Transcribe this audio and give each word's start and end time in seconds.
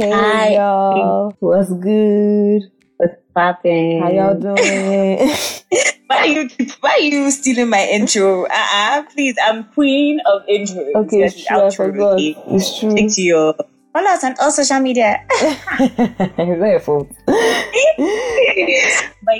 Hey 0.00 0.08
Hi. 0.12 0.48
y'all, 0.56 1.36
what's 1.40 1.68
good? 1.74 2.62
What's 2.96 3.16
popping? 3.34 4.00
How 4.00 4.08
y'all 4.08 4.32
doing? 4.32 5.28
Why 6.08 6.24
you 6.24 6.48
why 6.80 6.96
you 7.02 7.30
stealing 7.30 7.68
my 7.68 7.84
intro? 7.84 8.46
Uh-uh, 8.46 9.02
please. 9.12 9.36
I'm 9.44 9.64
queen 9.76 10.18
of 10.24 10.40
intros. 10.48 10.88
okay, 11.04 11.24
it's 11.28 11.44
true. 11.44 11.54
I 11.54 11.60
outro, 11.60 11.76
forgot. 11.92 12.14
okay? 12.16 12.34
It's 12.48 12.80
true. 12.80 12.92
Stick 12.92 13.12
to 13.12 13.20
your 13.22 13.54
follow 13.92 14.08
us 14.08 14.24
on 14.24 14.36
all 14.40 14.50
social 14.50 14.80
media. 14.80 15.20
it's 15.30 16.38
not 16.40 16.48
your 16.48 16.80
fault. 16.80 17.12
but 17.28 17.36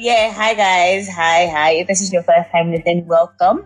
yeah, 0.05 0.29
hi 0.31 0.53
guys. 0.53 1.09
Hi, 1.09 1.49
hi. 1.49 1.71
If 1.81 1.87
this 1.89 2.03
is 2.03 2.13
your 2.13 2.23
first 2.23 2.51
time 2.53 2.71
listening, 2.71 3.07
welcome. 3.07 3.65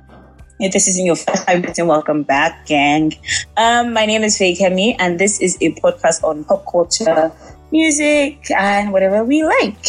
If 0.61 0.73
this 0.73 0.87
isn't 0.89 1.05
your 1.05 1.17
first 1.17 1.47
time 1.47 1.63
listening, 1.63 1.89
welcome 1.89 2.23
back, 2.23 2.67
gang. 2.67 3.13
Um, 3.57 3.93
my 3.93 4.07
name 4.07 4.23
is 4.23 4.39
Faye 4.39 4.55
Kemi, 4.55 4.95
and 4.99 5.19
this 5.19 5.41
is 5.41 5.57
a 5.61 5.73
podcast 5.75 6.23
on 6.23 6.45
pop 6.45 6.65
culture, 6.71 7.33
music, 7.73 8.39
and 8.57 8.93
whatever 8.93 9.25
we 9.25 9.43
like. 9.45 9.85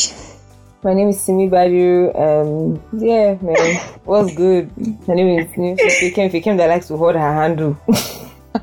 My 0.83 0.93
name 0.93 1.09
is 1.09 1.19
Simi 1.21 1.49
Badu. 1.49 2.09
Um, 2.17 2.81
yeah, 2.99 3.37
man, 3.41 3.79
what's 4.05 4.35
good? 4.35 4.71
My 5.07 5.13
name 5.13 5.39
is 5.39 5.53
Simi 5.53 5.75
Fikem. 5.75 6.31
Fikem 6.31 6.57
that 6.57 6.67
likes 6.67 6.87
to 6.87 6.97
hold 6.97 7.13
her 7.15 7.33
handle. 7.33 7.77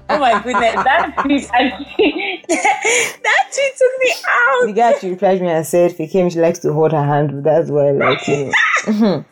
Oh 0.09 0.19
my 0.19 0.43
goodness, 0.43 0.75
that 0.75 1.15
tweet 1.21 1.43
that 1.53 3.45
tweet 3.53 3.73
took 3.77 3.93
me 4.01 4.13
out. 4.29 4.67
the 4.67 4.73
guy 4.75 4.99
she 4.99 5.11
replied 5.11 5.41
me 5.41 5.49
and 5.49 5.67
said, 5.67 5.93
Fikem, 5.93 6.33
she 6.33 6.41
likes 6.41 6.59
to 6.61 6.73
hold 6.73 6.93
her 6.93 7.05
handle. 7.05 7.43
That's 7.43 7.71
why, 7.71 7.89
I 7.89 7.91
like, 7.93 8.27
you. 8.27 8.53
Do 8.87 9.25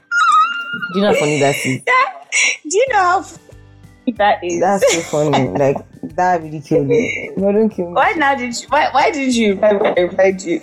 you 0.95 1.01
know 1.03 1.09
how 1.09 1.15
funny 1.19 1.41
that 1.41 1.57
is? 1.65 1.83
That, 1.85 2.20
do 2.69 2.77
you 2.77 2.87
know 2.91 2.97
how 2.99 3.25
that 4.17 4.43
is? 4.43 4.61
That's 4.61 4.93
so 4.95 5.01
funny. 5.29 5.49
Like, 5.59 5.77
that 6.17 6.43
really 6.43 6.61
killed 6.61 6.87
me. 6.89 7.31
No, 7.37 7.53
don't 7.53 7.69
kill 7.71 7.87
me. 7.89 7.93
why 7.93 8.13
now 8.13 8.35
did 8.35 8.59
you? 8.61 8.67
Why, 8.69 8.89
why 8.93 9.11
did 9.11 9.35
you 9.35 9.53
reply 9.53 9.73
when 9.75 9.99
I 9.99 10.01
replied 10.01 10.43
you? 10.43 10.61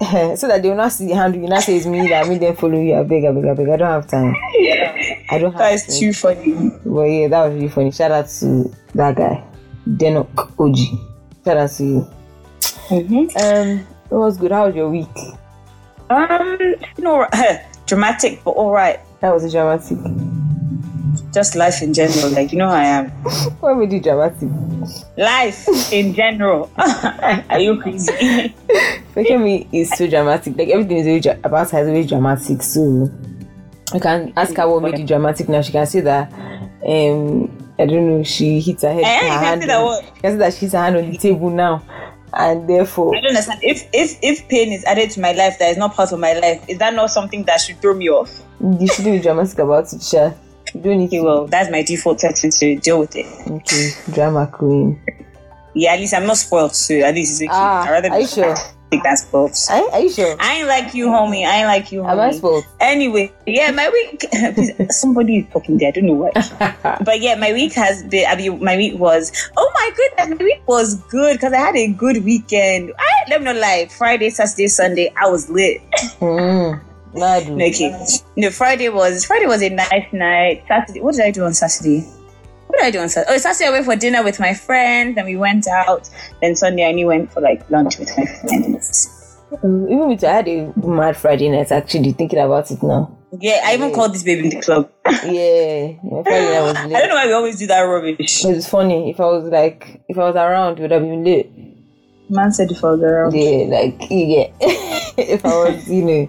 so 0.36 0.48
that 0.48 0.62
they 0.62 0.68
will 0.68 0.76
not 0.76 0.92
see 0.92 1.06
the 1.08 1.14
handle. 1.14 1.40
You 1.42 1.48
not 1.48 1.62
say 1.62 1.76
it's 1.76 1.84
me 1.86 2.08
that 2.08 2.26
made 2.26 2.40
them 2.40 2.56
follow 2.56 2.80
you. 2.80 2.94
I 2.94 3.02
beg, 3.02 3.24
I 3.24 3.32
beg, 3.32 3.44
I 3.44 3.54
beg. 3.54 3.68
I 3.68 3.76
don't 3.76 3.88
have 3.88 4.06
time. 4.06 4.34
I 5.30 5.38
don't 5.38 5.56
That 5.56 5.74
is 5.74 5.86
time. 5.86 5.96
too 5.98 6.12
funny. 6.12 6.70
But 6.86 7.02
yeah, 7.02 7.28
that 7.28 7.46
was 7.46 7.54
really 7.54 7.68
funny. 7.68 7.90
Shout 7.90 8.10
out 8.10 8.28
to 8.40 8.74
that 8.94 9.16
guy, 9.16 9.44
Denok 9.88 10.58
OG. 10.58 11.44
Shout 11.44 11.56
out 11.56 11.70
to 11.70 11.84
you. 11.84 12.08
Mm-hmm. 12.60 13.36
Um, 13.36 13.86
it 14.10 14.14
was 14.14 14.36
good. 14.38 14.52
How 14.52 14.66
was 14.66 14.74
your 14.74 14.88
week? 14.88 15.06
Um, 16.08 16.58
no, 16.98 17.26
dramatic, 17.86 18.42
but 18.42 18.52
all 18.52 18.72
right. 18.72 19.00
That 19.20 19.32
was 19.34 19.44
a 19.44 19.50
dramatic. 19.50 19.98
Just 21.32 21.54
life 21.56 21.82
in 21.82 21.94
general, 21.94 22.30
like 22.30 22.52
you 22.52 22.58
know 22.58 22.68
I 22.68 22.84
am. 22.84 23.10
What 23.60 23.76
made 23.76 23.92
you 23.92 24.00
dramatic? 24.00 24.48
Life 25.16 25.92
in 25.92 26.14
general. 26.14 26.70
Are 26.78 27.58
you 27.60 27.80
crazy? 27.80 28.12
Fekemi 29.14 29.68
is 29.72 29.90
so 29.90 30.08
dramatic. 30.08 30.56
Like 30.56 30.68
everything 30.68 30.98
is 30.98 31.06
very 31.06 31.20
dra- 31.20 31.38
about 31.44 31.70
her 31.70 31.80
is 31.80 31.86
very 31.86 32.04
dramatic. 32.04 32.62
So 32.62 33.10
you 33.94 34.00
can 34.00 34.32
ask 34.36 34.56
her 34.56 34.68
what 34.68 34.82
made 34.82 34.98
you 34.98 35.06
dramatic. 35.06 35.48
Now 35.48 35.62
she 35.62 35.72
can 35.72 35.86
say 35.86 36.00
that. 36.00 36.32
Um, 36.86 37.56
I 37.78 37.86
don't 37.86 38.08
know. 38.08 38.22
She 38.24 38.60
hits 38.60 38.82
her 38.82 38.92
head. 38.92 39.04
Eh, 39.04 39.18
her 39.18 39.24
you 39.24 39.30
can 39.30 39.44
hand 39.44 39.62
that 39.62 39.70
on- 39.78 39.84
what? 39.84 40.04
She 40.04 40.20
can 40.20 40.30
say 40.32 40.36
that 40.38 40.54
she 40.54 40.60
hits 40.60 40.72
her 40.72 40.78
hand 40.80 40.96
on 40.96 41.10
the 41.10 41.16
table 41.18 41.50
now, 41.50 41.82
and 42.32 42.68
therefore 42.68 43.14
I 43.16 43.20
don't 43.20 43.28
understand. 43.30 43.60
If 43.62 43.88
if 43.92 44.18
if 44.22 44.48
pain 44.48 44.72
is 44.72 44.84
added 44.84 45.10
to 45.12 45.20
my 45.20 45.32
life 45.32 45.58
that 45.58 45.70
is 45.70 45.76
not 45.76 45.94
part 45.94 46.12
of 46.12 46.18
my 46.18 46.32
life, 46.34 46.64
is 46.68 46.78
that 46.78 46.94
not 46.94 47.10
something 47.10 47.44
that 47.44 47.60
should 47.60 47.80
throw 47.80 47.94
me 47.94 48.08
off? 48.10 48.42
you 48.60 48.86
shouldn't 48.88 49.16
be 49.16 49.20
dramatic 49.22 49.58
about 49.58 49.92
it. 49.92 50.02
Sha. 50.02 50.32
You 50.74 50.80
don't 50.80 50.98
need 50.98 51.06
Okay, 51.06 51.18
to. 51.18 51.24
well, 51.24 51.46
that's 51.46 51.70
my 51.70 51.82
default 51.82 52.20
setting 52.20 52.50
to 52.50 52.76
deal 52.76 52.98
with 52.98 53.16
it. 53.16 53.26
Okay, 53.50 53.90
drama 54.12 54.46
queen. 54.46 55.00
Yeah, 55.74 55.92
at 55.94 56.00
least 56.00 56.14
I'm 56.14 56.26
not 56.26 56.36
spoiled, 56.36 56.74
so 56.74 56.94
at 56.94 57.14
least 57.14 57.40
it's 57.40 57.50
okay. 57.50 57.58
Ah, 57.60 57.84
I'd 57.84 57.90
rather 57.90 58.10
are 58.10 58.20
you 58.20 58.26
sure? 58.26 58.56
think 58.90 59.04
that's 59.04 59.22
spoiled. 59.22 59.52
Are, 59.70 59.90
are 59.92 60.00
you 60.00 60.10
sure? 60.10 60.36
I 60.40 60.56
ain't 60.58 60.68
like 60.68 60.94
you, 60.94 61.06
homie. 61.06 61.46
I 61.46 61.58
ain't 61.58 61.68
like 61.68 61.92
you, 61.92 62.00
homie. 62.02 62.10
Am 62.10 62.20
I 62.20 62.32
spoiled? 62.32 62.64
Anyway, 62.80 63.32
yeah, 63.46 63.70
my 63.70 63.88
week. 63.88 64.24
Somebody 64.90 65.38
is 65.38 65.52
talking 65.52 65.78
there. 65.78 65.88
I 65.88 65.90
don't 65.92 66.06
know 66.06 66.14
what. 66.14 66.34
but 67.04 67.20
yeah, 67.20 67.36
my 67.36 67.52
week 67.52 67.72
has 67.74 68.02
been. 68.04 68.26
I 68.28 68.34
mean, 68.34 68.62
my 68.62 68.76
week 68.76 68.98
was. 68.98 69.30
Oh 69.56 69.70
my 69.74 69.90
goodness, 69.96 70.38
my 70.40 70.44
week 70.44 70.62
was 70.66 70.96
good 71.04 71.34
because 71.34 71.52
I 71.52 71.58
had 71.58 71.76
a 71.76 71.86
good 71.92 72.24
weekend. 72.24 72.92
I 72.98 73.30
let 73.30 73.40
me 73.40 73.44
not 73.44 73.56
lie. 73.56 73.88
Friday, 73.96 74.30
Saturday, 74.30 74.66
Sunday, 74.66 75.12
I 75.16 75.28
was 75.30 75.48
lit. 75.48 75.80
Mm, 76.18 76.80
Nadu. 77.14 77.56
No, 77.56 77.66
okay. 77.66 78.06
No, 78.36 78.50
Friday 78.50 78.88
was 78.88 79.24
Friday 79.24 79.46
was 79.46 79.62
a 79.62 79.70
nice 79.70 80.12
night. 80.12 80.64
Saturday, 80.68 81.00
what 81.00 81.14
did 81.14 81.24
I 81.24 81.30
do 81.30 81.44
on 81.44 81.54
Saturday? 81.54 82.00
What 82.66 82.78
did 82.78 82.86
I 82.86 82.90
do 82.90 83.00
on 83.00 83.08
Saturday? 83.08 83.34
Oh, 83.34 83.38
Saturday 83.38 83.68
I 83.68 83.70
went 83.70 83.84
for 83.84 83.96
dinner 83.96 84.22
with 84.22 84.38
my 84.38 84.54
friends 84.54 85.16
and 85.18 85.26
we 85.26 85.36
went 85.36 85.66
out. 85.66 86.08
Then 86.40 86.54
Sunday 86.54 86.84
I 86.84 86.90
only 86.90 87.04
went 87.04 87.32
for 87.32 87.40
like 87.40 87.68
lunch 87.70 87.98
with 87.98 88.10
my 88.16 88.26
friends. 88.26 89.36
Um, 89.62 89.88
even 89.88 90.08
with 90.08 90.22
I 90.22 90.32
had 90.32 90.48
a 90.48 90.72
mad 90.86 91.16
Friday 91.16 91.48
night 91.48 91.72
actually 91.72 92.12
thinking 92.12 92.38
about 92.38 92.70
it 92.70 92.82
now. 92.82 93.16
Yeah, 93.38 93.60
I 93.64 93.74
even 93.74 93.92
called 93.92 94.14
this 94.14 94.22
baby 94.22 94.44
in 94.44 94.50
the 94.50 94.60
club. 94.60 94.90
Yeah, 95.06 95.92
my 96.04 96.22
Friday 96.22 96.50
night 96.50 96.62
was 96.62 96.76
I 96.76 96.88
don't 97.00 97.08
know 97.08 97.14
why 97.16 97.26
we 97.26 97.32
always 97.32 97.58
do 97.58 97.66
that 97.66 97.80
rubbish. 97.80 98.44
It's 98.44 98.68
funny. 98.68 99.10
If 99.10 99.18
I 99.20 99.24
was 99.24 99.44
like, 99.44 100.02
if 100.08 100.18
I 100.18 100.24
was 100.24 100.36
around, 100.36 100.78
it 100.78 100.82
would 100.82 100.90
have 100.92 101.02
been 101.02 101.24
lit. 101.24 101.50
Man 102.28 102.52
said 102.52 102.70
if 102.70 102.84
I 102.84 102.92
was 102.92 103.00
around. 103.00 103.34
Yeah, 103.34 103.66
like 103.66 103.98
yeah. 104.08 104.52
if 105.18 105.44
I 105.44 105.48
was, 105.48 105.88
you 105.88 106.04
know, 106.04 106.28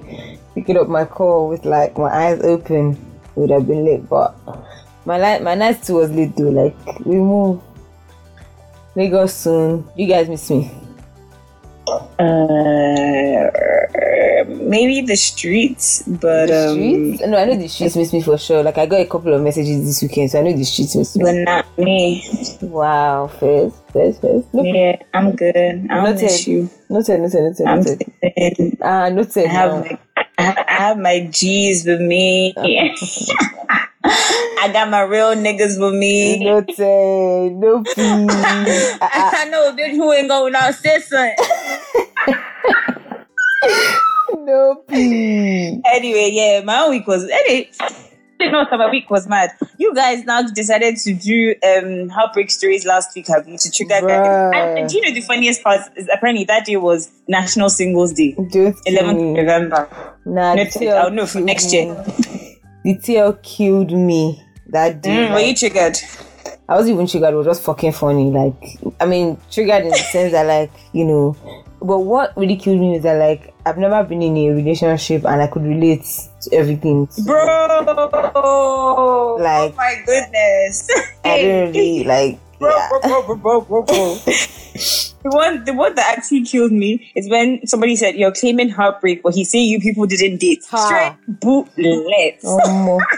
picking 0.56 0.78
up 0.78 0.88
my 0.88 1.06
call 1.06 1.48
with 1.50 1.66
like 1.66 1.98
my 1.98 2.10
eyes 2.10 2.42
open, 2.42 2.92
it 3.36 3.40
would 3.40 3.50
have 3.52 3.68
been 3.68 3.86
late, 3.86 4.08
But 4.10 4.36
my 5.06 5.18
light, 5.18 5.42
my 5.44 5.56
night 5.56 5.82
too 5.84 5.96
was 5.96 6.12
lit 6.12 6.36
though. 6.36 6.50
Like 6.50 6.76
we 7.06 7.16
move 7.16 7.62
Lagos 8.96 9.34
soon. 9.34 9.88
You 9.96 10.08
guys 10.08 10.30
miss 10.30 10.50
me. 10.50 10.72
Uh, 12.20 13.50
maybe 14.48 15.02
the 15.02 15.16
streets, 15.16 16.04
but 16.08 16.48
The 16.48 16.70
um, 16.70 16.76
streets? 16.76 17.22
No, 17.26 17.38
I 17.38 17.46
know 17.46 17.56
the 17.56 17.68
streets 17.68 17.96
miss 17.96 18.14
me 18.14 18.22
for 18.22 18.38
sure. 18.38 18.64
Like 18.64 18.78
I 18.78 18.86
got 18.86 19.02
a 19.02 19.06
couple 19.06 19.34
of 19.34 19.42
messages 19.42 19.84
this 19.86 20.02
weekend, 20.02 20.32
so 20.32 20.40
I 20.40 20.44
know 20.44 20.54
the 20.54 20.64
streets 20.64 20.96
miss 20.96 21.16
me. 21.18 21.24
but 21.24 21.36
not 21.36 21.78
me. 21.78 22.24
Wow, 22.62 23.28
first, 23.28 23.76
first, 23.92 24.22
first. 24.22 24.48
Look, 24.54 24.66
Yeah, 24.66 24.96
I'm 25.14 25.36
good. 25.36 25.56
I 25.56 25.72
don't 25.72 25.88
Noted. 26.04 26.22
miss 26.22 26.48
you. 26.48 26.70
noted, 26.90 27.20
noted, 27.22 27.42
noted, 27.44 27.68
I'm 27.68 27.80
noted. 27.80 28.00
good. 28.22 28.78
Ah, 28.82 29.10
noted. 29.10 29.46
I 29.46 29.50
have 29.50 29.72
now. 29.72 29.80
my, 29.82 30.00
I 30.38 30.44
have- 30.68 30.98
my 30.98 31.22
G's 31.32 31.86
with 31.86 32.02
me. 32.02 32.54
I 34.04 34.70
got 34.74 34.90
my 34.90 35.02
real 35.02 35.36
niggas 35.36 35.80
with 35.80 35.94
me. 35.94 36.44
Noted. 36.44 37.54
No, 37.54 37.84
please. 37.84 38.98
Ah, 39.02 39.10
ah. 39.14 39.32
I 39.36 39.46
know 39.50 39.70
a 39.70 39.74
bitch 39.74 39.92
who 39.92 40.12
ain't 40.14 40.28
going 40.28 40.54
said 40.72 41.02
something. 41.04 41.36
No, 44.46 44.84
please. 44.88 45.82
Anyway, 45.86 46.30
yeah, 46.32 46.62
my 46.64 46.90
week 46.90 47.06
was 47.08 47.30
anyway. 47.30 47.70
Know, 48.52 48.66
my 48.72 48.90
week 48.90 49.10
was 49.10 49.28
mad. 49.28 49.52
You 49.78 49.94
guys 49.94 50.24
now 50.26 50.42
decided 50.42 50.98
to 50.98 51.14
do 51.14 51.56
um 51.64 52.10
heartbreak 52.10 52.50
stories 52.50 52.86
last 52.86 53.16
week, 53.16 53.28
have 53.28 53.48
you? 53.48 53.58
To 53.58 53.72
trigger 53.72 54.02
Bruh. 54.02 54.56
and, 54.56 54.80
and 54.80 54.90
do 54.90 54.98
you 54.98 55.04
know 55.04 55.14
the 55.14 55.22
funniest 55.22 55.64
part 55.64 55.82
is 55.96 56.10
apparently 56.12 56.46
that 56.46 56.66
day 56.66 56.78
was 56.78 57.12
National 57.28 57.70
Singles 57.70 58.14
Day, 58.14 58.34
11th. 58.38 59.36
November. 59.36 59.88
Nah, 60.26 60.56
Noted. 60.56 60.88
I'll 60.88 61.12
know 61.12 61.26
for 61.26 61.40
next 61.40 61.72
year. 61.72 61.94
The 62.84 62.96
TL 62.98 63.44
killed 63.44 63.92
me 63.92 64.44
that 64.68 65.02
day. 65.02 65.28
Mm, 65.28 65.34
were 65.34 65.40
you 65.40 65.56
triggered? 65.56 65.98
I 66.68 66.76
wasn't 66.76 66.96
even 66.96 67.08
triggered. 67.08 67.34
It 67.34 67.38
was 67.38 67.46
just 67.46 67.64
fucking 67.64 67.92
funny. 67.92 68.32
Like, 68.32 68.80
I 69.00 69.06
mean, 69.06 69.38
triggered 69.52 69.84
in 69.84 69.90
the 69.90 69.98
sense 69.98 70.32
that, 70.32 70.48
like, 70.48 70.72
you 70.94 71.06
know, 71.06 71.36
but 71.82 72.00
what 72.00 72.36
really 72.38 72.56
killed 72.56 72.80
me 72.80 72.96
is 72.96 73.04
that, 73.04 73.18
like, 73.20 73.54
I've 73.66 73.78
never 73.78 74.04
been 74.04 74.22
in 74.22 74.38
a 74.38 74.50
relationship 74.52 75.26
and 75.26 75.42
I 75.42 75.48
could 75.48 75.64
relate 75.64 76.06
to 76.42 76.56
everything. 76.56 77.08
Bro, 77.26 78.32
oh 78.36 79.38
Like- 79.40 79.74
oh 79.74 79.76
my 79.76 79.96
goodness. 80.06 80.88
I 81.24 81.42
don't 81.42 81.74
really 81.74 82.04
like. 82.04 82.40
Bro, 82.60 82.70
Yeah. 82.70 82.90
bro, 83.02 83.24
bro, 83.24 83.36
bro, 83.38 83.62
bro, 83.62 83.82
bro, 83.84 84.14
the 84.26 85.30
one, 85.32 85.64
the 85.66 85.74
one 85.74 85.96
that 85.96 86.16
actually 86.18 86.44
killed 86.44 86.72
me 86.72 87.12
is 87.16 87.28
when 87.30 87.66
somebody 87.66 87.96
said 87.96 88.16
you're 88.16 88.32
claiming 88.32 88.70
heartbreak, 88.70 89.24
but 89.24 89.34
he's 89.34 89.50
saying 89.50 89.68
you 89.70 89.80
people 89.80 90.06
didn't 90.06 90.38
date. 90.38 90.64
Ha. 90.70 90.78
Straight 90.86 91.40
bullets. 91.40 92.44
Oh, 92.46 93.00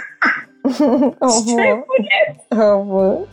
oh, 1.21 1.41
Straight 1.43 1.83
bullets. 1.85 2.39
oh, 2.53 3.27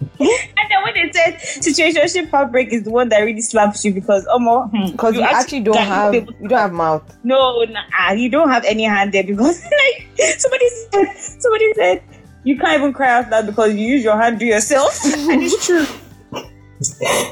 when 0.95 1.07
they 1.07 1.13
said 1.13 1.35
situationship 1.63 2.31
heartbreak 2.31 2.73
is 2.73 2.83
the 2.85 2.91
one 2.91 3.09
that 3.09 3.21
really 3.21 3.41
slaps 3.41 3.85
you 3.85 3.93
because 3.93 4.27
oh 4.31 4.67
hmm, 4.69 4.91
because 4.93 5.15
you, 5.15 5.23
actually 5.23 5.61
don't 5.61 5.77
have 5.77 6.13
be 6.13 6.19
you 6.41 6.49
don't 6.49 6.59
have 6.59 6.73
mouth. 6.73 7.03
no, 7.25 7.65
nah, 7.65 8.13
you 8.13 8.29
don't 8.29 8.49
have 8.51 8.65
any 8.65 8.85
hand 8.85 9.13
there 9.13 9.25
because 9.25 9.63
like 9.65 10.39
somebody 10.39 10.69
said, 10.93 11.15
somebody 11.17 11.73
said 11.75 12.03
you 12.45 12.59
can't 12.59 12.81
even 12.81 12.93
cry 12.93 13.11
out 13.19 13.31
loud 13.31 13.47
because 13.47 13.75
you 13.75 13.87
use 13.87 14.03
your 14.03 14.17
hand 14.17 14.39
to 14.41 14.47
yourself, 14.47 14.99
and 15.05 15.43
it's 15.43 15.67
true. 15.67 15.85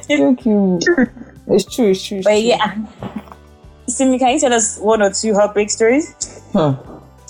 Thank 0.07 0.45
you. 0.45 0.79
It's 1.49 1.75
true. 1.75 1.89
It's 1.91 2.05
true. 2.05 2.19
It's 2.19 2.25
But 2.27 2.33
true. 2.33 2.41
yeah, 2.41 2.77
Simi, 3.89 4.19
can 4.19 4.33
you 4.35 4.39
tell 4.41 4.53
us 4.53 4.79
one 4.79 5.01
or 5.01 5.11
two 5.11 5.33
heartbreak 5.35 5.71
stories? 5.71 6.15
Or 6.55 6.73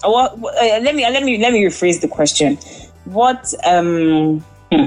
what? 0.03 0.39
what- 0.39 0.55
uh, 0.57 0.81
let 0.83 0.95
me 0.95 1.03
let 1.09 1.23
me 1.23 1.39
let 1.39 1.53
me 1.53 1.63
rephrase 1.65 2.01
the 2.01 2.09
question. 2.09 2.57
What 3.05 3.55
um? 3.65 4.41
hmm. 4.73 4.85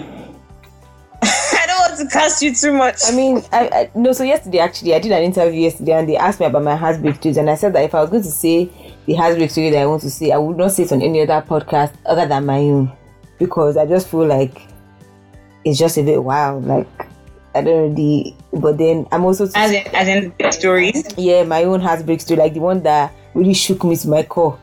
Want 1.91 2.09
to 2.09 2.17
cast 2.17 2.41
you 2.41 2.55
too 2.55 2.71
much. 2.71 3.01
I 3.05 3.11
mean, 3.13 3.43
I, 3.51 3.67
I 3.67 3.91
no. 3.95 4.13
So 4.13 4.23
yesterday, 4.23 4.59
actually, 4.59 4.95
I 4.95 4.99
did 4.99 5.11
an 5.11 5.23
interview 5.23 5.59
yesterday, 5.59 5.91
and 5.91 6.07
they 6.07 6.15
asked 6.15 6.39
me 6.39 6.45
about 6.45 6.63
my 6.63 6.75
heartbreak 6.75 7.15
stories, 7.15 7.35
and 7.35 7.49
I 7.49 7.55
said 7.55 7.73
that 7.73 7.83
if 7.83 7.93
I 7.93 7.99
was 7.99 8.09
going 8.09 8.23
to 8.23 8.31
say 8.31 8.71
the 9.05 9.15
heartbreak 9.15 9.51
story 9.51 9.71
that 9.71 9.81
I 9.81 9.85
want 9.85 10.01
to 10.03 10.09
say, 10.09 10.31
I 10.31 10.37
would 10.37 10.55
not 10.55 10.71
say 10.71 10.83
it 10.83 10.91
on 10.93 11.01
any 11.01 11.21
other 11.21 11.45
podcast 11.45 11.93
other 12.05 12.25
than 12.25 12.45
my 12.45 12.59
own, 12.59 12.93
because 13.39 13.75
I 13.75 13.85
just 13.85 14.07
feel 14.07 14.25
like 14.25 14.61
it's 15.65 15.77
just 15.77 15.97
a 15.97 16.03
bit 16.03 16.23
wild. 16.23 16.65
Like 16.65 16.87
I 17.53 17.61
don't 17.61 17.89
know 17.89 17.93
the, 17.93 18.33
but 18.53 18.77
then 18.77 19.05
I'm 19.11 19.25
also 19.25 19.49
as 19.53 19.71
in, 19.71 19.85
as 19.93 20.07
in 20.07 20.33
stories. 20.51 21.03
yeah, 21.17 21.43
my 21.43 21.65
own 21.65 21.81
heartbreak 21.81 22.21
story, 22.21 22.39
like 22.39 22.53
the 22.53 22.61
one 22.61 22.83
that 22.83 23.13
really 23.33 23.53
shook 23.53 23.83
me 23.83 23.97
to 23.97 24.07
my 24.07 24.23
core. 24.23 24.57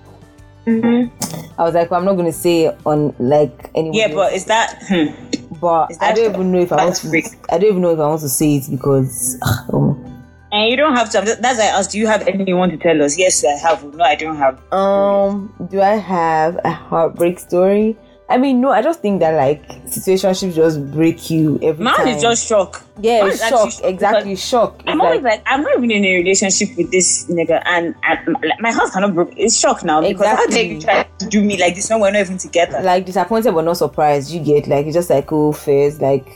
Mm-hmm. 0.66 1.60
I 1.60 1.64
was 1.64 1.74
like, 1.74 1.90
well, 1.90 1.98
I'm 1.98 2.06
not 2.06 2.14
going 2.14 2.26
to 2.26 2.32
say 2.32 2.66
it 2.66 2.78
on 2.84 3.14
like 3.18 3.70
anyone. 3.74 3.94
Yeah, 3.94 4.04
else. 4.04 4.14
but 4.14 4.32
is 4.32 4.44
that? 4.46 4.82
Hmm. 4.86 5.27
But 5.60 5.92
I 6.00 6.12
don't 6.12 6.30
even 6.34 6.52
know 6.52 6.60
if 6.60 6.72
I 6.72 6.84
want 6.84 6.96
to. 6.96 7.02
heartbreak? 7.02 7.26
I 7.50 7.58
don't 7.58 7.70
even 7.70 7.82
know 7.82 7.92
if 7.92 7.98
I 7.98 8.06
want 8.08 8.20
to 8.22 8.28
say 8.28 8.56
it 8.56 8.70
because. 8.70 9.38
Um, 9.72 10.04
And 10.50 10.70
you 10.70 10.76
don't 10.76 10.96
have 10.96 11.10
to. 11.10 11.20
That's 11.20 11.58
why 11.58 11.64
I 11.64 11.78
asked. 11.78 11.90
Do 11.92 11.98
you 11.98 12.06
have 12.06 12.22
anything 12.26 12.48
you 12.48 12.56
want 12.56 12.72
to 12.72 12.78
tell 12.78 13.02
us? 13.02 13.18
Yes, 13.18 13.44
I 13.44 13.52
have. 13.68 13.84
No, 13.94 14.02
I 14.02 14.14
don't 14.14 14.36
have. 14.36 14.60
Um, 14.72 15.52
do 15.70 15.80
I 15.82 15.96
have 15.96 16.58
a 16.64 16.70
heartbreak 16.70 17.38
story? 17.38 17.98
I 18.30 18.36
mean, 18.36 18.60
no, 18.60 18.70
I 18.70 18.82
just 18.82 19.00
think 19.00 19.20
that 19.20 19.32
like 19.32 19.66
situationships 19.86 20.54
just 20.54 20.90
break 20.92 21.30
you 21.30 21.58
every 21.62 21.82
Mine 21.82 21.94
time. 21.96 22.08
is 22.08 22.20
just 22.20 22.46
shock. 22.46 22.84
yeah, 23.00 23.22
mine 23.22 23.36
shock. 23.36 23.70
shock 23.70 23.84
Exactly, 23.84 24.36
shock. 24.36 24.82
I'm 24.86 25.00
always 25.00 25.22
like, 25.22 25.42
I'm 25.46 25.62
not 25.62 25.78
even 25.78 25.90
in 25.90 26.04
a 26.04 26.16
relationship 26.16 26.76
with 26.76 26.90
this 26.90 27.24
nigga, 27.30 27.62
and, 27.64 27.94
like, 28.42 28.60
my 28.60 28.70
heart 28.70 28.92
cannot 28.92 29.14
break. 29.14 29.32
It's 29.36 29.58
shock 29.58 29.82
now 29.82 30.02
because 30.02 30.26
how 30.26 30.46
dare 30.46 30.62
you 30.64 30.78
try 30.78 31.04
to 31.20 31.26
do 31.26 31.42
me 31.42 31.58
like 31.58 31.74
this 31.74 31.88
when 31.88 32.00
we're 32.00 32.10
not 32.10 32.20
even 32.20 32.36
together? 32.36 32.80
like 32.82 33.06
disappointed 33.06 33.54
but 33.54 33.62
not 33.64 33.78
surprised. 33.78 34.30
You 34.30 34.40
get 34.40 34.66
like 34.66 34.84
it's 34.84 34.94
just 34.94 35.08
like 35.08 35.32
oh 35.32 35.52
phase, 35.52 35.98
like 36.00 36.28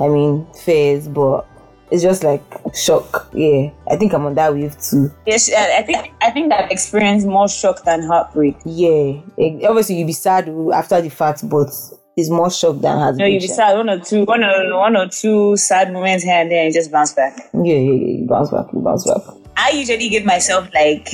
I 0.00 0.08
mean 0.08 0.44
phase, 0.64 1.06
but 1.06 1.46
it's 1.92 2.02
just 2.02 2.24
like 2.24 2.42
shock. 2.74 3.28
Yeah, 3.34 3.70
I 3.88 3.96
think 3.96 4.14
I'm 4.14 4.24
on 4.24 4.34
that 4.34 4.54
wave 4.54 4.76
too. 4.80 5.12
Yes, 5.26 5.52
I 5.52 5.82
think 5.82 6.10
I 6.22 6.30
think 6.30 6.50
I've 6.52 6.70
experienced 6.70 7.26
more 7.26 7.48
shock 7.48 7.84
than 7.84 8.02
heartbreak. 8.02 8.56
Yeah, 8.64 9.20
Eh, 9.38 9.60
obviously 9.68 9.96
you 9.96 10.06
be 10.06 10.12
sad 10.12 10.48
after 10.72 11.00
the 11.02 11.10
fact, 11.10 11.46
but 11.48 11.68
it's 12.16 12.30
more 12.30 12.50
shock 12.50 12.80
than 12.80 12.98
has 12.98 13.16
No, 13.18 13.26
you 13.26 13.40
be 13.40 13.46
sad 13.46 13.76
one 13.76 13.90
or 13.90 14.00
two, 14.00 14.24
one 14.24 14.42
or 14.42 14.78
one 14.78 14.96
or 14.96 15.06
two 15.08 15.56
sad 15.58 15.92
moments 15.92 16.24
here 16.24 16.40
and 16.40 16.50
there, 16.50 16.64
and 16.64 16.72
just 16.72 16.90
bounce 16.90 17.12
back. 17.12 17.36
Yeah, 17.52 17.74
yeah, 17.74 17.92
yeah. 17.92 18.18
You 18.20 18.26
bounce 18.26 18.50
back. 18.50 18.66
You 18.72 18.80
bounce 18.80 19.04
back. 19.06 19.22
I 19.56 19.70
usually 19.70 20.08
give 20.08 20.24
myself 20.24 20.68
like 20.74 21.08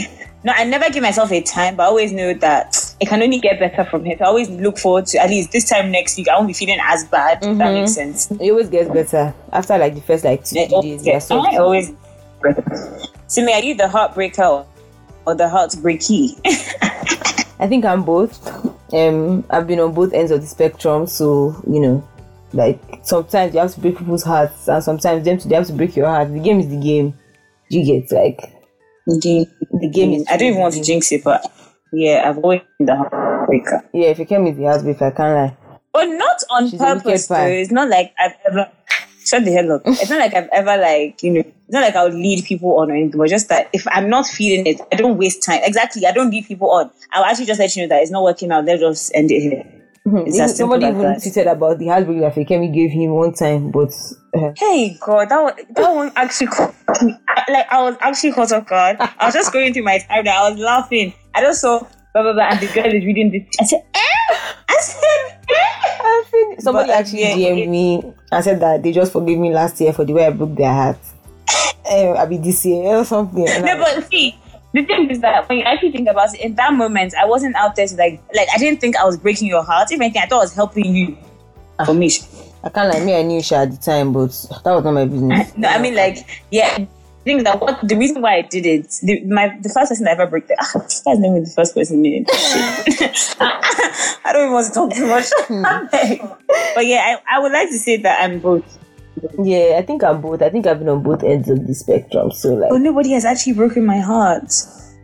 no, 0.45 0.53
I 0.55 0.65
never 0.65 0.89
give 0.91 1.03
myself 1.03 1.33
a 1.33 1.43
time, 1.43 1.77
but 1.77 1.85
I 1.85 1.87
always 1.87 2.13
know 2.13 2.33
that 2.35 2.95
it 3.01 3.09
can 3.09 3.23
only 3.23 3.41
get 3.41 3.59
better 3.59 3.85
from 3.85 4.05
here. 4.05 4.17
So 4.19 4.25
I 4.25 4.29
always 4.29 4.49
look 4.49 4.79
forward 4.79 5.07
to 5.07 5.19
at 5.19 5.31
least 5.31 5.51
this 5.51 5.69
time 5.69 5.91
next 5.91 6.17
week. 6.17 6.29
I 6.29 6.37
won't 6.37 6.47
be 6.47 6.53
feeling 6.53 6.79
as 6.81 7.05
bad. 7.05 7.39
If 7.43 7.59
that 7.59 7.73
makes 7.73 7.95
sense. 7.95 8.31
It 8.31 8.51
always 8.51 8.69
gets 8.69 8.89
better 8.89 9.35
after 9.53 9.77
like 9.79 9.95
the 9.95 10.01
first 10.01 10.25
like 10.25 10.45
two 10.45 10.67
days. 10.81 11.05
Yeah, 11.05 11.19
so 11.19 11.41
I 11.41 11.57
always. 11.57 11.93
So 13.27 13.45
me, 13.45 13.53
are 13.53 13.63
you 13.63 13.75
the 13.75 13.89
heartbreaker 13.89 14.65
or, 15.27 15.35
the 15.35 15.49
heartbreaky? 15.49 16.39
I 17.61 17.67
think 17.67 17.85
I'm 17.85 18.05
both. 18.05 18.47
Um, 18.95 19.45
I've 19.51 19.67
been 19.67 19.81
on 19.81 19.93
both 19.93 20.13
ends 20.13 20.31
of 20.31 20.41
the 20.41 20.47
spectrum, 20.47 21.09
so 21.09 21.61
you 21.69 21.81
know, 21.81 22.09
like 22.53 22.81
sometimes 23.03 23.55
you 23.55 23.61
have 23.61 23.75
to 23.75 23.81
break 23.81 23.99
people's 23.99 24.23
hearts, 24.23 24.69
and 24.69 24.83
sometimes 24.85 25.25
them 25.25 25.39
to 25.39 25.49
they 25.49 25.57
have 25.57 25.67
to 25.67 25.73
break 25.73 25.97
your 25.97 26.07
heart. 26.07 26.33
The 26.33 26.39
game 26.39 26.61
is 26.61 26.69
the 26.69 26.81
game. 26.81 27.19
You 27.69 27.85
get 27.85 28.13
like 28.13 28.58
the, 29.17 29.49
the 29.81 29.89
game 29.89 30.13
is. 30.13 30.27
I 30.29 30.37
don't 30.37 30.49
even 30.49 30.61
want 30.61 30.75
to 30.75 30.83
jinx 30.83 31.11
it, 31.13 31.25
but 31.25 31.45
yeah, 31.93 32.25
I've 32.27 32.39
always 32.39 32.61
been 32.79 32.87
the 32.87 32.93
heartbreaker. 32.93 33.83
Yeah, 33.93 34.09
if 34.09 34.19
you 34.19 34.27
came 34.27 34.45
with 34.45 34.57
the 34.57 34.65
heartbreak, 34.65 35.01
I 35.01 35.11
can't 35.11 35.35
lie. 35.35 35.57
But 35.93 36.05
not 36.07 36.43
on 36.51 36.69
She's 36.69 36.79
purpose. 36.79 37.27
Though. 37.27 37.47
It's 37.47 37.71
not 37.71 37.89
like 37.89 38.15
I've 38.19 38.35
ever. 38.47 38.71
Shut 39.25 39.45
the 39.45 39.53
hell 39.53 39.73
up. 39.73 39.83
It's 39.85 40.09
not 40.09 40.21
like 40.21 40.35
I've 40.35 40.49
ever 40.53 40.77
like 40.81 41.23
you 41.23 41.33
know. 41.33 41.41
It's 41.41 41.75
not 41.75 41.83
like 41.83 41.97
I 41.97 42.05
would 42.05 42.15
lead 42.15 42.45
people 42.45 42.79
on 42.79 42.91
or 42.91 42.95
anything. 42.95 43.19
But 43.19 43.29
just 43.29 43.49
that 43.49 43.69
if 43.73 43.87
I'm 43.89 44.09
not 44.09 44.27
feeling 44.27 44.67
it, 44.67 44.81
I 44.93 44.97
don't 44.97 45.19
waste 45.19 45.43
time. 45.43 45.61
Exactly. 45.65 46.07
I 46.07 46.13
don't 46.13 46.31
lead 46.31 46.47
people 46.47 46.71
on. 46.71 46.91
I'll 47.13 47.25
actually 47.25 47.47
just 47.47 47.61
let 47.61 47.75
you 47.77 47.83
know 47.83 47.89
that 47.89 48.03
it's 48.03 48.11
not 48.11 48.23
working 48.23 48.51
out. 48.53 48.65
Let's 48.65 48.81
just 48.81 49.13
end 49.15 49.31
it 49.31 49.41
here. 49.41 49.78
As 50.41 50.57
Somebody 50.57 50.87
even 50.87 51.03
that. 51.03 51.19
tweeted 51.19 51.51
about 51.51 51.79
the 51.79 51.89
heartbreak 51.89 52.21
that 52.21 52.35
Fekemi 52.35 52.73
gave 52.73 52.91
him 52.91 53.11
one 53.13 53.33
time, 53.35 53.71
but 53.71 53.91
uh, 54.37 54.53
Hey 54.57 54.97
God, 55.01 55.29
that 55.29 55.43
one, 55.43 55.55
that 55.75 55.95
one 55.95 56.13
actually 56.17 56.47
caught 56.49 56.75
me. 57.03 57.15
Like 57.49 57.67
I 57.71 57.83
was 57.83 57.97
actually 58.01 58.33
caught 58.33 58.53
off 58.53 58.67
guard. 58.67 58.97
I 59.01 59.27
was 59.27 59.35
just 59.35 59.53
going 59.53 59.73
through 59.73 59.85
my 59.85 59.99
time 59.99 60.25
that 60.25 60.37
I 60.37 60.51
was 60.51 60.59
laughing. 60.59 61.13
I 61.35 61.41
just 61.43 61.61
saw 61.61 61.79
blah 62.13 62.23
blah 62.23 62.33
blah, 62.33 62.49
and 62.51 62.61
the 62.61 62.67
girl 62.73 62.87
is 62.87 63.05
reading 63.05 63.31
this. 63.31 63.43
I 63.61 63.65
said, 63.65 63.83
eh? 63.95 64.35
I 64.69 64.77
said, 64.81 65.41
eh? 65.51 66.57
somebody 66.61 66.89
But, 66.89 66.97
actually 67.01 67.21
yeah, 67.23 67.35
DM'd 67.51 67.59
it- 67.61 67.69
me 67.69 68.03
and 68.33 68.45
said 68.45 68.61
that 68.61 68.83
they 68.83 68.93
just 68.93 69.13
forgave 69.13 69.39
me 69.39 69.53
last 69.53 69.81
year 69.81 69.93
for 69.93 70.05
the 70.05 70.13
way 70.13 70.27
I 70.27 70.31
broke 70.31 70.55
their 70.57 70.73
heart. 70.73 70.99
uh, 71.91 72.13
I 72.13 72.27
be 72.27 72.37
this 72.39 72.65
year 72.67 72.97
or 72.99 73.05
something. 73.05 73.45
No, 73.45 73.79
but 73.79 74.05
see, 74.11 74.39
the 74.75 74.85
thing 74.85 75.11
is 75.11 75.21
that 75.21 75.49
when 75.49 75.59
you 75.59 75.65
actually 75.65 75.93
think 75.93 76.09
about 76.09 76.35
it, 76.35 76.41
in 76.41 76.55
that 76.57 76.75
moment, 76.75 77.15
I 77.15 77.25
wasn't 77.25 77.57
out 77.57 77.77
there 77.77 77.87
to 77.87 77.97
like, 77.97 78.21
like 78.35 78.49
I 78.55 78.59
didn't 78.59 78.81
think 78.81 78.97
I 78.97 79.05
was 79.05 79.17
breaking 79.17 79.49
your 79.49 79.63
heart. 79.63 79.91
If 79.91 80.01
anything, 80.01 80.23
I 80.23 80.27
thought 80.27 80.41
I 80.41 80.45
was 80.45 80.55
helping 80.55 80.95
you. 80.95 81.17
For 81.87 81.95
me, 81.95 82.11
I 82.65 82.71
can't 82.71 82.93
like 82.93 83.05
me. 83.05 83.17
I 83.17 83.23
knew 83.23 83.41
she 83.41 83.55
at 83.55 83.71
the 83.71 83.77
time, 83.77 84.13
but 84.13 84.31
that 84.65 84.73
was 84.73 84.85
not 84.85 84.93
my 84.93 85.05
business. 85.05 85.53
no, 85.57 85.69
I 85.69 85.79
mean 85.79 85.95
like, 85.95 86.43
yeah. 86.51 86.79
the 86.79 86.89
Thing 87.25 87.45
that 87.45 87.61
what 87.61 87.87
the 87.87 87.97
reason 87.97 88.23
why 88.23 88.37
I 88.37 88.43
did 88.43 88.65
it, 88.65 88.91
the, 89.03 89.23
my 89.25 89.49
the 89.61 89.69
first 89.69 89.91
person 89.91 90.09
I 90.09 90.13
ever 90.13 90.27
broke 90.27 90.49
the 90.49 90.57
ah, 90.61 90.71
guy's 90.75 91.05
not 91.05 91.29
even 91.29 91.45
the 91.45 91.51
first 91.51 91.75
person 91.75 92.01
name. 92.01 92.25
I 92.31 94.31
don't 94.33 94.43
even 94.43 94.53
want 94.53 94.67
to 94.67 94.73
talk 94.73 94.95
too 94.95 95.07
much. 95.07 95.27
but 96.75 96.87
yeah, 96.87 97.19
I, 97.29 97.37
I 97.37 97.41
would 97.41 97.53
like 97.53 97.69
to 97.69 97.79
say 97.79 97.99
that 97.99 98.23
I'm 98.23 98.41
both. 98.41 98.78
Yeah, 99.43 99.77
I 99.79 99.83
think 99.83 100.03
I'm 100.05 100.21
both. 100.21 100.43
I 100.43 100.51
think 100.51 100.67
I've 100.67 100.79
been 100.79 100.89
on 100.89 101.03
both 101.03 101.23
ends 101.23 101.49
of 101.49 101.67
the 101.67 101.75
spectrum. 101.75 102.31
So 102.33 102.55
like, 102.55 102.71
But 102.71 102.81
nobody 102.81 103.13
has 103.13 103.25
actually 103.25 103.55
broken 103.55 103.85
my 103.85 103.99
heart. 103.99 104.45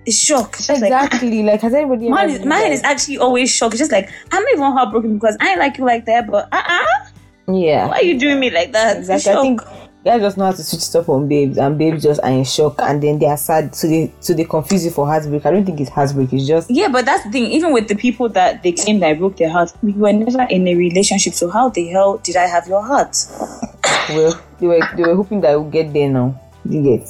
It's 0.06 0.18
shock. 0.18 0.54
It's 0.54 0.66
just 0.66 0.82
like 0.82 0.92
exactly. 0.92 1.42
Like, 1.42 1.62
has 1.62 1.72
anybody? 1.72 2.08
Mine 2.08 2.30
is, 2.30 2.44
mine 2.44 2.64
like- 2.64 2.72
is 2.72 2.82
actually 2.82 3.18
always 3.18 3.50
shock. 3.50 3.72
It's 3.72 3.78
just 3.78 3.92
like 3.92 4.10
I'm 4.32 4.42
not 4.42 4.52
even 4.52 4.72
heartbroken 4.72 5.14
because 5.14 5.36
I 5.40 5.50
ain't 5.50 5.58
like 5.58 5.78
you 5.78 5.84
like 5.84 6.04
that. 6.06 6.30
But 6.30 6.48
uh 6.52 6.62
uh 6.66 7.52
yeah. 7.52 7.88
why 7.88 7.98
are 7.98 8.02
you 8.02 8.18
doing 8.18 8.40
me 8.40 8.50
like 8.50 8.72
that? 8.72 8.98
Exactly. 8.98 9.32
I 9.32 9.42
think 9.42 9.60
guys 10.04 10.20
just 10.20 10.36
know 10.36 10.44
how 10.44 10.52
to 10.52 10.62
switch 10.62 10.82
stuff 10.82 11.08
on 11.08 11.26
babes, 11.26 11.56
and 11.56 11.78
babes 11.78 12.02
just 12.02 12.20
are 12.22 12.30
in 12.30 12.44
shock, 12.44 12.76
and 12.80 13.02
then 13.02 13.18
they 13.18 13.26
are 13.26 13.36
sad, 13.36 13.74
so 13.74 13.88
they 13.88 14.12
so 14.20 14.34
they 14.34 14.44
confuse 14.44 14.84
you 14.84 14.90
for 14.90 15.06
heartbreak. 15.06 15.46
I 15.46 15.50
don't 15.50 15.64
think 15.64 15.80
it's 15.80 15.90
heartbreak. 15.90 16.32
It's 16.32 16.46
just 16.46 16.70
yeah, 16.70 16.88
but 16.88 17.06
that's 17.06 17.24
the 17.24 17.30
thing. 17.30 17.46
Even 17.46 17.72
with 17.72 17.88
the 17.88 17.96
people 17.96 18.28
that 18.30 18.62
they 18.62 18.72
claim 18.72 19.00
that 19.00 19.08
I 19.10 19.14
broke 19.14 19.38
their 19.38 19.50
heart, 19.50 19.72
we 19.82 19.92
were 19.92 20.12
never 20.12 20.42
in 20.42 20.68
a 20.68 20.74
relationship. 20.74 21.32
So 21.32 21.48
how 21.48 21.70
the 21.70 21.88
hell 21.88 22.18
did 22.18 22.36
I 22.36 22.46
have 22.46 22.68
your 22.68 22.84
heart? 22.84 23.16
well, 24.10 24.40
they 24.60 24.66
were 24.66 24.80
they 24.94 25.02
were 25.02 25.16
hoping 25.16 25.40
that 25.40 25.52
I 25.52 25.56
would 25.56 25.72
get 25.72 25.92
there 25.92 26.10
now. 26.10 26.38
You 26.68 26.82
get. 26.82 27.08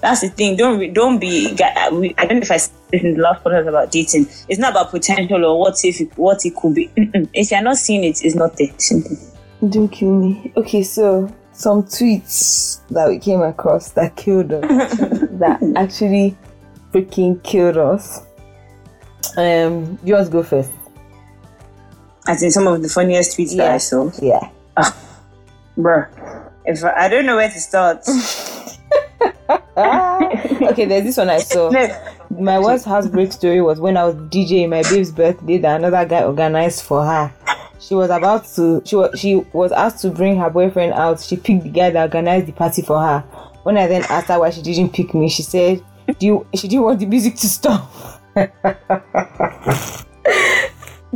That's 0.00 0.20
the 0.20 0.28
thing. 0.28 0.56
Don't 0.56 0.78
re- 0.78 0.90
don't 0.90 1.18
be. 1.18 1.52
Uh, 1.52 1.64
I 1.74 1.90
don't 1.90 2.36
know 2.36 2.42
if 2.42 2.50
I 2.50 2.56
said 2.56 2.74
this 2.90 3.02
in 3.02 3.14
the 3.14 3.22
last 3.22 3.42
podcast 3.42 3.68
about 3.68 3.90
dating. 3.90 4.26
It's 4.48 4.58
not 4.58 4.72
about 4.72 4.90
potential 4.90 5.44
or 5.44 5.58
what 5.58 5.84
if 5.84 6.00
it, 6.00 6.16
what 6.16 6.44
it 6.44 6.54
could 6.54 6.74
be. 6.74 6.90
If 7.32 7.50
you're 7.50 7.62
not 7.62 7.76
seeing 7.76 8.04
it, 8.04 8.24
it's 8.24 8.34
not 8.34 8.56
there. 8.56 8.68
Don't 9.68 9.88
kill 9.88 10.10
me. 10.10 10.52
Okay, 10.56 10.82
so 10.82 11.32
some 11.62 11.84
tweets 11.84 12.80
that 12.88 13.08
we 13.08 13.18
came 13.20 13.40
across 13.40 13.92
that 13.92 14.16
killed 14.16 14.52
us, 14.52 14.98
that 14.98 15.62
actually 15.76 16.36
freaking 16.92 17.40
killed 17.44 17.76
us. 17.76 18.26
Um, 19.36 19.96
you 20.02 20.14
want 20.14 20.26
to 20.26 20.32
go 20.32 20.42
first? 20.42 20.72
I 22.26 22.34
think 22.34 22.52
some 22.52 22.66
of 22.66 22.82
the 22.82 22.88
funniest 22.88 23.38
tweets 23.38 23.56
that 23.56 23.70
I 23.70 23.78
saw. 23.78 24.10
Yeah. 24.20 24.50
Bruh. 25.78 26.08
If 26.64 26.82
I, 26.84 27.04
I 27.04 27.08
don't 27.08 27.26
know 27.26 27.36
where 27.36 27.50
to 27.50 27.60
start. 27.60 28.04
Okay, 30.72 30.84
there's 30.86 31.04
this 31.04 31.16
one 31.16 31.30
I 31.30 31.38
saw. 31.38 31.70
My 32.30 32.58
worst 32.58 32.84
heartbreak 32.84 33.32
story 33.32 33.60
was 33.60 33.80
when 33.80 33.96
I 33.96 34.04
was 34.04 34.14
DJing 34.14 34.70
my 34.70 34.82
babe's 34.82 35.10
birthday 35.10 35.58
that 35.58 35.76
another 35.76 36.04
guy 36.06 36.24
organized 36.24 36.82
for 36.82 37.04
her. 37.04 37.32
She 37.82 37.94
was 37.96 38.10
about 38.10 38.44
to 38.54 38.80
she 38.84 38.94
was 38.94 39.18
she 39.18 39.34
was 39.52 39.72
asked 39.72 40.02
to 40.02 40.10
bring 40.10 40.36
her 40.36 40.48
boyfriend 40.48 40.92
out. 40.92 41.18
She 41.20 41.36
picked 41.36 41.64
the 41.64 41.68
guy 41.68 41.90
that 41.90 42.14
organized 42.14 42.46
the 42.46 42.52
party 42.52 42.80
for 42.80 43.00
her. 43.00 43.20
When 43.64 43.76
I 43.76 43.88
then 43.88 44.04
asked 44.08 44.28
her 44.28 44.38
why 44.38 44.50
she 44.50 44.62
didn't 44.62 44.92
pick 44.92 45.12
me, 45.14 45.28
she 45.28 45.42
said, 45.42 45.82
"Do 46.20 46.26
you 46.26 46.46
she 46.54 46.68
didn't 46.68 46.84
want 46.84 47.00
the 47.00 47.06
music 47.06 47.34
to 47.36 47.48
stop." 47.48 47.90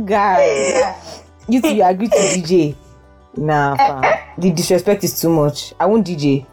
Guys, 0.05 1.23
you 1.47 1.61
two 1.61 1.73
you 1.73 1.83
agree 1.85 2.09
to 2.09 2.15
DJ? 2.15 2.75
Nah, 3.37 3.77
fam. 3.77 4.03
the 4.37 4.51
disrespect 4.51 5.05
is 5.05 5.19
too 5.21 5.29
much. 5.29 5.73
I 5.79 5.85
won't 5.85 6.05
DJ. 6.05 6.45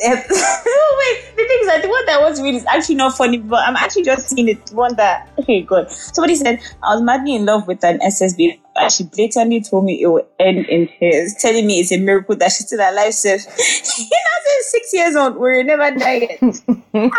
No, 0.00 0.22
oh, 0.30 0.96
wait. 1.00 1.36
The 1.36 1.44
thing 1.44 1.58
is 1.60 1.66
that 1.66 1.82
the 1.82 1.88
one 1.88 2.06
that 2.06 2.20
was 2.20 2.40
read 2.42 2.54
is 2.54 2.64
actually 2.66 2.96
not 2.96 3.16
funny, 3.16 3.38
but 3.38 3.66
I'm 3.66 3.76
actually 3.76 4.04
just 4.04 4.28
seeing 4.28 4.48
it. 4.48 4.70
One 4.70 4.94
that, 4.96 5.28
okay, 5.38 5.62
good. 5.62 5.90
Somebody 5.90 6.34
said, 6.34 6.60
I 6.82 6.94
was 6.94 7.02
madly 7.02 7.34
in 7.34 7.44
love 7.44 7.66
with 7.66 7.82
an 7.84 7.98
SSB, 8.00 8.58
and 8.76 8.92
she 8.92 9.04
blatantly 9.04 9.60
told 9.62 9.84
me 9.84 10.02
it 10.02 10.06
would 10.06 10.26
end 10.38 10.66
in 10.66 10.88
tears, 10.98 11.34
telling 11.38 11.66
me 11.66 11.80
it's 11.80 11.92
a 11.92 11.98
miracle 11.98 12.36
that 12.36 12.52
she's 12.52 12.66
still 12.66 12.80
alive. 12.80 13.14
So, 13.14 13.30
you 13.30 13.36
know, 13.36 14.36
six 14.62 14.92
years 14.92 15.16
old, 15.16 15.36
we're 15.36 15.62
never 15.62 15.90
die. 15.98 16.38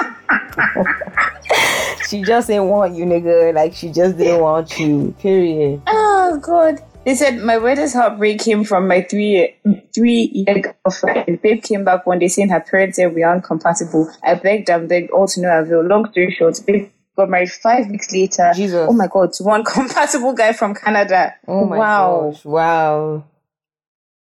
She 2.07 2.21
just 2.21 2.47
didn't 2.47 2.69
want 2.69 2.95
you, 2.95 3.05
nigga. 3.05 3.53
Like 3.53 3.73
she 3.73 3.91
just 3.91 4.17
didn't 4.17 4.39
want 4.39 4.79
you. 4.79 5.13
Period. 5.19 5.81
Oh, 5.87 6.39
God. 6.41 6.81
They 7.05 7.15
said 7.15 7.41
my 7.41 7.57
weirdest 7.57 7.95
heartbreak 7.95 8.39
came 8.39 8.63
from 8.63 8.87
my 8.87 9.01
three 9.01 9.55
three 9.93 10.29
year 10.33 10.73
girlfriend. 10.83 11.41
Babe 11.41 11.63
came 11.63 11.85
back 11.85 12.05
one 12.05 12.19
day 12.19 12.27
saying 12.27 12.49
her 12.49 12.59
parents 12.59 12.97
said 12.97 13.15
we 13.15 13.23
aren't 13.23 13.43
compatible. 13.43 14.11
I 14.23 14.35
begged 14.35 14.69
and 14.69 14.89
begged 14.89 15.11
all 15.11 15.27
to 15.27 15.41
no 15.41 15.59
avail. 15.59 15.83
Long 15.83 16.11
story 16.11 16.35
short, 16.37 16.59
babe 16.65 16.89
got 17.17 17.29
married 17.29 17.51
five 17.51 17.87
weeks 17.89 18.11
later. 18.11 18.51
Jesus. 18.55 18.87
Oh 18.89 18.93
my 18.93 19.07
god, 19.07 19.33
to 19.33 19.43
one 19.43 19.63
compatible 19.65 20.33
guy 20.33 20.53
from 20.53 20.75
Canada. 20.75 21.35
Oh 21.47 21.65
my 21.65 21.77
wow. 21.77 22.31
gosh! 22.31 22.45
Wow. 22.45 23.23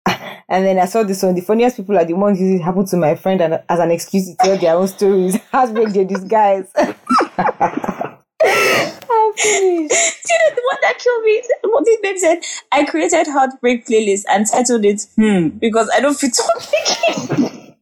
And 0.49 0.65
then 0.65 0.79
I 0.79 0.85
saw 0.85 1.03
this 1.03 1.23
one. 1.23 1.33
The 1.33 1.39
funniest 1.39 1.77
people 1.77 1.97
are 1.97 2.03
the 2.03 2.13
ones 2.13 2.37
who 2.37 2.55
it 2.55 2.61
happened 2.61 2.87
to 2.87 2.97
my 2.97 3.15
friend 3.15 3.39
and 3.39 3.61
as 3.69 3.79
an 3.79 3.89
excuse 3.89 4.27
to 4.27 4.35
tell 4.35 4.57
their 4.57 4.75
own 4.75 4.89
stories. 4.89 5.37
Heartbreak 5.51 5.93
they 5.93 6.03
disguise. 6.03 6.69
I'm. 9.31 9.87
Do 9.87 10.33
you 10.33 10.39
know 10.39 10.55
the 10.55 10.63
one 10.71 10.79
that 10.81 10.99
killed 10.99 11.23
me? 11.23 11.41
What 11.63 11.85
this 11.85 11.99
babe 12.01 12.17
said, 12.17 12.39
I 12.71 12.85
created 12.85 13.27
heartbreak 13.27 13.85
playlist 13.85 14.23
and 14.29 14.45
titled 14.47 14.85
it 14.85 15.05
Hmm 15.15 15.49
because 15.49 15.89
I 15.93 15.99
don't 15.99 16.15
fit 16.17 16.37
on 16.39 17.67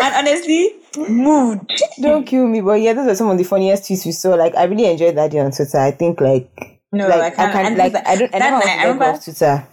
And 0.00 0.14
honestly, 0.14 0.70
mood. 1.08 1.60
Don't 2.00 2.24
kill 2.24 2.46
me, 2.46 2.62
but 2.62 2.80
yeah, 2.80 2.94
those 2.94 3.06
are 3.08 3.14
some 3.14 3.28
of 3.28 3.36
the 3.36 3.44
funniest 3.44 3.82
tweets 3.84 4.06
we 4.06 4.12
saw. 4.12 4.30
Like, 4.34 4.54
I 4.56 4.64
really 4.64 4.86
enjoyed 4.86 5.14
that 5.16 5.30
day 5.30 5.40
on 5.40 5.50
Twitter. 5.52 5.76
I 5.78 5.90
think, 5.90 6.20
like, 6.22 6.80
No, 6.90 7.06
like 7.06 7.38
I 7.38 7.52
can't. 7.52 7.66
and 7.66 7.76
like, 7.76 7.92
that- 7.92 8.06
I 8.08 8.16
don't, 8.16 8.34
I 8.34 8.38
never 8.38 8.52
want 8.52 8.64
night, 8.64 8.74
to 8.76 8.80
I 8.80 8.84
remember, 8.88 9.20
Twitter. 9.20 9.66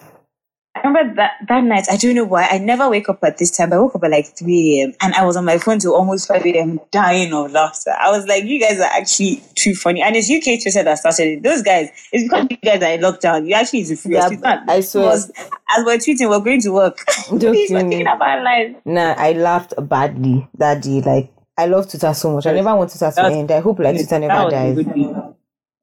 I 0.78 0.86
remember 0.86 1.16
that, 1.16 1.32
that 1.48 1.64
night, 1.64 1.86
I 1.90 1.96
don't 1.96 2.16
know 2.16 2.26
why, 2.26 2.48
I 2.52 2.58
never 2.58 2.90
wake 2.90 3.08
up 3.08 3.24
at 3.24 3.38
this 3.38 3.50
time. 3.50 3.72
I 3.72 3.78
woke 3.78 3.96
up 3.96 4.04
at 4.04 4.12
like 4.12 4.26
3 4.38 4.82
a.m. 4.82 4.94
and 5.02 5.14
I 5.14 5.24
was 5.26 5.38
on 5.38 5.46
my 5.46 5.58
phone 5.58 5.80
till 5.80 5.96
almost 5.96 6.28
5 6.28 6.46
a.m. 6.46 6.82
dying 6.92 7.34
of 7.34 7.52
laughter. 7.54 7.92
I 7.98 8.12
was 8.12 8.28
like, 8.28 8.44
you 8.44 8.60
guys 8.60 8.78
are 8.80 8.84
actually 8.92 9.42
too 9.56 9.74
funny. 9.74 10.02
And 10.02 10.18
it's 10.18 10.30
UK 10.30 10.62
Twitter 10.62 10.84
that 10.84 10.98
started 10.98 11.28
it. 11.38 11.44
Those 11.44 11.62
guys, 11.62 11.90
it's 12.12 12.24
because 12.26 12.48
you 12.50 12.58
guys 12.58 12.82
are 12.84 12.92
in 12.92 13.00
lockdown. 13.00 13.48
You 13.48 13.54
actually 13.56 13.80
is 13.82 14.02
free. 14.02 14.16
Yeah, 14.16 14.28
not- 14.28 14.70
I 14.70 14.82
swear. 14.82 15.06
was- 15.06 15.32
As 15.78 15.86
we're 15.86 15.96
tweeting, 15.98 16.30
we're 16.30 16.40
going 16.42 16.62
to 16.62 16.72
work. 16.72 16.98
Don't 17.30 17.40
Please, 17.40 17.72
we're 17.72 17.80
thinking 17.80 18.02
about 18.08 18.44
life. 18.44 18.76
Nah, 18.84 19.16
I 19.18 19.32
laughed 19.32 19.74
badly 19.82 20.46
that 20.58 20.84
day. 20.84 21.00
Like, 21.02 21.32
I 21.58 21.68
love 21.68 21.90
Twitter 21.90 22.14
so 22.14 22.34
much. 22.34 22.48
I 22.48 22.52
never 22.52 22.76
want 22.76 22.92
Twitter 22.92 23.10
to 23.12 23.16
That's- 23.16 23.34
end. 23.34 23.50
I 23.50 23.62
hope, 23.62 23.80
like, 23.80 23.96
Twitter 23.96 24.20
never 24.20 24.50
dies. 24.52 24.78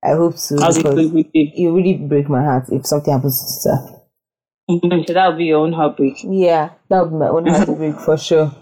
I 0.05 0.11
hope 0.11 0.37
so. 0.37 0.57
Because 0.57 1.13
it 1.33 1.71
really 1.73 1.95
break 1.95 2.29
my 2.29 2.43
heart 2.45 2.65
if 2.71 2.85
something 2.87 3.11
happens 3.15 3.63
to 3.63 3.71
Twitter. 3.71 3.99
Mhm, 4.71 5.07
So 5.07 5.13
that 5.15 5.29
would 5.29 5.39
be 5.39 5.47
your 5.47 5.61
own 5.61 5.73
heartbreak. 5.73 6.19
Yeah, 6.25 6.71
that 6.89 7.03
would 7.03 7.11
be 7.11 7.17
my 7.17 7.29
own 7.29 7.47
heartbreak 7.47 7.97
for 8.01 8.17
sure. 8.17 8.53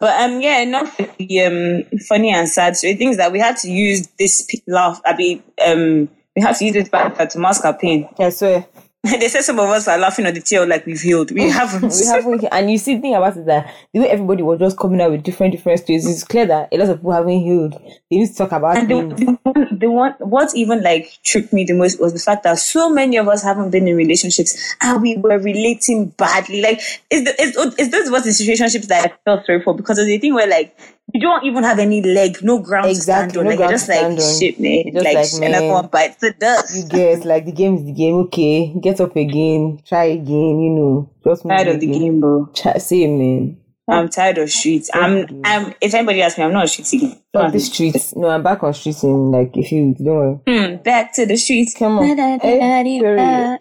But 0.00 0.20
um, 0.20 0.40
yeah, 0.40 0.60
enough 0.60 0.96
the 1.18 1.40
um 1.42 1.98
funny 2.08 2.30
and 2.30 2.48
sad 2.48 2.76
story. 2.76 2.94
Things 2.94 3.16
that 3.16 3.32
we 3.32 3.38
had 3.40 3.56
to 3.58 3.70
use 3.70 4.06
this 4.18 4.46
laugh. 4.66 5.00
I 5.04 5.16
mean, 5.16 5.42
um, 5.66 6.08
we 6.36 6.42
had 6.42 6.56
to 6.56 6.64
use 6.64 6.74
this 6.74 6.88
banter 6.88 7.26
to 7.26 7.38
mask 7.38 7.64
our 7.64 7.76
pain. 7.76 8.08
I 8.18 8.30
swear. 8.30 8.66
they 9.04 9.28
said 9.28 9.42
some 9.42 9.60
of 9.60 9.68
us 9.68 9.86
are 9.86 9.96
laughing 9.96 10.26
at 10.26 10.34
the 10.34 10.40
tail 10.40 10.66
like 10.66 10.84
we've 10.84 11.00
healed. 11.00 11.30
We 11.30 11.42
haven't. 11.50 11.92
we 11.92 12.06
haven't 12.06 12.44
and 12.50 12.70
you 12.70 12.78
see 12.78 12.96
the 12.96 13.00
thing 13.00 13.14
about 13.14 13.36
it 13.36 13.46
that 13.46 13.72
the 13.94 14.00
way 14.00 14.10
everybody 14.10 14.42
was 14.42 14.58
just 14.58 14.76
coming 14.76 15.00
out 15.00 15.12
with 15.12 15.22
different 15.22 15.52
different 15.52 15.78
stories 15.78 16.04
it's 16.04 16.24
clear 16.24 16.46
that 16.46 16.68
a 16.72 16.76
lot 16.76 16.88
of 16.88 16.96
people 16.98 17.12
haven't 17.12 17.40
healed 17.40 17.80
they 18.10 18.16
used 18.16 18.32
to 18.32 18.38
talk 18.38 18.52
about 18.52 18.76
And 18.76 18.90
the, 18.90 19.16
things 19.16 19.38
the, 19.42 19.50
one, 19.52 19.78
the 19.78 19.90
one, 19.90 20.12
what 20.18 20.54
even 20.54 20.82
like 20.82 21.18
tricked 21.22 21.52
me 21.52 21.64
the 21.64 21.74
most 21.74 22.00
was 22.00 22.12
the 22.12 22.18
fact 22.18 22.42
that 22.42 22.58
so 22.58 22.90
many 22.90 23.16
of 23.16 23.28
us 23.28 23.42
haven't 23.42 23.70
been 23.70 23.86
in 23.86 23.96
relationships 23.96 24.74
and 24.82 25.00
we 25.00 25.16
were 25.16 25.38
relating 25.38 26.08
badly. 26.10 26.60
Like, 26.60 26.80
is 27.10 27.24
the, 27.24 27.34
it's, 27.38 27.56
it's 27.78 27.90
those 27.90 28.10
was 28.10 28.24
the 28.24 28.30
situationships 28.30 28.88
that 28.88 29.04
I 29.04 29.14
felt 29.24 29.46
sorry 29.46 29.62
for 29.62 29.74
because 29.74 29.98
of 29.98 30.06
the 30.06 30.18
thing 30.18 30.34
where 30.34 30.48
like 30.48 30.76
you 31.14 31.20
don't 31.20 31.44
even 31.44 31.64
have 31.64 31.78
any 31.78 32.02
leg, 32.02 32.38
no 32.42 32.58
ground 32.60 32.90
Exactly, 32.90 33.32
to 33.32 33.32
stand 33.32 33.38
on. 33.38 33.44
no 33.44 33.50
like, 33.50 33.58
you're 33.58 33.68
just 33.70 33.88
like 33.88 34.02
on. 34.04 34.16
shit, 34.38 34.60
man. 34.60 34.84
Just 34.92 35.04
like, 35.04 35.14
like, 35.14 35.26
shit, 35.26 35.42
and 35.42 35.56
I 35.56 35.60
man. 35.60 36.14
the 36.20 36.34
dust. 36.38 36.76
you 36.76 36.84
get 36.88 37.24
like 37.24 37.44
the 37.46 37.52
game 37.52 37.76
is 37.76 37.84
the 37.84 37.92
game 37.92 38.14
okay 38.16 38.74
get 38.80 39.00
up 39.00 39.16
again 39.16 39.80
try 39.86 40.04
again 40.04 40.60
you 40.60 40.70
know 40.70 41.10
just 41.24 41.44
move 41.44 41.56
tired 41.56 41.68
of 41.68 41.80
the 41.80 41.88
again. 41.88 42.00
game, 42.00 42.20
bro. 42.20 42.46
Try, 42.54 42.78
same 42.78 43.18
man 43.18 43.56
I'm 43.90 44.10
tired 44.10 44.36
of 44.36 44.50
streets. 44.50 44.90
I'm, 44.92 45.40
I'm. 45.46 45.72
If 45.80 45.94
anybody 45.94 46.20
asks 46.20 46.36
me, 46.36 46.44
I'm 46.44 46.52
not 46.52 46.64
a 46.64 46.68
street 46.68 46.92
again. 46.92 47.22
Fuck 47.32 47.52
the 47.52 47.58
streets 47.58 48.14
no 48.16 48.28
I'm 48.28 48.42
back 48.42 48.62
on 48.62 48.74
streets 48.74 49.02
in 49.02 49.30
like 49.30 49.56
a 49.56 49.62
few 49.62 49.86
weeks 49.88 50.00
don't 50.02 50.42
worry 50.46 50.68
Hmm, 50.68 50.76
back 50.82 51.14
to 51.14 51.24
the 51.24 51.36
streets. 51.36 51.74
come 51.74 51.98
on 51.98 52.04
hey, 52.06 52.38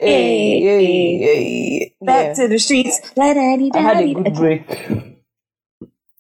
hey, 0.02 0.60
hey, 0.60 1.18
hey. 1.18 1.94
Back 2.02 2.36
to 2.36 2.48
the 2.50 2.60
streets. 2.60 3.00
I 3.18 3.26
had 3.28 3.98
a 4.02 4.14
good 4.14 4.34
break 4.36 5.17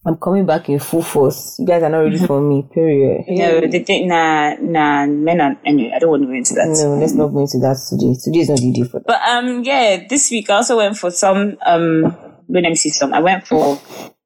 I'm 0.07 0.15
coming 0.15 0.45
back 0.45 0.69
in 0.69 0.79
full 0.79 1.01
force 1.01 1.57
you 1.59 1.65
guys 1.65 1.83
are 1.83 1.89
not 1.89 1.99
ready 1.99 2.17
for 2.17 2.39
me 2.39 2.63
period 2.73 3.25
No, 3.27 3.59
the 3.59 3.83
thing, 3.83 4.07
nah, 4.07 4.55
nah, 4.61 5.05
men 5.05 5.41
are, 5.41 5.57
anyway, 5.65 5.91
I 5.93 5.99
don't 5.99 6.09
want 6.09 6.23
to 6.23 6.27
go 6.27 6.33
into 6.33 6.53
that. 6.53 6.67
No, 6.67 6.95
let's 6.95 7.13
not 7.13 7.27
go 7.27 7.39
into 7.39 7.59
that 7.59 7.77
today. 7.89 8.15
Today 8.23 8.39
is 8.39 8.49
not 8.49 8.59
the 8.59 8.71
day 8.71 8.83
for 8.83 8.99
that. 8.99 9.07
But, 9.07 9.21
um, 9.27 9.63
yeah, 9.63 10.07
this 10.07 10.31
week 10.31 10.49
I 10.49 10.55
also 10.55 10.77
went 10.77 10.97
for 10.97 11.11
some, 11.11 11.57
um, 11.65 12.03
let 12.47 12.63
me 12.63 12.75
see 12.75 12.89
some. 12.89 13.13
I 13.13 13.19
went 13.19 13.45
for 13.45 13.79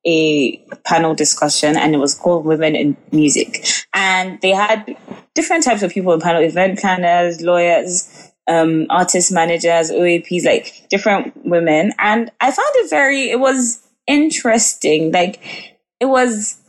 a 0.06 0.58
panel 0.86 1.16
discussion 1.16 1.76
and 1.78 1.96
it 1.96 1.98
was 1.98 2.14
called 2.14 2.46
Women 2.46 2.76
in 2.76 2.98
Music. 3.12 3.66
And 3.94 4.40
they 4.42 4.52
had 4.52 4.96
different 5.34 5.64
types 5.64 5.82
of 5.82 5.92
people 5.92 6.14
in 6.14 6.20
panel, 6.22 6.44
event 6.44 6.80
planners, 6.80 7.42
lawyers, 7.42 8.32
um, 8.48 8.86
artist 8.90 9.32
managers, 9.32 9.90
OAPs, 9.90 10.46
like 10.46 10.88
different 10.90 11.34
women. 11.46 11.94
And 11.98 12.32
I 12.40 12.52
found 12.52 12.70
it 12.76 12.90
very, 12.90 13.32
it 13.32 13.40
was 13.40 13.82
interesting. 14.08 15.12
Like, 15.12 15.71
it 16.02 16.06
was, 16.06 16.60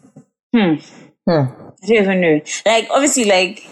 hmm, 0.55 0.75
Hmm. 1.27 1.33
I 1.83 1.87
don't 1.87 2.03
even 2.03 2.21
know. 2.21 2.41
Like, 2.67 2.89
obviously, 2.91 3.25
like, 3.25 3.65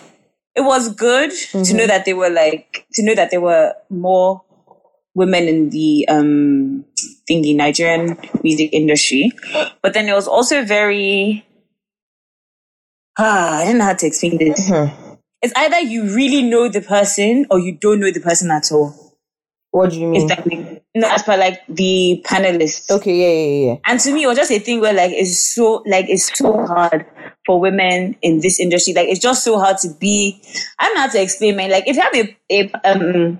it 0.54 0.60
was 0.62 0.94
good 0.94 1.30
to 1.52 1.74
know 1.74 1.86
that 1.86 2.04
they 2.04 2.14
were 2.14 2.30
like, 2.30 2.86
to 2.94 3.02
know 3.04 3.14
that 3.14 3.30
there 3.30 3.40
were 3.40 3.74
more 3.88 4.42
women 5.14 5.48
in 5.48 5.70
the, 5.70 6.06
um, 6.08 6.84
in 7.28 7.42
the 7.42 7.54
Nigerian 7.54 8.18
music 8.42 8.70
industry. 8.72 9.32
But 9.82 9.94
then 9.94 10.08
it 10.08 10.14
was 10.14 10.28
also 10.28 10.64
very, 10.64 11.44
ah, 13.18 13.58
I 13.60 13.64
don't 13.64 13.78
know 13.78 13.84
how 13.84 13.94
to 13.94 14.06
explain 14.06 14.38
this. 14.38 14.68
Hmm. 14.68 14.86
It's 15.42 15.54
either 15.56 15.80
you 15.80 16.14
really 16.14 16.42
know 16.42 16.68
the 16.68 16.82
person 16.82 17.46
or 17.50 17.58
you 17.58 17.72
don't 17.72 17.98
know 17.98 18.10
the 18.12 18.20
person 18.20 18.50
at 18.50 18.70
all. 18.70 19.16
What 19.70 19.90
do 19.90 20.00
you 20.00 20.08
mean? 20.08 20.30
It's 20.30 20.46
like, 20.46 20.79
no, 20.94 21.08
as 21.08 21.22
per 21.22 21.36
like 21.36 21.60
the 21.68 22.22
panelists. 22.26 22.90
okay, 22.90 23.14
yeah, 23.14 23.28
yeah, 23.28 23.72
yeah. 23.72 23.80
And 23.84 24.00
to 24.00 24.12
me, 24.12 24.24
it 24.24 24.26
was 24.26 24.36
just 24.36 24.50
a 24.50 24.58
thing 24.58 24.80
where 24.80 24.92
like 24.92 25.12
it's 25.12 25.38
so 25.38 25.84
like 25.86 26.06
it's 26.08 26.36
so 26.36 26.66
hard 26.66 27.06
for 27.46 27.60
women 27.60 28.16
in 28.22 28.40
this 28.40 28.58
industry. 28.58 28.94
Like 28.94 29.08
it's 29.08 29.20
just 29.20 29.44
so 29.44 29.58
hard 29.58 29.78
to 29.78 29.88
be. 30.00 30.42
I'm 30.78 30.92
not 30.94 31.12
to 31.12 31.22
explain, 31.22 31.56
man. 31.56 31.70
Like 31.70 31.86
if 31.86 31.96
you 31.96 32.02
have 32.02 32.14
a 32.14 32.36
a, 32.50 32.90
um, 32.90 33.38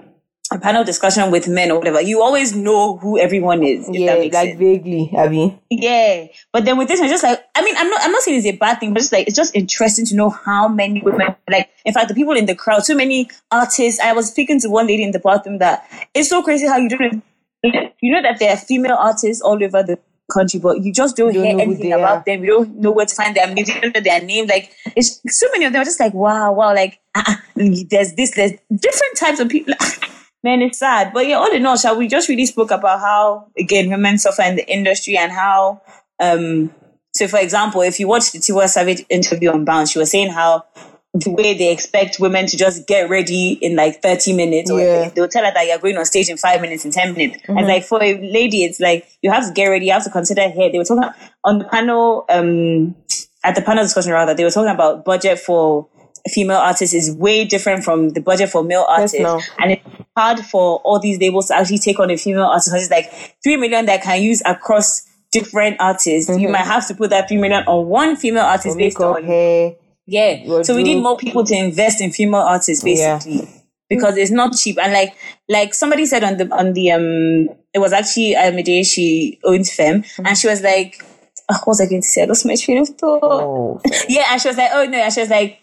a 0.53 0.61
panel 0.61 0.85
discussion 0.85 1.33
with 1.33 1.49
men 1.49 1.73
or 1.73 1.79
whatever, 1.79 2.01
you 2.01 2.23
always 2.23 2.55
know 2.55 2.97
who 2.99 3.19
everyone 3.19 3.65
is. 3.65 3.89
Yeah, 3.91 4.15
like 4.15 4.33
sense. 4.33 4.57
vaguely, 4.57 5.11
Abby. 5.17 5.59
Yeah, 5.71 6.27
but 6.53 6.65
then 6.65 6.79
with 6.79 6.87
this 6.87 7.01
I'm 7.01 7.09
just 7.09 7.25
like 7.25 7.45
I 7.57 7.65
mean, 7.65 7.75
I'm 7.77 7.91
not 7.91 8.01
I'm 8.05 8.13
not 8.13 8.23
saying 8.23 8.39
it's 8.39 8.47
a 8.47 8.57
bad 8.57 8.79
thing, 8.79 8.93
but 8.93 9.01
just 9.01 9.13
like 9.13 9.27
it's 9.27 9.37
just 9.37 9.57
interesting 9.57 10.07
to 10.07 10.15
know 10.15 10.31
how 10.31 10.69
many 10.69 11.03
women. 11.03 11.35
Like, 11.51 11.69
in 11.85 11.93
fact, 11.93 12.07
the 12.07 12.15
people 12.15 12.35
in 12.35 12.47
the 12.47 12.55
crowd, 12.55 12.85
so 12.85 12.95
many 12.95 13.29
artists. 13.51 13.99
I 13.99 14.13
was 14.13 14.29
speaking 14.29 14.61
to 14.61 14.69
one 14.69 14.87
lady 14.87 15.03
in 15.03 15.11
the 15.11 15.19
bathroom 15.19 15.59
that 15.59 15.85
it's 16.15 16.29
so 16.29 16.45
crazy 16.45 16.69
how 16.69 16.77
you 16.77 16.89
don't. 16.89 17.25
You 18.03 18.13
know 18.15 18.23
that 18.23 18.39
there 18.39 18.53
are 18.53 18.57
female 18.57 18.97
artists 18.99 19.43
all 19.43 19.63
over 19.63 19.83
the 19.83 19.99
country, 20.33 20.61
but 20.61 20.83
you 20.83 20.93
just 20.93 21.17
don't, 21.17 21.35
Don't 21.35 21.45
hear 21.45 21.57
know 21.57 21.63
anything 21.63 21.93
about 21.93 22.25
them. 22.25 22.43
You 22.45 22.51
don't 22.51 22.77
know 22.77 22.93
where 22.93 23.05
to 23.05 23.15
find 23.15 23.37
their 23.37 23.53
music, 23.53 23.75
you 23.77 23.81
don't 23.83 23.95
know 23.95 24.01
their 24.01 24.23
name. 24.23 24.47
Like, 24.47 24.73
it's 24.97 25.21
so 25.27 25.47
many 25.53 25.67
of 25.67 25.73
them 25.73 25.83
are 25.83 25.85
just 25.85 26.01
like, 26.01 26.15
wow, 26.15 26.53
wow. 26.53 26.75
Like, 26.75 27.01
uh, 27.15 27.37
there's 27.55 28.15
this, 28.15 28.35
there's 28.35 28.53
different 28.75 29.17
types 29.19 29.41
of 29.41 29.49
people. 29.49 29.75
Man, 30.43 30.63
it's 30.63 30.79
sad. 30.79 31.13
But 31.13 31.27
yeah, 31.27 31.37
all 31.37 31.53
in 31.53 31.67
all, 31.67 31.77
shall 31.77 31.99
we 31.99 32.09
just 32.09 32.29
really 32.29 32.47
spoke 32.47 32.71
about 32.71 33.01
how, 33.01 33.49
again, 33.59 33.91
women 33.91 34.17
suffer 34.17 34.43
in 34.43 34.57
the 34.57 34.67
industry 34.73 35.19
and 35.19 35.31
how, 35.31 35.83
um, 36.19 36.75
so 37.15 37.29
for 37.29 37.39
example, 37.39 37.83
if 37.83 38.01
you 38.01 38.09
watch 38.09 38.33
the 38.33 38.39
Tiwa 38.39 38.67
Savage 38.67 39.05
interview 39.11 39.51
on 39.51 39.67
Bounce, 39.67 39.91
she 39.91 39.99
was 39.99 40.11
saying 40.11 40.31
how 40.31 40.65
the 41.13 41.31
way 41.31 41.55
they 41.59 41.73
expect 41.73 42.21
women 42.21 42.47
to 42.47 42.57
just 42.57 42.87
get 42.87 43.11
ready 43.11 43.53
in 43.61 43.75
like 43.75 44.01
30 44.01 44.33
minutes, 44.33 44.71
or 44.71 44.81
Yeah. 44.81 45.09
they'll 45.09 45.27
tell 45.29 45.45
her 45.45 45.53
that 45.53 45.67
you're 45.67 45.79
going 45.79 45.97
on 45.97 46.05
stage 46.05 46.29
in 46.29 46.37
five 46.37 46.61
minutes, 46.61 46.85
in 46.85 46.93
10 46.93 47.15
minutes. 47.15 47.43
And 47.49 47.67
like 47.67 47.85
for 47.85 48.01
a 48.03 48.15
lady, 48.21 48.63
it's 48.65 48.79
like 48.79 49.09
you 49.21 49.31
have 49.31 49.47
to 49.47 49.53
get 49.53 49.67
ready, 49.67 49.87
you 49.87 49.93
have 49.93 50.05
to 50.05 50.11
consider 50.11 50.43
hair. 50.49 50.71
They 50.71 50.79
were 50.79 50.85
talking 50.85 51.09
on 51.45 51.59
the 51.59 51.65
panel, 51.65 52.27
um, 52.29 52.95
at 53.43 53.55
the 53.57 53.63
panel 53.63 53.83
discussion 53.83 54.13
rather, 54.13 54.35
they 54.35 54.45
were 54.45 54.51
talking 54.51 54.71
about 54.71 55.05
budget 55.05 55.39
for 55.41 55.89
female 56.29 56.59
artists 56.59 56.95
is 56.95 57.15
way 57.17 57.45
different 57.45 57.83
from 57.83 58.11
the 58.11 58.21
budget 58.21 58.51
for 58.51 58.63
male 58.63 58.85
artists. 58.89 59.19
no. 59.19 59.41
And 59.59 59.73
it's 59.73 59.83
hard 60.17 60.41
for 60.41 60.79
all 60.85 61.01
these 61.01 61.19
labels 61.19 61.49
to 61.49 61.57
actually 61.57 61.79
take 61.79 61.99
on 61.99 62.11
a 62.11 62.17
female 62.17 62.45
artist 62.45 62.69
because 62.69 62.83
it's 62.83 62.91
like 62.91 63.37
three 63.43 63.57
million 63.57 63.87
that 63.87 64.03
can 64.03 64.23
use 64.23 64.43
across 64.45 65.07
different 65.33 65.77
artists. 65.81 66.31
You 66.39 66.49
might 66.49 66.67
have 66.67 66.87
to 66.89 66.95
put 66.95 67.11
that 67.11 67.29
three 67.29 67.39
million 67.39 67.65
on 67.67 67.87
one 67.87 68.17
female 68.17 68.45
artist 68.45 68.77
based 68.77 68.99
Makeup, 68.99 69.17
on 69.17 69.25
hair. 69.25 69.73
Yeah. 70.11 70.39
Wardrobe. 70.45 70.65
So 70.67 70.75
we 70.75 70.83
need 70.83 71.01
more 71.03 71.17
people 71.17 71.45
to 71.45 71.55
invest 71.55 72.01
in 72.01 72.11
female 72.11 72.41
artists 72.43 72.85
Yeah. 72.85 73.17
basically. 73.19 73.49
Because 73.89 74.17
it's 74.17 74.31
not 74.31 74.57
cheap. 74.57 74.79
And 74.79 74.93
like 74.93 75.17
like 75.49 75.75
somebody 75.75 76.07
said 76.07 76.23
on 76.25 76.37
the 76.37 76.49
on 76.55 76.73
the 76.75 76.91
um 76.93 77.49
it 77.75 77.79
was 77.79 77.93
actually 77.93 78.35
Amide, 78.35 78.85
she 78.87 79.39
owns 79.45 79.73
Fem 79.73 80.05
and 80.25 80.37
she 80.39 80.49
was 80.49 80.63
like 80.63 81.03
oh, 81.51 81.55
what 81.55 81.67
was 81.69 81.81
I 81.81 81.87
going 81.87 82.03
to 82.03 82.07
say? 82.09 82.23
I 82.23 82.27
lost 82.27 82.47
my 82.47 82.55
train 82.57 82.79
of 82.79 82.89
thought. 82.89 83.21
Oh, 83.23 83.81
Yeah, 84.09 84.27
and 84.31 84.41
she 84.41 84.49
was 84.49 84.57
like, 84.57 84.71
oh 84.73 84.85
no, 84.87 84.99
and 84.99 85.13
she 85.13 85.21
was 85.21 85.31
like, 85.31 85.59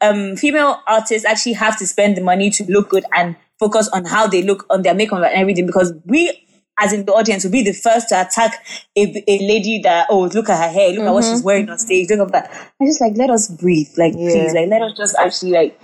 um, 0.00 0.36
female 0.36 0.80
artists 0.86 1.26
actually 1.26 1.54
have 1.54 1.78
to 1.78 1.86
spend 1.86 2.16
the 2.16 2.22
money 2.22 2.50
to 2.50 2.64
look 2.72 2.88
good 2.90 3.04
and 3.12 3.36
focus 3.58 3.88
on 3.92 4.04
how 4.06 4.26
they 4.26 4.42
look 4.42 4.64
on 4.70 4.82
their 4.82 4.94
makeup 4.94 5.18
and 5.18 5.34
everything 5.34 5.66
because 5.66 5.92
we 6.06 6.46
as 6.80 6.92
in 6.92 7.04
the 7.04 7.12
audience 7.12 7.44
will 7.44 7.50
be 7.52 7.62
the 7.62 7.72
first 7.72 8.08
to 8.08 8.20
attack 8.20 8.64
a, 8.96 9.02
a 9.28 9.38
lady 9.46 9.80
that 9.82 10.06
oh 10.10 10.22
look 10.34 10.48
at 10.48 10.56
her 10.56 10.72
hair 10.72 10.90
look 10.90 11.06
at 11.06 11.12
what 11.12 11.22
she's 11.24 11.38
mm-hmm. 11.38 11.46
wearing 11.46 11.70
on 11.70 11.78
stage 11.78 12.08
look 12.10 12.20
at 12.20 12.32
that 12.32 12.72
i 12.80 12.86
just 12.86 13.00
like 13.00 13.16
let 13.16 13.30
us 13.30 13.48
breathe 13.48 13.88
like 13.96 14.14
Yeah. 14.16 14.30
please 14.30 14.54
like 14.54 14.68
let 14.68 14.82
us 14.82 14.92
just 14.96 15.14
actually 15.18 15.52
like 15.52 15.78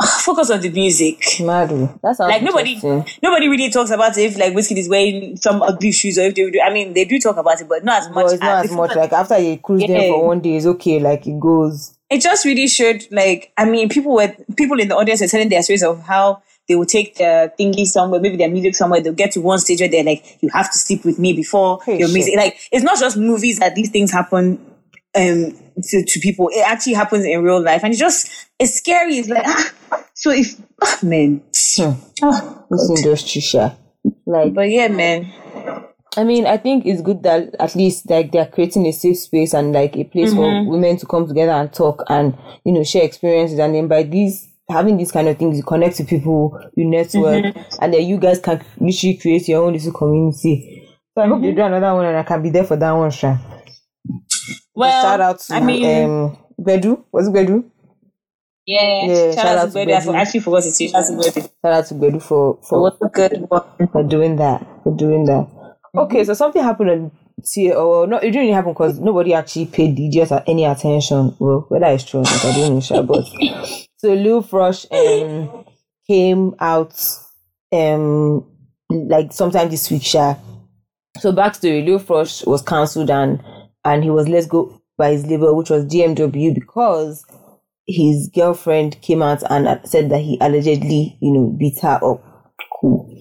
ah, 0.00 0.20
focus 0.24 0.50
on 0.50 0.60
the 0.60 0.70
music 0.70 1.20
Madu. 1.40 1.74
Oh. 1.74 1.98
That 2.02 2.16
sounds 2.16 2.30
like 2.30 2.42
nobody 2.42 2.80
nobody 3.22 3.48
really 3.48 3.70
talks 3.70 3.90
about 3.90 4.16
if 4.16 4.38
like 4.38 4.52
Wizkid 4.52 4.78
is 4.78 4.88
wearing 4.88 5.36
some 5.36 5.60
ugly 5.62 5.92
shoes 5.92 6.18
or 6.18 6.22
if 6.22 6.34
they 6.34 6.50
do 6.50 6.60
i 6.64 6.72
mean 6.72 6.92
they 6.94 7.04
do 7.04 7.18
talk 7.18 7.36
about 7.36 7.60
it 7.60 7.68
but 7.68 7.84
not 7.84 8.02
as 8.02 8.10
much 8.10 8.32
it's 8.32 8.40
not 8.40 8.64
as 8.64 8.70
if- 8.70 8.76
much. 8.76 8.94
Like 8.96 9.12
after 9.12 9.38
you 9.38 9.58
cruise 9.58 9.82
them 9.82 9.90
Yeah. 9.90 10.08
for 10.08 10.26
one 10.26 10.40
day, 10.40 10.56
it's 10.56 10.66
okay. 10.66 11.00
Like 11.00 11.26
it 11.26 11.38
goes. 11.40 11.94
it 12.10 12.22
just 12.22 12.44
really 12.44 12.68
showed 12.68 13.06
like 13.10 13.52
I 13.58 13.64
mean 13.64 13.88
people 13.88 14.14
were 14.14 14.34
people 14.56 14.78
in 14.80 14.88
the 14.88 14.96
audience 14.96 15.20
were 15.20 15.26
telling 15.26 15.48
their 15.48 15.62
stories 15.62 15.82
of 15.82 16.00
how 16.02 16.42
they 16.68 16.74
will 16.76 16.86
take 16.86 17.14
their 17.16 17.52
thingy 17.58 17.86
somewhere, 17.86 18.20
maybe 18.20 18.36
their 18.36 18.50
music 18.50 18.74
somewhere, 18.74 19.00
they'll 19.00 19.12
get 19.14 19.32
to 19.32 19.40
one 19.40 19.58
stage 19.58 19.80
where 19.80 19.88
they're 19.88 20.04
like, 20.04 20.38
You 20.40 20.50
have 20.50 20.70
to 20.70 20.78
sleep 20.78 21.04
with 21.04 21.18
me 21.18 21.32
before 21.32 21.80
Hey, 21.84 21.98
your 21.98 22.08
shit. 22.08 22.14
music 22.14 22.36
like 22.36 22.58
it's 22.70 22.84
not 22.84 22.98
just 22.98 23.16
movies 23.16 23.58
that 23.58 23.74
these 23.74 23.90
things 23.90 24.10
happen 24.12 24.58
um 25.14 25.56
to, 25.82 26.04
to 26.04 26.20
people. 26.20 26.48
It 26.52 26.64
actually 26.66 26.94
happens 26.94 27.24
in 27.24 27.42
real 27.42 27.62
life 27.62 27.82
and 27.84 27.92
it's 27.92 28.00
just 28.00 28.28
it's 28.58 28.74
scary. 28.76 29.18
It's 29.18 29.28
like 29.28 29.44
ah, 29.46 29.72
so 30.14 30.30
if 30.30 30.60
ah, 30.82 30.98
man. 31.02 31.42
Hmm. 31.76 31.92
Ah, 32.22 32.64
This 32.70 32.90
industry, 32.90 33.40
sure. 33.40 33.76
Like 34.26 34.54
but 34.54 34.68
yeah, 34.70 34.88
man. 34.88 35.32
I 36.16 36.24
mean, 36.24 36.46
I 36.46 36.56
think 36.56 36.84
it's 36.84 37.00
good 37.00 37.22
that 37.22 37.54
at 37.60 37.76
least 37.76 38.10
like 38.10 38.32
they're 38.32 38.46
creating 38.46 38.86
a 38.86 38.92
safe 38.92 39.18
space 39.18 39.54
and 39.54 39.72
like 39.72 39.96
a 39.96 40.02
place 40.04 40.34
for 40.34 40.64
women 40.64 40.96
to 40.96 41.06
come 41.06 41.28
together 41.28 41.52
and 41.52 41.72
talk 41.72 42.02
and 42.08 42.36
you 42.64 42.72
know 42.72 42.82
share 42.82 43.04
experiences. 43.04 43.58
And 43.60 43.74
then 43.74 43.86
by 43.86 44.02
these 44.02 44.47
having 44.68 44.96
these 44.96 45.12
kind 45.12 45.28
of 45.28 45.38
things, 45.38 45.56
you 45.56 45.62
connect 45.62 45.96
to 45.96 46.04
people, 46.04 46.60
you 46.76 46.84
network, 46.84 47.44
mm-hmm. 47.44 47.82
and 47.82 47.94
then 47.94 48.06
you 48.06 48.18
guys 48.18 48.38
can 48.40 48.62
literally 48.78 49.16
create 49.16 49.48
your 49.48 49.64
own 49.64 49.72
little 49.72 49.92
community. 49.92 50.88
So 51.14 51.22
I 51.22 51.26
hope 51.26 51.42
you 51.42 51.48
mm-hmm. 51.48 51.56
do 51.56 51.64
another 51.64 51.94
one 51.94 52.06
and 52.06 52.16
I 52.16 52.22
can 52.22 52.42
be 52.42 52.50
there 52.50 52.64
for 52.64 52.76
that 52.76 52.92
one, 52.92 53.10
sure. 53.10 53.40
Well 54.74 55.02
Shout 55.02 55.20
out 55.20 55.40
to 55.40 55.54
I 55.54 55.60
mean 55.60 56.04
um 56.04 56.38
Bedu. 56.60 57.04
Was 57.10 57.28
it 57.28 57.34
Bedu? 57.34 57.64
yeah, 58.66 59.06
yeah, 59.06 59.34
shout, 59.34 59.58
out 59.58 59.66
to 59.66 59.72
Betty. 59.72 59.94
I 59.94 60.00
for- 60.00 60.14
actually 60.14 60.40
forgot 60.40 60.62
to 60.62 60.70
say 60.70 60.88
shout 60.88 61.02
out 61.02 61.08
to 61.08 61.16
Betty. 61.16 61.40
Shout 61.40 61.72
out 61.72 61.86
to 61.86 61.94
Bedu 61.94 62.22
for 62.22 62.60
for 62.62 62.82
What 62.82 62.98
a 63.02 63.08
good 63.08 63.46
one. 63.48 63.88
for 63.90 64.04
doing 64.04 64.36
that. 64.36 64.64
For 64.84 64.94
doing 64.94 65.24
that. 65.24 65.48
Mm-hmm. 65.48 65.98
Okay, 66.00 66.24
so 66.24 66.34
something 66.34 66.62
happened 66.62 66.90
on 66.90 67.10
T 67.44 67.72
oh, 67.72 68.02
or 68.02 68.06
no, 68.06 68.18
it 68.18 68.22
didn't 68.22 68.40
really 68.40 68.52
happen 68.52 68.72
because 68.72 69.00
nobody 69.00 69.32
actually 69.32 69.66
paid 69.66 69.96
DJs 69.96 70.44
any 70.46 70.64
attention. 70.64 71.34
Well, 71.38 71.64
whether 71.68 71.86
it's 71.86 72.04
true 72.04 72.20
or 72.20 72.24
not, 72.24 72.44
I 72.44 72.52
don't 72.52 72.74
know, 72.74 72.80
sure, 72.80 73.02
but 73.02 73.24
so 73.98 74.14
Lil 74.14 74.42
Frosh 74.42 74.86
um 74.92 75.64
came 76.08 76.54
out 76.60 76.94
um 77.72 78.46
like 78.90 79.32
sometime 79.32 79.68
this 79.68 79.90
week, 79.90 80.02
sure. 80.02 80.36
So 81.18 81.32
backstory, 81.32 81.84
Lil 81.84 81.98
Frosh 81.98 82.46
was 82.46 82.62
cancelled 82.62 83.10
and 83.10 83.42
and 83.84 84.02
he 84.02 84.10
was 84.10 84.28
let 84.28 84.48
go 84.48 84.80
by 84.96 85.10
his 85.12 85.26
label, 85.26 85.56
which 85.56 85.70
was 85.70 85.84
DMW, 85.84 86.54
because 86.54 87.24
his 87.86 88.30
girlfriend 88.34 89.00
came 89.00 89.22
out 89.22 89.42
and 89.50 89.80
said 89.88 90.10
that 90.10 90.20
he 90.20 90.38
allegedly, 90.40 91.16
you 91.20 91.32
know, 91.32 91.56
beat 91.58 91.78
her 91.80 91.98
up. 92.02 92.22
Cool. 92.80 93.14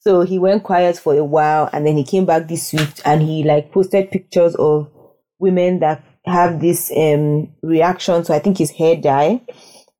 So 0.00 0.22
he 0.22 0.38
went 0.38 0.64
quiet 0.64 0.98
for 0.98 1.14
a 1.14 1.24
while 1.24 1.70
and 1.72 1.86
then 1.86 1.96
he 1.96 2.04
came 2.04 2.26
back 2.26 2.48
this 2.48 2.72
week 2.72 3.00
and 3.04 3.22
he 3.22 3.42
like 3.44 3.72
posted 3.72 4.10
pictures 4.10 4.54
of 4.56 4.90
women 5.38 5.80
that 5.80 6.04
have 6.24 6.60
this 6.60 6.92
um 6.96 7.52
reaction 7.62 8.22
to 8.22 8.34
I 8.34 8.38
think 8.38 8.58
his 8.58 8.70
hair 8.70 8.96
dye 8.96 9.40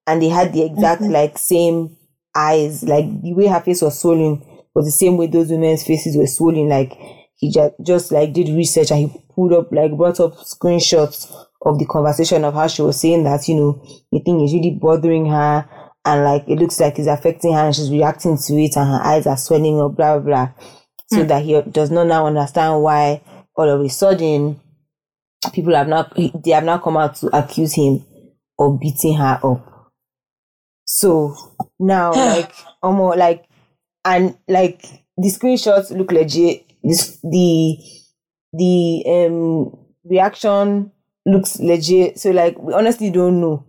and 0.07 0.23
they 0.23 0.29
had 0.29 0.53
the 0.53 0.65
exact 0.65 1.03
mm-hmm. 1.03 1.13
like 1.13 1.39
same 1.39 1.97
eyes, 2.35 2.83
like 2.83 3.05
the 3.23 3.35
way 3.35 3.47
her 3.47 3.61
face 3.61 3.83
was 3.83 4.01
swollen 4.01 4.43
was 4.75 4.87
the 4.87 4.91
same 4.91 5.17
way 5.17 5.27
those 5.27 5.51
women's 5.51 5.85
faces 5.85 6.17
were 6.17 6.27
swollen. 6.27 6.69
Like 6.69 6.93
he 7.37 7.51
just 7.51 7.75
just 7.83 8.13
like 8.13 8.33
did 8.33 8.49
research 8.49 8.91
and 8.91 9.01
he 9.01 9.23
pulled 9.35 9.53
up 9.53 9.71
like 9.73 9.97
brought 9.97 10.21
up 10.21 10.35
screenshots 10.37 11.33
of 11.63 11.79
the 11.79 11.87
conversation 11.87 12.45
of 12.45 12.55
how 12.55 12.67
she 12.67 12.83
was 12.83 13.01
saying 13.01 13.25
that 13.25 13.47
you 13.49 13.55
know 13.55 13.85
the 14.11 14.19
thing 14.21 14.41
is 14.41 14.53
really 14.53 14.71
bothering 14.71 15.27
her 15.27 15.69
and 16.05 16.25
like 16.25 16.45
it 16.49 16.59
looks 16.59 16.81
like 16.81 16.99
it's 16.99 17.09
affecting 17.09 17.53
her 17.53 17.61
and 17.61 17.75
she's 17.75 17.91
reacting 17.91 18.37
to 18.37 18.55
it 18.55 18.77
and 18.77 18.89
her 18.89 19.01
eyes 19.05 19.27
are 19.27 19.37
swelling 19.37 19.81
up 19.81 19.95
blah 19.95 20.19
blah 20.19 20.25
blah. 20.25 20.53
So 21.09 21.23
hmm. 21.23 21.29
that 21.29 21.45
he 21.45 21.61
does 21.63 21.91
not 21.91 22.07
now 22.07 22.27
understand 22.27 22.83
why 22.83 23.21
all 23.57 23.69
of 23.69 23.81
a 23.81 23.89
sudden 23.89 24.61
people 25.53 25.75
have 25.75 25.89
now 25.89 26.09
they 26.17 26.51
have 26.53 26.65
now 26.65 26.79
come 26.79 26.97
out 26.97 27.17
to 27.17 27.37
accuse 27.37 27.75
him 27.75 28.05
of 28.59 28.81
beating 28.81 29.15
her 29.15 29.39
up 29.43 29.72
so 31.03 31.37
now 31.81 32.13
like 32.35 32.55
almost 32.83 33.19
like 33.19 33.45
and 34.05 34.37
like 34.49 34.83
the 35.17 35.29
screenshots 35.29 35.91
look 35.91 36.13
legit. 36.13 36.65
This 36.83 37.19
the 37.23 37.77
the 38.53 39.05
um 39.07 39.77
reaction 40.05 40.93
looks 41.27 41.59
legit. 41.59 42.19
So 42.19 42.31
like 42.31 42.57
we 42.59 42.73
honestly 42.73 43.11
don't 43.11 43.41
know 43.41 43.67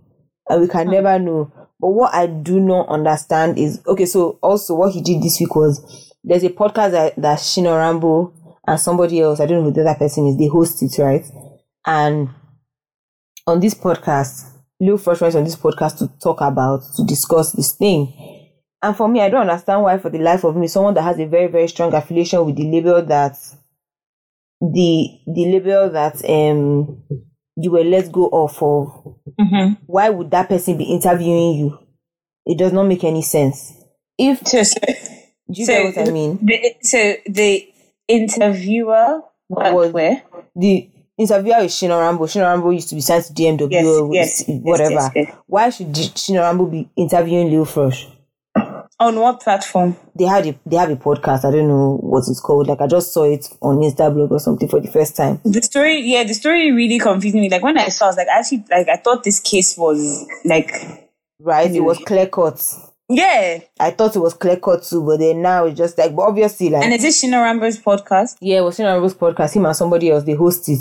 and 0.48 0.62
we 0.62 0.68
can 0.68 0.90
never 0.90 1.18
know. 1.20 1.52
But 1.80 1.90
what 1.90 2.14
i 2.14 2.28
do 2.28 2.62
not 2.62 2.88
understand 2.88 3.58
is 3.58 3.82
okay 3.86 4.06
so 4.06 4.40
also 4.42 4.76
what 4.76 4.94
he 4.94 5.02
did 5.02 5.22
this 5.22 5.38
week 5.42 5.54
was 5.54 6.14
there's 6.24 6.44
a 6.46 6.50
podcast 6.50 6.92
that, 6.92 7.16
that 7.18 7.40
Shino 7.40 7.78
Rambo 7.78 8.34
and 8.66 8.80
somebody 8.80 9.20
else 9.20 9.42
i 9.42 9.46
don't 9.46 9.58
know 9.58 9.64
who 9.66 9.74
the 9.74 9.82
other 9.82 10.00
person 10.00 10.28
is 10.28 10.38
they 10.38 10.48
host 10.48 10.82
it 10.82 10.98
right? 10.98 11.26
And 11.86 12.30
on 13.46 13.60
this 13.60 13.74
podcast 13.74 14.53
Lil 14.86 14.98
freshmen 14.98 15.36
on 15.36 15.44
this 15.44 15.56
podcast 15.56 15.98
to 16.00 16.08
talk 16.20 16.42
about 16.42 16.82
to 16.98 17.04
discuss 17.06 17.52
this 17.54 17.74
thing 17.74 18.02
and 18.82 18.96
for 18.98 19.08
me 19.08 19.22
i 19.22 19.30
don't 19.30 19.48
understand 19.48 19.82
why 19.84 19.98
for 19.98 20.10
the 20.10 20.18
life 20.20 20.44
of 20.44 20.56
me 20.56 20.68
someone 20.68 20.94
that 20.94 21.04
has 21.04 21.20
a 21.20 21.26
very 21.26 21.48
very 21.48 21.68
strong 21.68 21.94
affiliation 21.94 22.46
with 22.46 22.56
the 22.56 22.64
label 22.70 23.02
that 23.02 23.38
the 24.62 25.20
the 25.28 25.46
label 25.46 25.90
that 25.90 26.16
um 26.30 27.04
you 27.56 27.72
were 27.72 27.84
let 27.84 28.12
go 28.12 28.28
of 28.32 28.62
of 28.62 29.16
Mm-hmm. 29.40 29.74
why 29.88 30.10
would 30.10 30.30
that 30.32 30.48
person 30.48 30.78
be 30.78 30.84
interviewing 30.84 31.58
you 31.58 31.80
it 32.46 32.58
does 32.58 32.72
not 32.72 32.84
make 32.84 33.04
any 33.04 33.22
sense 33.24 33.74
if 34.18 34.46
So, 34.48 34.62
so, 34.64 34.80
do 34.86 34.94
you 35.62 35.66
So- 35.66 35.72
get 35.74 35.96
what 35.98 36.08
i 36.08 36.12
mean 36.12 36.40
the, 36.42 36.76
so 36.82 37.16
the 37.26 37.68
interviewer 38.08 39.22
Was- 39.50 39.92
where? 39.92 40.22
the 40.56 40.90
interviewer 41.18 41.60
is 41.60 41.74
Shino 41.74 42.00
Rambo. 42.00 42.26
Shino 42.26 42.44
Rambo 42.44 42.70
used 42.72 42.90
to 42.90 42.96
be 42.96 43.02
sent 43.02 43.26
to 43.26 43.34
DMW 43.34 43.72
Yes, 43.72 43.86
or 43.86 44.14
yes, 44.14 44.44
whatever. 44.48 45.12
yes. 45.16 45.36
Why 45.48 45.70
should 45.70 45.88
Shino 45.94 46.42
Rambo 46.42 46.66
be 46.68 46.90
interviewing 46.96 47.50
Lil 47.52 47.66
Frosh? 47.66 48.10
On 49.00 49.20
what 49.20 49.42
platform? 49.42 49.98
They 50.16 50.26
had 50.26 50.46
a 50.46 50.56
they 50.66 50.76
have 50.78 50.90
a 50.92 50.96
podcast. 50.96 51.44
I 51.46 51.52
don't 51.52 51.68
know 51.68 51.98
what 52.02 52.20
it's 52.28 52.40
called. 52.40 52.68
Like 52.68 52.80
I 52.80 52.88
just 52.88 53.12
saw 53.12 53.24
it 53.24 53.50
on 53.62 53.78
Instablog 53.78 54.30
or 54.32 54.40
something 54.40 54.70
for 54.70 54.80
the 54.80 54.88
first 54.88 55.18
time. 55.18 55.42
The 55.44 55.62
story, 55.64 56.00
yeah, 56.02 56.24
the 56.24 56.34
story 56.36 56.72
really 56.72 57.00
confused 57.00 57.36
me. 57.36 57.50
Like 57.50 57.64
when 57.64 57.78
I 57.78 57.88
saw, 57.90 58.06
I 58.06 58.10
was 58.10 58.18
like, 58.18 58.28
actually, 58.28 58.64
like 58.70 58.88
I 58.90 58.98
thought 58.98 59.24
this 59.24 59.40
case 59.40 59.76
was 59.78 60.26
like, 60.46 60.72
Right? 61.40 61.72
It 61.72 61.82
was 61.82 61.98
clear 61.98 62.28
cut. 62.28 62.64
Yeah. 63.16 63.60
I 63.80 63.92
thought 63.92 64.16
it 64.16 64.20
was 64.20 64.34
clear 64.34 64.58
cut 64.58 64.84
too, 64.84 65.04
but 65.06 65.20
then 65.20 65.42
now 65.42 65.66
it's 65.66 65.78
just 65.78 65.98
like, 65.98 66.16
but 66.16 66.24
obviously, 66.24 66.70
like, 66.70 66.84
And 66.84 66.94
is 66.94 67.02
this 67.02 67.24
Shino 67.24 67.42
Rambo's 67.42 67.80
podcast? 67.80 68.38
yeah, 68.42 68.58
it 68.60 68.62
was 68.64 68.78
Shino 68.78 68.94
Rambo's 68.94 69.14
podcast. 69.16 69.56
Him 69.56 69.66
and 69.66 69.76
somebody 69.76 70.10
else 70.12 70.24
they 70.24 70.34
host 70.34 70.68
it, 70.70 70.80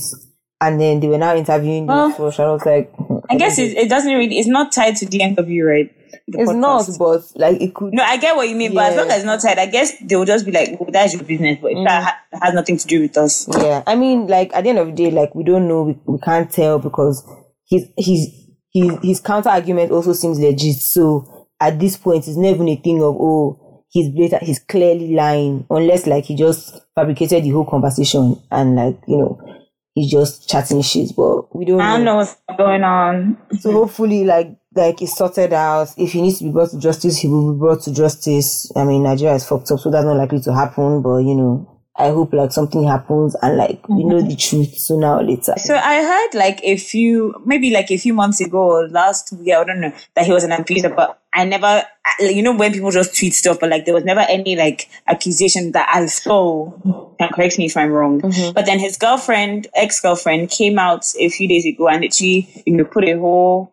and 0.60 0.80
then 0.80 1.00
they 1.00 1.08
were 1.08 1.18
now 1.18 1.34
interviewing 1.34 1.86
Lil 1.86 1.96
Oh. 1.96 2.12
Frosh. 2.16 2.40
I 2.40 2.50
was 2.52 2.64
like, 2.66 2.92
I 3.30 3.36
guess 3.36 3.58
it, 3.58 3.76
it 3.76 3.88
doesn't 3.88 4.12
really. 4.12 4.38
It's 4.38 4.48
not 4.48 4.72
tied 4.72 4.96
to 4.96 5.06
DMW, 5.06 5.66
right? 5.66 5.94
The 6.28 6.40
it's 6.40 6.52
not, 6.52 6.86
but 6.98 7.22
like 7.36 7.60
it 7.60 7.74
could. 7.74 7.94
No, 7.94 8.02
I 8.02 8.16
get 8.16 8.36
what 8.36 8.48
you 8.48 8.54
mean, 8.54 8.74
but 8.74 8.92
as 8.92 8.96
long 8.96 9.08
as 9.10 9.16
it's 9.16 9.24
not 9.24 9.40
tied, 9.40 9.58
I 9.58 9.66
guess 9.66 9.92
they 10.02 10.14
will 10.14 10.24
just 10.26 10.44
be 10.44 10.52
like, 10.52 10.78
well, 10.78 10.90
"That's 10.92 11.14
your 11.14 11.24
business," 11.24 11.58
but 11.60 11.72
Mm. 11.72 11.86
that 11.88 12.02
ha- 12.04 12.38
has 12.42 12.54
nothing 12.54 12.76
to 12.76 12.86
do 12.86 13.00
with 13.00 13.16
us. 13.16 13.48
Yeah, 13.58 13.82
I 13.86 13.96
mean, 13.96 14.26
like 14.28 14.54
at 14.54 14.62
the 14.64 14.70
end 14.70 14.78
of 14.78 14.86
the 14.88 14.92
day, 14.92 15.10
like 15.10 15.34
we 15.34 15.42
don't 15.42 15.66
know, 15.66 15.82
we, 15.84 15.98
we 16.06 16.18
can't 16.18 16.50
tell 16.50 16.78
because 16.78 17.24
his 17.68 17.86
his 17.96 18.28
his 18.72 18.92
his 19.02 19.20
counter 19.20 19.48
argument 19.48 19.90
also 19.90 20.12
seems 20.12 20.38
legit. 20.38 20.76
So 20.76 21.41
at 21.62 21.78
this 21.78 21.96
point, 21.96 22.26
it's 22.26 22.36
not 22.36 22.48
even 22.50 22.68
a 22.68 22.76
thing 22.76 23.02
of 23.02 23.16
oh 23.18 23.84
he's 23.92 24.08
blatant, 24.10 24.42
he's 24.42 24.58
clearly 24.58 25.14
lying, 25.14 25.66
unless 25.70 26.06
like 26.06 26.24
he 26.24 26.34
just 26.34 26.80
fabricated 26.94 27.44
the 27.44 27.50
whole 27.50 27.66
conversation 27.66 28.40
and 28.50 28.74
like 28.74 28.98
you 29.06 29.18
know 29.18 29.62
he's 29.94 30.10
just 30.10 30.48
chatting 30.48 30.82
shit. 30.82 31.10
But 31.16 31.54
we 31.54 31.64
don't. 31.64 31.80
I 31.80 31.96
don't 31.96 32.04
know 32.04 32.16
what's 32.16 32.36
going 32.56 32.82
on. 32.82 33.38
So 33.60 33.72
hopefully, 33.72 34.24
like 34.24 34.56
like 34.74 35.00
it's 35.02 35.16
sorted 35.16 35.52
out. 35.52 35.88
If 35.96 36.12
he 36.12 36.22
needs 36.22 36.38
to 36.38 36.44
be 36.44 36.50
brought 36.50 36.70
to 36.70 36.78
justice, 36.78 37.18
he 37.18 37.28
will 37.28 37.52
be 37.52 37.58
brought 37.58 37.82
to 37.82 37.92
justice. 37.92 38.72
I 38.74 38.84
mean, 38.84 39.02
Nigeria 39.02 39.34
is 39.34 39.46
fucked 39.46 39.70
up, 39.70 39.80
so 39.80 39.90
that's 39.90 40.04
not 40.04 40.16
likely 40.16 40.40
to 40.40 40.54
happen. 40.54 41.02
But 41.02 41.18
you 41.18 41.34
know, 41.34 41.71
I 41.94 42.08
hope 42.08 42.32
like 42.32 42.52
something 42.52 42.84
happens 42.84 43.36
and 43.42 43.58
like 43.58 43.86
we 43.86 44.04
know 44.04 44.22
the 44.22 44.34
truth 44.34 44.78
sooner 44.78 45.14
or 45.14 45.22
later. 45.22 45.52
So 45.58 45.74
I 45.74 46.02
heard 46.02 46.38
like 46.38 46.58
a 46.62 46.78
few, 46.78 47.34
maybe 47.44 47.70
like 47.70 47.90
a 47.90 47.98
few 47.98 48.14
months 48.14 48.40
ago 48.40 48.58
or 48.58 48.88
last 48.88 49.30
year, 49.32 49.60
I 49.60 49.64
don't 49.64 49.80
know, 49.80 49.92
that 50.14 50.24
he 50.24 50.32
was 50.32 50.42
an 50.42 50.52
abuser, 50.52 50.88
but 50.88 51.20
I 51.34 51.44
never, 51.44 51.82
you 52.20 52.42
know, 52.42 52.56
when 52.56 52.72
people 52.72 52.90
just 52.90 53.16
tweet 53.16 53.34
stuff, 53.34 53.60
but 53.60 53.68
like 53.68 53.84
there 53.84 53.92
was 53.92 54.04
never 54.04 54.20
any 54.20 54.56
like 54.56 54.88
accusation 55.06 55.72
that 55.72 55.90
I 55.92 56.06
saw. 56.06 56.70
Can 57.18 57.28
correct 57.28 57.58
me 57.58 57.66
if 57.66 57.76
I'm 57.76 57.90
wrong. 57.90 58.20
But 58.54 58.64
then 58.64 58.78
his 58.78 58.96
girlfriend, 58.96 59.66
ex 59.74 60.00
girlfriend, 60.00 60.48
came 60.48 60.78
out 60.78 61.06
a 61.18 61.28
few 61.28 61.46
days 61.46 61.66
ago 61.66 61.88
and 61.88 62.12
she, 62.12 62.62
you 62.64 62.74
know, 62.74 62.84
put 62.84 63.04
a 63.04 63.18
whole, 63.18 63.70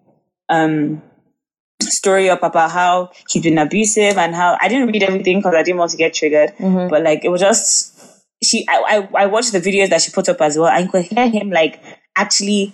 um, 0.49 1.01
story 1.81 2.29
up 2.29 2.43
about 2.43 2.71
how 2.71 3.09
he's 3.29 3.43
been 3.43 3.57
abusive 3.57 4.17
and 4.17 4.35
how 4.35 4.57
I 4.59 4.67
didn't 4.67 4.91
read 4.91 5.03
everything 5.03 5.39
because 5.39 5.55
I 5.55 5.63
didn't 5.63 5.79
want 5.79 5.91
to 5.91 5.97
get 5.97 6.13
triggered. 6.13 6.49
Mm-hmm. 6.57 6.89
But 6.89 7.03
like 7.03 7.23
it 7.23 7.29
was 7.29 7.41
just 7.41 7.98
she 8.43 8.65
I, 8.67 9.07
I 9.15 9.23
I 9.23 9.25
watched 9.27 9.51
the 9.51 9.59
videos 9.61 9.89
that 9.89 10.01
she 10.01 10.11
put 10.11 10.29
up 10.29 10.41
as 10.41 10.57
well. 10.57 10.67
I 10.67 10.85
could 10.87 11.05
hear 11.05 11.27
him 11.29 11.49
like 11.51 11.81
actually 12.15 12.73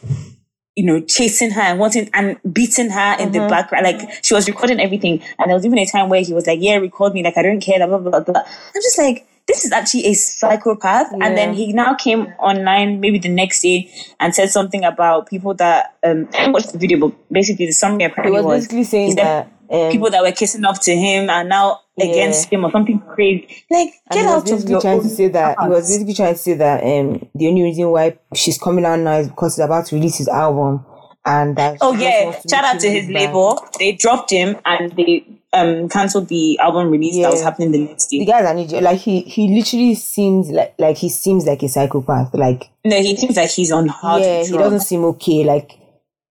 you 0.78 0.84
know, 0.86 0.99
chasing 0.99 1.51
her 1.51 1.62
and 1.62 1.80
wanting 1.80 2.10
and 2.13 2.38
beating 2.51 2.89
her 2.89 3.13
in 3.17 3.30
Mm-hmm. 3.30 3.43
the 3.43 3.47
background. 3.49 3.86
Like 3.86 4.23
she 4.23 4.34
was 4.34 4.45
recording 4.47 4.82
everything. 4.82 5.21
And 5.39 5.47
there 5.49 5.56
was 5.56 5.65
even 5.65 5.80
a 5.80 5.86
time 5.86 6.10
where 6.10 6.21
he 6.21 6.34
was 6.34 6.47
like, 6.47 6.60
Yeah, 6.62 6.75
record 6.75 7.13
me, 7.13 7.23
like 7.23 7.38
I 7.38 7.43
don't 7.43 7.62
care, 7.62 7.78
blah 7.88 7.97
blah 7.97 8.12
blah 8.12 8.19
blah. 8.19 8.41
I'm 8.43 8.82
just 8.82 8.97
like, 8.97 9.25
this 9.47 9.63
is 9.63 9.71
actually 9.71 10.08
a 10.08 10.13
psychopath. 10.13 11.13
And 11.13 11.38
then 11.38 11.54
he 11.54 11.71
now 11.71 11.93
came 11.93 12.23
online 12.39 12.99
maybe 12.99 13.19
the 13.19 13.30
next 13.30 13.62
day 13.62 13.89
and 14.19 14.36
said 14.36 14.49
something 14.49 14.84
about 14.84 15.28
people 15.30 15.54
that 15.54 15.95
um 16.04 16.28
I 16.34 16.47
didn't 16.51 16.71
the 16.73 16.78
video, 16.78 16.97
but 17.08 17.32
basically 17.32 17.67
the 17.67 17.71
summary 17.71 17.99
He 17.99 18.06
apparently 18.08 18.32
was 18.41 18.45
was, 18.45 18.63
basically 18.65 18.84
saying 18.84 19.15
that 19.15 19.47
um, 19.69 19.91
people 19.91 20.10
that 20.10 20.21
were 20.23 20.32
kissing 20.32 20.63
up 20.65 20.80
to 20.82 20.95
him 20.95 21.30
are 21.30 21.43
now 21.43 21.82
against 21.99 22.51
him 22.51 22.65
or 22.65 22.71
something 22.71 22.99
crazy. 22.99 23.63
Like 23.71 23.89
and 24.12 24.19
get 24.19 24.25
out 24.25 24.51
of 24.51 24.69
your 24.69 24.82
trying 24.82 24.97
own 24.97 25.04
to 25.04 25.10
say 25.10 25.28
that 25.30 25.58
he 25.62 25.67
was 25.69 25.88
basically 25.88 26.13
trying 26.13 26.34
to 26.34 26.39
say 26.39 26.54
that 26.56 26.84
um 26.84 27.28
the 27.34 27.47
only 27.47 27.63
reason 27.63 27.89
why 27.89 28.17
she's 28.34 28.58
coming 28.58 28.86
out 28.86 28.99
now 28.99 29.17
is 29.17 29.30
because 29.30 29.56
he's 29.56 29.63
about 29.65 29.86
to 29.88 29.95
release 29.95 30.17
his 30.17 30.28
album 30.28 30.86
and 31.25 31.56
that 31.56 31.78
Oh 31.82 31.93
yeah! 31.93 32.39
Shout 32.49 32.63
out 32.65 32.80
to 32.82 32.89
his 32.89 33.10
label. 33.10 33.65
They 33.80 33.93
dropped 33.93 34.30
him 34.30 34.58
and 34.65 34.91
they 34.95 35.25
um 35.54 35.88
cancelled 35.89 36.28
the 36.28 36.60
album 36.60 36.89
release 36.91 37.15
that 37.15 37.32
was 37.32 37.41
happening 37.41 37.71
the 37.71 37.80
next 37.86 38.10
The 38.10 38.19
day. 38.19 38.25
guy's 38.25 38.45
an 38.45 38.60
idiot. 38.60 38.84
Like 38.84 38.99
he 38.99 39.21
he 39.21 39.56
literally 39.56 39.95
seems 39.95 40.49
like 40.49 40.75
like 40.78 40.97
he 40.97 41.10
seems 41.10 41.45
like 41.45 41.63
a 41.63 41.69
psychopath. 41.69 42.34
Like 42.34 42.69
No, 42.84 42.97
he 42.97 43.15
seems 43.15 43.38
like 43.38 43.49
he's 43.49 43.71
on 43.71 43.88
hard 43.88 44.21
yeah, 44.21 44.43
he 44.43 44.51
doesn't 44.51 44.82
seem 44.82 45.04
okay. 45.06 45.43
Like 45.43 45.80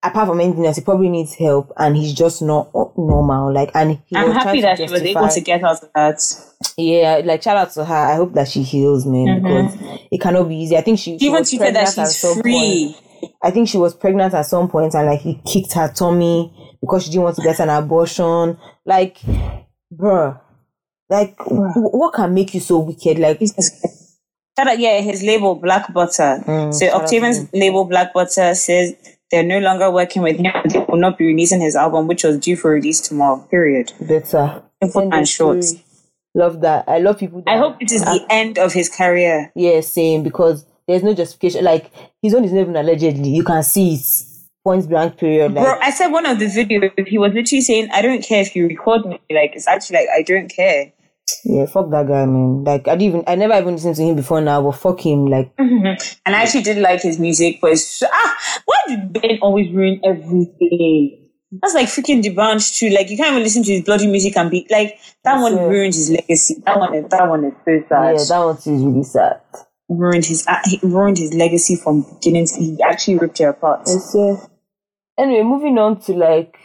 apart 0.04 0.28
from 0.28 0.40
anything 0.40 0.64
else, 0.66 0.76
he 0.76 0.82
probably 0.82 1.08
needs 1.08 1.34
help, 1.34 1.72
and 1.76 1.96
he's 1.96 2.12
just 2.12 2.42
not 2.42 2.70
normal. 2.96 3.52
Like 3.52 3.70
and 3.74 3.98
he 4.06 4.16
I'm 4.16 4.30
happy 4.32 4.60
that 4.60 4.76
she 4.78 4.84
was 4.84 5.02
able 5.02 5.28
to 5.28 5.40
get 5.40 5.62
out 5.64 5.82
of 5.82 5.90
that. 5.94 6.20
Yeah, 6.76 7.20
like 7.24 7.42
shout 7.42 7.56
out 7.56 7.72
to 7.72 7.84
her. 7.84 7.94
I 7.94 8.16
hope 8.16 8.32
that 8.34 8.48
she 8.48 8.62
heals, 8.62 9.06
man, 9.06 9.42
because 9.42 9.74
it 10.10 10.20
cannot 10.20 10.48
be 10.48 10.56
easy. 10.56 10.76
I 10.76 10.80
think 10.82 10.98
she, 10.98 11.18
She 11.18 11.26
even 11.26 11.40
was 11.40 11.50
tweeted 11.50 11.58
pregnant 11.58 11.86
that 11.96 11.98
at 11.98 12.08
she's 12.08 12.16
some 12.18 12.40
free. 12.42 12.94
point. 13.22 13.32
I 13.42 13.50
think 13.50 13.68
she 13.68 13.78
was 13.78 13.94
pregnant 13.94 14.34
at 14.34 14.46
some 14.46 14.68
point, 14.68 14.94
and 14.94 15.06
like 15.06 15.20
he 15.20 15.40
kicked 15.46 15.72
her 15.74 15.88
tummy 15.88 16.52
because 16.80 17.04
she 17.04 17.10
didn't 17.10 17.24
want 17.24 17.36
to 17.36 17.42
get 17.42 17.60
an 17.60 17.70
abortion. 17.70 18.58
Like, 18.84 19.18
bruh, 19.92 20.40
like 21.08 21.36
w- 21.38 21.72
what 21.72 22.12
can 22.14 22.34
make 22.34 22.52
you 22.54 22.60
so 22.60 22.78
wicked? 22.80 23.18
Like, 23.18 23.40
Shout 24.56 24.68
out, 24.68 24.78
yeah, 24.78 25.00
his 25.00 25.22
label 25.24 25.56
Black 25.56 25.92
Butter. 25.92 26.40
Mm, 26.46 26.72
so 26.72 26.86
Octavian's 26.90 27.52
label 27.52 27.84
Black 27.86 28.12
Butter 28.14 28.54
says 28.54 28.94
they're 29.34 29.42
no 29.42 29.58
longer 29.58 29.90
working 29.90 30.22
with 30.22 30.38
him. 30.38 30.52
They 30.68 30.78
will 30.78 30.96
not 30.96 31.18
be 31.18 31.26
releasing 31.26 31.60
his 31.60 31.74
album, 31.74 32.06
which 32.06 32.22
was 32.22 32.38
due 32.38 32.54
for 32.54 32.70
release 32.70 33.00
tomorrow. 33.00 33.38
Period. 33.50 33.92
better. 34.00 34.62
Simple 34.80 35.12
and 35.12 35.28
short. 35.28 35.64
Love 36.36 36.60
that. 36.60 36.84
I 36.86 36.98
love 36.98 37.18
people. 37.18 37.42
That 37.42 37.54
I 37.54 37.58
hope 37.58 37.76
it 37.80 37.90
is 37.90 38.02
the 38.02 38.20
ah. 38.22 38.26
end 38.30 38.58
of 38.58 38.72
his 38.72 38.88
career. 38.88 39.50
Yeah, 39.56 39.80
same 39.80 40.22
because 40.22 40.64
there's 40.86 41.02
no 41.02 41.14
justification. 41.14 41.64
Like 41.64 41.90
his 42.22 42.32
own 42.34 42.44
is 42.44 42.52
not 42.52 42.60
even 42.60 42.76
allegedly. 42.76 43.30
You 43.30 43.42
can 43.42 43.62
see 43.64 43.94
it. 43.94 44.24
Point 44.64 44.88
blank 44.88 45.18
period. 45.18 45.52
Like 45.52 45.64
Bro, 45.64 45.78
I 45.80 45.90
said 45.90 46.08
one 46.08 46.26
of 46.26 46.38
the 46.38 46.46
videos, 46.46 47.06
he 47.06 47.18
was 47.18 47.32
literally 47.34 47.60
saying, 47.60 47.88
I 47.92 48.02
don't 48.02 48.22
care 48.22 48.40
if 48.40 48.56
you 48.56 48.66
record 48.66 49.04
me. 49.04 49.20
Like, 49.30 49.54
it's 49.54 49.68
actually 49.68 49.98
like, 49.98 50.08
I 50.16 50.22
don't 50.22 50.48
care. 50.48 50.90
Yeah, 51.44 51.66
fuck 51.66 51.90
that 51.90 52.06
guy, 52.06 52.26
man. 52.26 52.64
Like 52.64 52.86
I 52.88 52.96
didn't 52.96 53.02
even 53.02 53.24
I 53.26 53.34
never 53.34 53.54
even 53.54 53.74
listened 53.74 53.96
to 53.96 54.02
him 54.02 54.16
before 54.16 54.40
now, 54.40 54.62
but 54.62 54.72
fuck 54.72 55.00
him. 55.00 55.26
Like 55.26 55.52
And 55.58 55.96
I 56.26 56.42
actually 56.42 56.62
did 56.62 56.78
like 56.78 57.02
his 57.02 57.18
music, 57.18 57.58
but 57.60 57.72
it's, 57.72 58.02
ah, 58.02 58.36
why 58.66 58.76
did 58.88 59.12
Ben 59.12 59.38
always 59.42 59.72
ruin 59.72 60.00
everything? 60.04 61.20
That's 61.62 61.74
like 61.74 61.86
freaking 61.88 62.22
the 62.22 62.30
bunch 62.30 62.78
too. 62.78 62.88
Like, 62.90 63.10
you 63.10 63.16
can't 63.16 63.30
even 63.30 63.42
listen 63.44 63.62
to 63.62 63.72
his 63.72 63.84
bloody 63.84 64.08
music 64.08 64.36
and 64.36 64.50
be 64.50 64.66
like, 64.70 64.98
that 65.22 65.40
one 65.40 65.54
Yeah. 65.54 65.62
ruined 65.64 65.94
his 65.94 66.10
legacy. 66.10 66.56
That 66.66 66.78
one 66.80 66.94
is, 66.94 67.08
that 67.10 67.28
one 67.28 67.44
is 67.44 67.52
so 67.64 67.80
sad. 67.88 68.16
yeah, 68.18 68.24
that 68.28 68.44
one 68.44 68.56
is 68.56 68.66
really 68.66 69.02
sad. 69.04 69.40
ruined 69.88 70.24
his, 70.26 70.44
ah, 70.48 70.60
he 70.64 70.80
ruined 70.82 71.18
his 71.18 71.32
legacy 71.32 71.76
from 71.76 72.02
beginning 72.02 72.46
to, 72.46 72.54
he 72.56 72.78
actually 72.82 73.18
ripped 73.18 73.40
it 73.40 73.44
apart. 73.44 73.82
It's, 73.82 74.14
uh, 74.16 74.36
anyway, 75.16 75.42
moving 75.44 75.78
on 75.78 76.00
to 76.02 76.12
like 76.14 76.56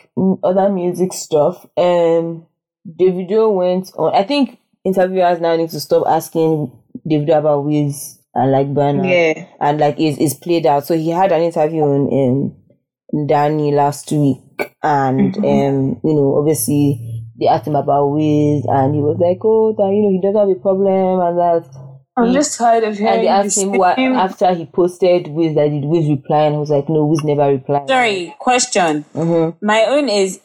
other 0.44 0.70
music 0.70 1.14
stuff. 1.14 1.68
Um, 1.78 2.48
Davido 2.88 3.54
went 3.54 3.92
on. 3.98 4.14
I 4.16 4.24
think 4.24 4.60
interviewers 4.86 5.40
now 5.40 5.56
need 5.56 5.70
to 5.72 5.80
stop 5.80 6.08
asking 6.08 6.72
Davido 7.10 7.38
about 7.40 7.66
Wiz 7.66 8.18
and 8.34 8.52
like 8.52 8.68
Burna. 8.68 9.08
Yeah. 9.10 9.46
and 9.60 9.80
like 9.80 10.00
is 10.00 10.18
is 10.18 10.34
played 10.34 10.66
out. 10.66 10.86
So 10.86 10.96
he 10.98 11.10
had 11.10 11.32
an 11.32 11.42
interview 11.42 11.84
in, 11.94 12.56
in 13.12 13.28
Danny 13.28 13.72
last 13.74 14.12
week, 14.12 14.38
and 14.84 15.34
Mm-hmm. 15.34 15.44
um, 15.46 16.02
you 16.04 16.14
know, 16.16 16.36
obviously 16.38 17.26
they 17.40 17.48
asked 17.48 17.68
him 17.68 17.76
about 17.76 18.08
Wiz, 18.10 18.66
and 18.68 18.94
he 18.96 19.02
was 19.02 19.18
like, 19.20 19.40
oh, 19.44 19.74
that 19.78 19.92
you 19.94 20.02
know, 20.04 20.12
he 20.12 20.22
doesn't 20.22 20.40
have 20.40 20.50
a 20.58 20.60
problem, 20.62 21.20
and 21.20 21.38
that. 21.38 21.86
I'm 22.18 22.28
he- 22.28 22.34
just 22.34 22.58
tired 22.58 22.84
of 22.84 22.98
hearing 22.98 23.14
and 23.14 23.24
they 23.24 23.28
asked 23.30 23.58
him 23.58 23.72
what 23.72 23.98
after 23.98 24.54
he 24.54 24.66
posted 24.66 25.28
Wiz 25.30 25.56
that 25.56 25.70
did 25.70 25.86
Wiz 25.86 26.08
reply, 26.10 26.44
and 26.46 26.56
he 26.56 26.60
was 26.60 26.70
like, 26.70 26.90
no, 26.90 27.06
Wiz 27.06 27.24
never 27.24 27.48
replied. 27.50 27.88
Sorry, 27.88 28.36
question. 28.40 29.06
Mm-hmm. 29.16 29.66
My 29.66 29.86
own 29.86 30.10
is 30.10 30.40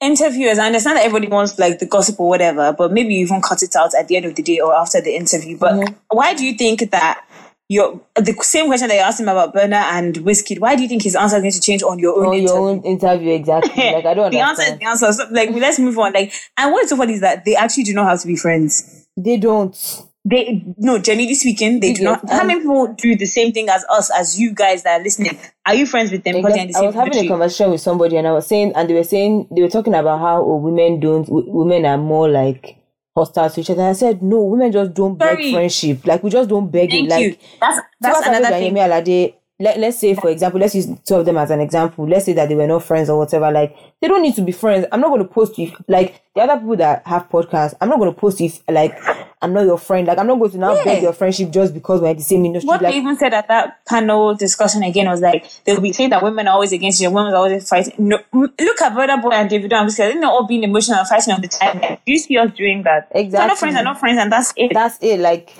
interviewers. 0.00 0.58
I 0.58 0.66
understand 0.66 0.96
that 0.98 1.04
everybody 1.04 1.28
wants 1.28 1.58
like 1.58 1.78
the 1.78 1.86
gossip 1.86 2.18
or 2.20 2.28
whatever, 2.28 2.72
but 2.72 2.92
maybe 2.92 3.14
you 3.14 3.26
even 3.26 3.42
cut 3.42 3.62
it 3.62 3.74
out 3.76 3.90
at 3.98 4.08
the 4.08 4.16
end 4.16 4.26
of 4.26 4.34
the 4.34 4.42
day 4.42 4.60
or 4.60 4.74
after 4.74 5.00
the 5.00 5.14
interview. 5.14 5.58
But 5.58 5.74
Mm-hmm. 5.74 5.94
why 6.10 6.34
do 6.34 6.44
you 6.46 6.54
think 6.54 6.90
that 6.90 7.24
your 7.68 8.00
the 8.16 8.32
same 8.40 8.66
question 8.66 8.88
that 8.88 8.94
you 8.94 9.00
asked 9.00 9.20
him 9.20 9.28
about 9.28 9.54
Burna 9.54 9.82
and 9.92 10.14
Wizkid? 10.16 10.58
Why 10.60 10.74
do 10.76 10.82
you 10.82 10.88
think 10.88 11.02
his 11.02 11.14
answer 11.16 11.36
is 11.36 11.42
going 11.42 11.52
to 11.52 11.60
change 11.60 11.82
on 11.82 11.98
your 11.98 12.18
own 12.18 12.26
On 12.28 12.34
interview? 12.34 12.48
your 12.54 12.68
own 12.70 12.82
interview, 12.82 13.32
exactly. 13.34 13.84
Like 13.92 14.06
I 14.06 14.14
don't 14.14 14.30
the 14.30 14.40
answer 14.40 14.62
is 14.62 14.78
the 14.78 14.84
answer. 14.86 15.12
So, 15.12 15.24
like, 15.30 15.50
let's 15.50 15.78
move 15.78 15.98
on. 15.98 16.12
Like, 16.14 16.32
and 16.56 16.72
what's 16.72 16.88
so 16.90 16.96
funny 16.96 17.14
is 17.14 17.20
that 17.20 17.44
they 17.44 17.56
actually 17.56 17.82
do 17.84 17.92
not 17.94 18.08
have 18.08 18.20
to 18.22 18.26
be 18.26 18.36
friends. 18.36 19.06
They 19.16 19.36
don't. 19.36 19.76
They 20.24 20.64
no, 20.76 20.98
Jenny 20.98 21.26
this 21.26 21.44
weekend 21.44 21.82
they 21.82 21.92
do 21.94 22.04
not. 22.04 22.28
How 22.28 22.44
many 22.44 22.60
people 22.60 22.94
do 22.98 23.16
the 23.16 23.24
same 23.24 23.52
thing 23.52 23.68
as 23.68 23.84
us, 23.90 24.10
as 24.10 24.38
you 24.38 24.52
guys 24.52 24.82
that 24.82 25.00
are 25.00 25.02
listening? 25.02 25.38
Are 25.64 25.74
you 25.74 25.86
friends 25.86 26.10
with 26.10 26.24
them 26.24 26.36
because 26.36 26.76
I 26.76 26.82
was 26.82 26.94
having 26.94 27.14
a 27.14 27.28
conversation 27.28 27.70
with 27.70 27.80
somebody, 27.80 28.16
and 28.16 28.26
I 28.26 28.32
was 28.32 28.46
saying, 28.46 28.72
and 28.74 28.90
they 28.90 28.94
were 28.94 29.04
saying 29.04 29.48
they 29.50 29.62
were 29.62 29.68
talking 29.68 29.94
about 29.94 30.18
how 30.18 30.42
oh, 30.42 30.56
women 30.56 31.00
don't, 31.00 31.26
women 31.28 31.86
are 31.86 31.96
more 31.96 32.28
like 32.28 32.76
hostile 33.16 33.48
to 33.50 33.60
each 33.60 33.70
other. 33.70 33.82
I 33.82 33.92
said, 33.92 34.22
no, 34.22 34.42
women 34.42 34.72
just 34.72 34.92
don't 34.94 35.16
beg 35.16 35.38
friendship. 35.52 36.06
Like 36.06 36.22
we 36.22 36.30
just 36.30 36.48
don't 36.48 36.70
beg 36.70 36.90
Thank 36.90 37.06
it. 37.06 37.10
Like 37.10 37.22
you. 37.22 37.36
That's 37.60 37.80
that's 38.00 38.26
another 38.26 38.48
thing. 38.48 38.74
Alade, 38.74 39.34
let, 39.60 39.78
let's 39.78 39.98
say 39.98 40.14
for 40.14 40.30
example, 40.30 40.60
let's 40.60 40.74
use 40.74 40.86
two 41.04 41.16
of 41.16 41.24
them 41.26 41.36
as 41.36 41.50
an 41.50 41.60
example. 41.60 42.06
Let's 42.08 42.26
say 42.26 42.32
that 42.34 42.48
they 42.48 42.54
were 42.54 42.66
not 42.66 42.84
friends 42.84 43.10
or 43.10 43.18
whatever. 43.18 43.50
Like 43.50 43.76
they 44.00 44.06
don't 44.08 44.22
need 44.22 44.36
to 44.36 44.42
be 44.42 44.52
friends. 44.52 44.86
I'm 44.92 45.00
not 45.00 45.08
going 45.08 45.22
to 45.22 45.28
post 45.28 45.58
if 45.58 45.74
like 45.88 46.22
the 46.34 46.42
other 46.42 46.58
people 46.60 46.76
that 46.76 47.04
have 47.06 47.28
podcasts. 47.28 47.74
I'm 47.80 47.88
not 47.88 47.98
going 47.98 48.12
to 48.14 48.18
post 48.20 48.40
if 48.40 48.62
like 48.68 48.96
I'm 49.42 49.52
not 49.52 49.62
your 49.66 49.78
friend. 49.78 50.06
Like 50.06 50.18
I'm 50.18 50.26
not 50.28 50.38
going 50.38 50.52
to 50.52 50.58
now 50.58 50.74
Yeah. 50.76 50.84
beg 50.84 51.02
your 51.02 51.12
friendship 51.12 51.50
just 51.50 51.74
because 51.74 52.00
we're 52.00 52.10
in 52.10 52.16
the 52.16 52.22
same 52.22 52.44
industry. 52.44 52.68
What 52.68 52.82
like 52.82 52.92
they 52.92 52.98
even 52.98 53.16
said 53.16 53.34
at 53.34 53.48
that 53.48 53.84
panel 53.84 54.34
discussion 54.36 54.84
again 54.84 55.08
was 55.08 55.20
like 55.20 55.44
they'll 55.64 55.80
be 55.80 55.92
saying 55.92 56.10
that 56.10 56.22
women 56.22 56.46
are 56.46 56.54
always 56.54 56.72
against 56.72 57.00
you, 57.00 57.10
women 57.10 57.32
are 57.32 57.36
always 57.38 57.68
fighting. 57.68 57.94
No, 57.98 58.18
look 58.32 58.80
at 58.82 58.92
Burna 58.92 59.20
Boy 59.20 59.30
and 59.30 59.50
David. 59.50 59.72
I'm 59.72 59.90
scared. 59.90 60.12
They're 60.14 60.20
not 60.20 60.32
all 60.32 60.46
being 60.46 60.62
emotional 60.62 60.98
and 61.00 61.08
fighting 61.08 61.34
all 61.34 61.40
the 61.40 61.48
time. 61.48 61.80
Do 61.80 62.12
you 62.12 62.18
see 62.18 62.36
us 62.38 62.52
doing 62.56 62.84
that? 62.84 63.08
exactly 63.10 63.42
We're 63.44 63.48
not 63.48 63.58
friends 63.58 63.76
are 63.76 63.82
not 63.84 63.98
friends, 63.98 64.18
and 64.18 64.30
that's 64.32 64.52
it. 64.56 64.70
that's 64.72 64.98
it. 65.02 65.18
Like 65.18 65.50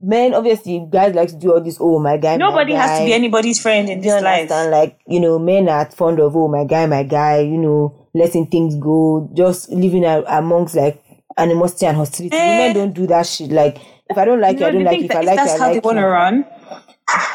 men, 0.00 0.34
obviously, 0.34 0.86
guys 0.90 1.14
like 1.14 1.28
to 1.30 1.36
do 1.36 1.52
all 1.52 1.60
this. 1.62 1.78
Oh 1.80 1.98
my 1.98 2.16
guy, 2.16 2.36
my 2.36 2.48
Nobody 2.48 2.74
has 2.74 2.98
to 2.98 3.04
be 3.04 3.12
anybody's 3.12 3.60
friend 3.60 3.88
in 3.88 4.00
Do 4.00 4.08
you 4.08 4.14
this 4.14 4.22
life. 4.22 4.50
Like, 4.50 4.98
you 5.06 5.20
know, 5.20 5.38
men 5.38 5.68
are 5.68 5.90
fond 5.90 6.20
of, 6.20 6.36
oh, 6.36 6.48
my 6.48 6.64
guy, 6.64 6.86
my 6.86 7.02
guy, 7.02 7.40
you 7.40 7.58
know, 7.58 8.08
letting 8.14 8.46
things 8.46 8.76
go, 8.76 9.30
just 9.34 9.70
living 9.70 10.04
a- 10.04 10.22
amongst 10.22 10.76
like 10.76 11.02
animosity 11.36 11.86
and 11.86 11.96
hostility. 11.96 12.36
Eh. 12.36 12.58
Women 12.58 12.76
don't 12.76 12.92
do 12.92 13.06
that 13.08 13.26
shit. 13.26 13.50
Like, 13.50 13.78
if 14.08 14.16
I 14.16 14.24
don't 14.24 14.40
like 14.40 14.58
you, 14.58 14.66
I 14.66 14.70
don't 14.70 14.84
like 14.84 15.00
you. 15.00 15.06
If 15.06 15.16
I 15.16 15.20
like 15.20 15.38
you, 15.38 15.44
I 15.44 15.58
how 15.58 15.66
like 15.66 15.82
they 15.82 15.86
want 15.86 15.96
to 15.98 16.02
you. 16.02 16.06
run. 16.06 16.44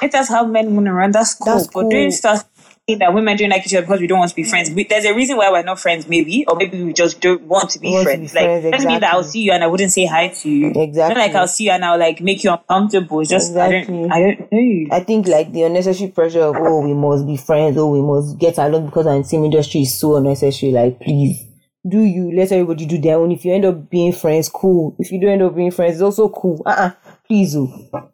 If 0.01 0.11
that's 0.11 0.29
how 0.29 0.45
men 0.45 0.73
want 0.73 0.85
to 0.87 0.93
run, 0.93 1.11
that's 1.11 1.33
cool. 1.35 1.53
That's 1.53 1.67
But 1.67 1.89
don't 1.89 1.91
cool. 1.91 2.11
That 2.99 3.13
women 3.13 3.37
don't 3.37 3.49
like 3.49 3.65
each 3.65 3.73
other 3.73 3.81
because 3.85 3.99
we 3.99 4.07
don't 4.07 4.19
want 4.19 4.29
to 4.29 4.35
be 4.35 4.43
friends. 4.43 4.69
We, 4.71 4.83
there's 4.83 5.05
a 5.05 5.13
reason 5.13 5.37
why 5.37 5.49
we're 5.51 5.63
not 5.63 5.79
friends, 5.79 6.07
maybe, 6.07 6.45
or 6.47 6.55
maybe 6.55 6.83
we 6.83 6.93
just 6.93 7.19
don't 7.21 7.41
want 7.43 7.69
to 7.71 7.79
be 7.79 7.91
Want 7.91 8.07
to 8.07 8.17
be 8.17 8.27
friends. 8.27 8.33
like, 8.33 8.43
friends, 8.45 8.71
doesn't 8.71 8.87
mean 8.87 8.99
that 9.01 9.13
I'll 9.13 9.23
see 9.23 9.41
you 9.41 9.51
and 9.51 9.63
I 9.63 9.67
wouldn't 9.67 9.91
say 9.91 10.05
hi 10.05 10.27
to 10.29 10.49
you. 10.49 10.67
Exactly. 10.75 11.15
Not 11.15 11.17
like 11.27 11.35
I'll 11.35 11.47
see 11.47 11.65
you 11.65 11.71
and 11.71 11.83
I'll 11.85 11.99
like 11.99 12.21
make 12.21 12.43
you 12.43 12.51
uncomfortable. 12.51 13.19
It's 13.21 13.29
just 13.29 13.55
I 13.55 13.71
don't 13.83 14.11
I 14.11 14.19
don't 14.19 14.51
know. 14.51 14.95
I 14.95 14.99
think 15.01 15.27
like 15.27 15.51
the 15.51 15.63
unnecessary 15.63 16.11
pressure 16.11 16.41
of 16.41 16.55
oh 16.57 16.81
we 16.81 16.93
must 16.93 17.25
be 17.25 17.37
friends, 17.37 17.77
oh 17.77 17.89
we 17.91 18.01
must 18.01 18.37
get 18.37 18.57
along 18.57 18.87
because 18.87 19.07
I'm 19.07 19.15
in 19.15 19.21
the 19.23 19.27
same 19.27 19.43
industry 19.45 19.81
is 19.81 19.99
so 19.99 20.15
unnecessary. 20.17 20.71
Like 20.71 20.99
please 20.99 21.47
do 21.87 21.99
you 22.01 22.31
let 22.35 22.51
everybody 22.51 22.85
do 22.85 22.99
their 22.99 23.17
own. 23.17 23.31
If 23.31 23.43
you 23.43 23.53
end 23.53 23.65
up 23.65 23.89
being 23.89 24.13
friends, 24.13 24.49
cool. 24.49 24.95
If 24.99 25.11
you 25.11 25.19
don't 25.19 25.31
end 25.31 25.41
up 25.41 25.55
being 25.55 25.71
friends, 25.71 25.95
it's 25.95 26.01
also 26.03 26.29
cool. 26.29 26.61
Uh 26.65 26.69
uh 26.69 26.91
please 27.25 27.55
oh. 27.55 28.11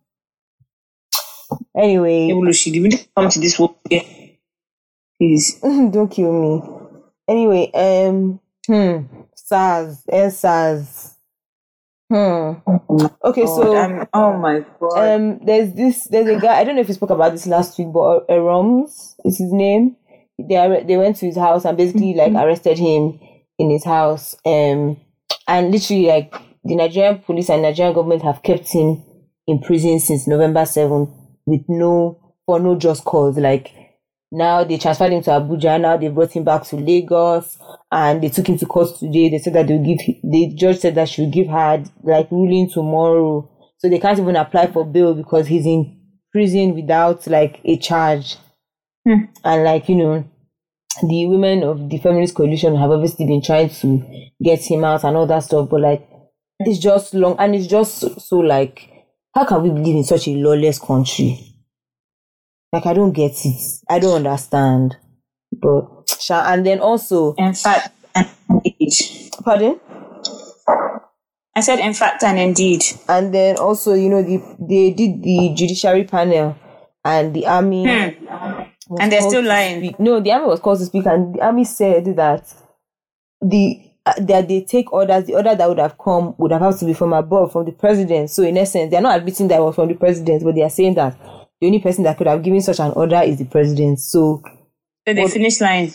Anyway, 1.76 2.30
Evolution, 2.30 2.92
come 3.16 3.30
to 3.30 3.40
this 3.40 3.60
world. 3.60 3.76
yeah. 3.90 4.02
Please. 5.20 5.60
don't 5.62 6.10
kill 6.10 6.32
me. 6.32 6.62
Anyway, 7.28 7.72
um, 7.74 8.40
hmm, 8.66 9.06
SARS, 9.36 10.04
SARS. 10.36 11.16
Hmm. 12.10 12.54
Okay, 13.24 13.46
so 13.46 13.76
um, 13.76 14.08
oh 14.14 14.38
my 14.38 14.64
god. 14.80 15.16
um, 15.16 15.40
there's 15.46 15.74
this, 15.74 16.06
there's 16.06 16.28
a 16.30 16.40
guy. 16.40 16.58
I 16.60 16.64
don't 16.64 16.76
know 16.76 16.82
if 16.82 16.88
he 16.88 16.94
spoke 16.94 17.10
about 17.10 17.34
this 17.34 17.48
last 17.48 17.78
week, 17.78 17.92
but 17.92 18.28
Eroms 18.30 19.16
is 19.26 19.40
his 19.40 19.52
name. 19.52 19.98
They 20.40 20.56
are, 20.56 20.84
they 20.84 20.96
went 20.96 21.18
to 21.18 21.26
his 21.26 21.36
house 21.36 21.66
and 21.66 21.76
basically 21.76 22.14
like 22.14 22.32
arrested 22.34 22.78
him. 22.78 23.20
in 23.58 23.70
his 23.70 23.84
house. 23.84 24.36
Um, 24.46 24.98
and 25.48 25.72
literally, 25.72 26.08
like 26.08 26.34
the 26.64 26.76
Nigerian 26.76 27.20
police 27.20 27.50
and 27.50 27.62
Nigerian 27.62 27.94
government 27.94 28.24
have 28.24 28.44
kept 28.44 28.70
him 28.70 29.04
in 29.48 29.60
prison 29.60 30.00
since 30.00 30.28
November 30.28 30.62
7th 30.62 31.12
with 31.46 31.64
no 31.68 32.20
for 32.46 32.60
no 32.60 32.76
just 32.78 33.04
cause. 33.06 33.38
Like 33.38 33.72
now 34.32 34.64
they 34.64 34.78
transferred 34.78 35.14
him 35.14 35.24
to 35.24 35.32
Abuja. 35.32 35.80
Now 35.80 35.98
they 35.98 36.10
brought 36.10 36.32
him 36.32 36.44
back 36.44 36.64
to 36.66 36.76
Lagos, 36.76 37.58
and 37.92 38.22
they 38.22 38.30
took 38.30 38.48
him 38.48 38.58
to 38.58 38.66
court 38.66 38.98
today. 38.98 39.30
They 39.30 39.38
said 39.38 39.54
that 39.54 39.68
they'll 39.68 39.84
give. 39.84 40.00
The 40.24 40.54
judge 40.56 40.80
said 40.80 40.96
that 40.96 41.10
she 41.10 41.22
will 41.22 41.32
give 41.32 41.48
her 41.48 41.84
like 42.04 42.30
ruling 42.32 42.70
tomorrow. 42.70 43.50
So 43.78 43.90
they 43.90 44.00
can't 44.00 44.20
even 44.20 44.36
apply 44.36 44.68
for 44.68 44.86
bail 44.86 45.14
because 45.14 45.48
he's 45.48 45.66
in 45.66 46.00
prison 46.32 46.76
without 46.76 47.26
like 47.28 47.62
a 47.64 47.78
charge. 47.78 48.36
Hmm. 49.06 49.26
And 49.44 49.64
like 49.64 49.88
you 49.88 49.96
know, 49.96 50.26
the 51.02 51.26
women 51.28 51.64
of 51.64 51.90
the 51.90 51.98
feminist 51.98 52.36
coalition 52.36 52.76
have 52.76 52.92
obviously 52.92 53.26
been 53.26 53.42
trying 53.42 53.70
to 53.70 54.30
get 54.44 54.60
him 54.62 54.84
out 54.84 55.04
and 55.04 55.16
all 55.16 55.28
that 55.28 55.44
stuff, 55.44 55.70
but 55.70 55.82
like 55.82 56.08
it's 56.60 56.80
just 56.80 57.14
long 57.14 57.36
and 57.40 57.56
it's 57.56 57.68
just 57.68 58.00
so, 58.00 58.10
so 58.18 58.38
like 58.40 58.90
how 59.34 59.46
can 59.46 59.62
we 59.62 59.70
live 59.70 59.96
in 59.96 60.04
such 60.04 60.28
a 60.28 60.32
lawless 60.32 60.80
country? 60.80 61.47
Like 62.74 62.86
I 62.86 62.94
don't 62.94 63.14
get 63.14 63.34
it. 63.46 63.62
I 63.90 64.00
don't 64.00 64.16
understand. 64.16 64.98
But 65.52 65.86
and 66.30 66.66
then 66.66 66.80
also 66.80 67.34
In 67.38 67.54
fact, 67.54 67.90
and 68.14 68.28
indeed. 68.50 68.92
pardon? 69.44 69.80
I 71.56 71.62
said, 71.62 71.80
in 71.80 71.94
fact, 71.94 72.24
and 72.24 72.38
indeed. 72.38 72.84
And 73.10 73.34
then 73.34 73.58
also, 73.58 73.94
you 73.94 74.10
know, 74.10 74.22
the 74.22 74.38
they 74.60 74.92
did 74.92 75.24
the 75.24 75.54
judiciary 75.56 76.04
panel 76.04 76.56
and 77.04 77.34
the 77.34 77.48
army 77.48 77.86
Hmm. 77.86 78.64
And 79.00 79.12
they're 79.12 79.22
still 79.22 79.44
lying. 79.44 79.96
No, 80.00 80.20
the 80.20 80.32
army 80.32 80.48
was 80.48 80.60
called 80.60 80.80
to 80.80 80.86
speak, 80.86 81.06
and 81.06 81.36
the 81.36 81.42
army 81.42 81.66
said 81.66 82.06
that 82.16 82.54
the 83.42 83.82
uh, 84.06 84.14
that 84.20 84.48
they 84.48 84.62
take 84.62 84.94
orders. 84.94 85.26
The 85.26 85.36
order 85.36 85.56
that 85.56 85.68
would 85.68 85.80
have 85.80 85.98
come 85.98 86.36
would 86.38 86.52
have 86.52 86.62
had 86.62 86.78
to 86.78 86.86
be 86.86 86.94
from 86.94 87.12
above, 87.14 87.52
from 87.52 87.66
the 87.66 87.74
president. 87.74 88.30
So 88.30 88.44
in 88.44 88.58
essence, 88.58 88.90
they 88.90 88.98
are 88.98 89.02
not 89.02 89.18
admitting 89.18 89.50
that 89.50 89.60
it 89.60 89.64
was 89.64 89.76
from 89.76 89.90
the 89.90 89.96
president, 89.96 90.44
but 90.44 90.56
they 90.56 90.64
are 90.64 90.70
saying 90.70 90.94
that 90.96 91.18
the 91.60 91.68
only 91.68 91.80
person 91.80 92.04
that 92.04 92.18
could 92.18 92.28
have 92.28 92.44
given 92.44 92.62
such 92.62 92.80
an 92.80 92.92
order 92.92 93.22
is 93.24 93.38
the 93.40 93.46
president. 93.46 94.00
So 94.00 94.42
So 95.08 95.14
they 95.14 95.28
finished 95.28 95.62
lying. 95.62 95.94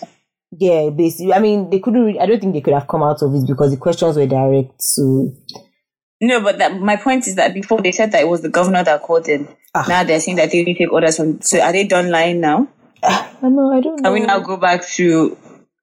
yeah, 0.50 0.90
basically, 0.90 1.32
I 1.32 1.38
mean, 1.38 1.70
they 1.70 1.78
couldn't. 1.78 2.04
Really, 2.04 2.20
I 2.20 2.26
don't 2.26 2.40
think 2.40 2.52
they 2.54 2.60
could 2.60 2.74
have 2.74 2.88
come 2.88 3.02
out 3.02 3.22
of 3.22 3.34
it 3.34 3.46
because 3.46 3.70
the 3.70 3.76
questions 3.76 4.16
were 4.16 4.26
direct. 4.26 4.80
So 4.82 5.32
No, 6.20 6.40
but 6.40 6.58
that, 6.58 6.80
my 6.80 6.96
point 6.96 7.26
is 7.26 7.34
that 7.36 7.54
before 7.54 7.80
they 7.80 7.92
said 7.92 8.12
that 8.12 8.20
it 8.22 8.28
was 8.28 8.42
the 8.42 8.48
governor 8.48 8.84
that 8.84 9.02
called 9.02 9.28
in. 9.28 9.48
Ah. 9.74 9.84
Now 9.88 10.04
they're 10.04 10.20
saying 10.20 10.36
that 10.36 10.50
they 10.50 10.60
only 10.60 10.74
take 10.74 10.92
orders 10.92 11.16
from. 11.16 11.40
So 11.42 11.60
are 11.60 11.72
they 11.72 11.86
done 11.86 12.10
lying 12.10 12.40
now? 12.40 12.68
I 13.02 13.48
know, 13.48 13.72
I 13.72 13.80
don't 13.80 13.96
know. 14.00 14.02
Can 14.02 14.12
we 14.12 14.20
now 14.20 14.38
go 14.40 14.56
back 14.56 14.86
to 14.96 15.36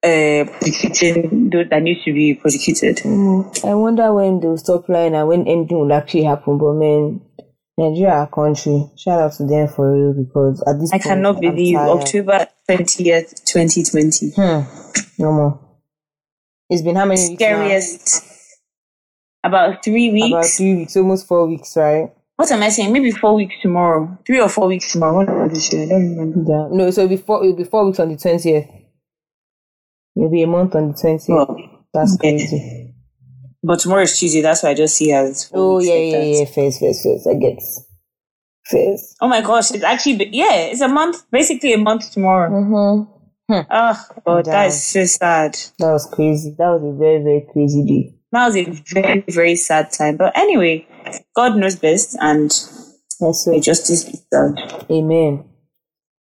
uh, 0.04 0.46
prosecuting 0.46 1.50
those 1.50 1.68
that 1.70 1.82
need 1.82 2.02
to 2.06 2.14
be 2.14 2.34
prosecuted? 2.36 2.98
Mm, 2.98 3.66
I 3.66 3.74
wonder 3.76 4.14
when 4.14 4.40
they'll 4.40 4.58
stop 4.58 4.88
lying 4.88 5.16
and 5.16 5.28
when 5.28 5.48
anything 5.48 5.80
will 5.80 5.92
actually 5.92 6.24
happen. 6.24 6.58
But 6.58 6.74
man, 6.76 7.22
Nigeria, 7.80 8.14
our 8.14 8.28
country, 8.28 8.90
shout 8.98 9.22
out 9.22 9.34
to 9.34 9.46
them 9.46 9.68
for 9.70 9.94
real 9.94 10.14
because 10.14 10.62
at 10.68 10.80
this 10.80 10.92
I 10.92 10.98
point, 10.98 11.04
cannot 11.04 11.40
believe. 11.40 11.78
October 11.78 12.48
20th, 12.70 13.46
2020. 13.46 14.32
Hmm. 14.32 15.22
No 15.22 15.32
more. 15.32 15.60
It's 16.70 16.82
been 16.82 16.98
how 16.98 17.06
many 17.06 17.22
weeks 17.30 17.40
now? 17.42 17.48
Scariest. 17.48 18.24
About 19.44 19.84
three 19.84 20.12
weeks. 20.12 20.28
About 20.34 20.46
three 20.46 20.76
weeks, 20.76 20.98
almost 20.98 21.26
four 21.28 21.48
weeks, 21.48 21.78
right? 21.78 22.12
what 22.36 22.52
am 22.52 22.64
I 22.64 22.70
saying? 22.70 22.94
Maybe 22.94 23.12
four 23.12 23.36
weeks 23.36 23.56
tomorrow. 23.62 24.18
Three 24.26 24.40
or 24.42 24.50
four 24.50 24.68
weeks 24.68 24.92
tomorrow. 24.92 25.26
What 25.26 25.50
this 25.54 25.72
year? 25.74 25.84
I 25.84 25.90
don't 25.90 26.18
remember. 26.18 26.52
Yeah. 26.52 26.68
No, 26.72 26.92
so 26.92 27.02
it'll 27.04 27.10
be 27.10 27.18
four, 27.18 27.44
it'll 27.44 27.56
be 27.56 27.64
four 27.64 27.86
weeks 27.86 28.00
on 28.00 28.10
the 28.10 28.18
twentieth. 28.18 28.66
It'll 30.16 30.34
a 30.34 30.46
month 30.46 30.76
on 30.76 30.92
the 30.92 30.98
twentieth. 30.98 31.30
Well, 31.30 31.58
That's 31.94 32.18
crazy. 32.18 32.89
But 33.64 33.80
tomorrow 33.80 34.04
is 34.04 34.18
Tuesday. 34.20 34.42
That's 34.42 34.64
why 34.64 34.70
I 34.70 34.74
just 34.74 34.96
see 34.96 35.12
as. 35.12 35.50
Oh, 35.54 35.80
yeah, 35.80 35.94
like 35.94 36.12
yeah, 36.12 36.20
that. 36.20 36.26
yeah. 36.28 36.46
First, 36.46 36.80
first, 36.80 37.04
first. 37.04 37.28
I 37.28 37.34
get. 37.36 37.60
First. 38.66 39.16
Oh 39.22 39.28
my 39.28 39.42
gosh, 39.42 39.72
it's 39.72 39.84
actually 39.84 40.18
be- 40.18 40.30
yeah, 40.32 40.54
it's 40.54 40.82
a 40.82 40.88
month, 40.88 41.24
basically 41.32 41.74
a 41.74 41.78
month 41.78 42.12
tomorrow. 42.12 42.52
Mm-hmm. 42.52 43.16
Oh 43.52 44.06
god, 44.28 44.46
that 44.46 44.68
is 44.68 44.84
so 44.84 45.06
sad. 45.06 45.58
That 45.80 45.92
was 45.92 46.06
crazy. 46.06 46.52
That 46.56 46.70
was 46.70 46.84
a 46.84 46.98
very, 47.00 47.18
very 47.24 47.48
crazy 47.52 47.84
day. 47.84 48.16
That 48.32 48.46
was 48.46 48.56
a 48.58 48.66
very 48.94 49.24
very 49.28 49.56
sad 49.56 49.92
time. 49.92 50.18
But 50.18 50.38
anyway, 50.38 50.88
God 51.36 51.58
knows 51.58 51.76
best, 51.78 52.16
and 52.22 52.52
That's 53.20 53.48
it. 53.48 53.64
justice 53.64 54.04
be 54.04 54.20
done. 54.32 54.56
Amen. 54.92 55.49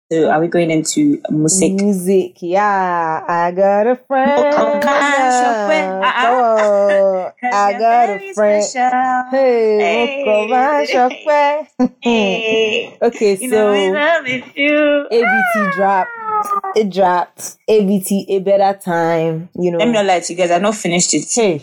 So, 0.09 0.29
are 0.29 0.39
we 0.39 0.47
going 0.47 0.71
into 0.71 1.21
music? 1.29 1.73
Music, 1.73 2.37
yeah. 2.41 3.25
I 3.27 3.51
got 3.51 3.87
a 3.87 3.97
friend. 4.07 4.31
Oh, 4.55 4.79
come 4.81 5.03
on, 5.03 5.31
Chopin. 5.35 5.99
now. 5.99 6.01
Uh-uh. 6.01 7.31
Come 7.41 7.49
on. 7.49 7.53
I 7.53 7.73
got 7.77 8.09
a 8.11 8.33
friend. 8.33 8.63
special. 8.63 9.23
Hey, 9.31 9.75
oh, 9.75 9.79
Hey. 9.79 10.23
come 10.23 10.51
on, 10.53 10.87
Chopin. 10.87 11.91
Hey, 12.01 12.97
Okay, 13.01 13.37
you 13.37 13.49
know 13.49 13.73
we 13.73 13.87
so 13.87 13.91
love 13.93 14.25
it 14.27 14.43
too. 14.55 15.07
ABT 15.11 15.55
ah. 15.57 15.71
dropped. 15.75 16.77
It 16.77 16.89
dropped. 16.89 17.57
ABT, 17.67 18.25
a 18.29 18.39
better 18.39 18.79
time. 18.79 19.49
You 19.59 19.71
know. 19.71 19.77
Let 19.79 19.87
me 19.89 19.93
not 19.93 20.05
lie 20.05 20.21
to 20.21 20.31
you 20.33 20.37
guys. 20.37 20.51
I've 20.51 20.61
not 20.61 20.75
finished 20.75 21.13
it. 21.15 21.27
Hey, 21.29 21.59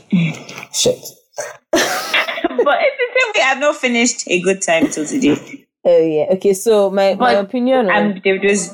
shit. 0.70 0.98
but 1.72 1.80
it's 1.80 2.98
the 2.98 3.20
same 3.20 3.33
way 3.35 3.42
I've 3.42 3.59
not 3.59 3.76
finished 3.76 4.28
a 4.28 4.38
good 4.42 4.61
time 4.61 4.88
till 4.90 5.07
today. 5.07 5.63
Oh 5.84 5.98
yeah. 5.98 6.26
Okay, 6.32 6.54
so 6.54 6.90
my 6.90 7.14
my 7.14 7.34
But 7.34 7.44
opinion 7.44 7.86
on 7.86 7.90
I'm 7.90 8.14
Davido's 8.20 8.72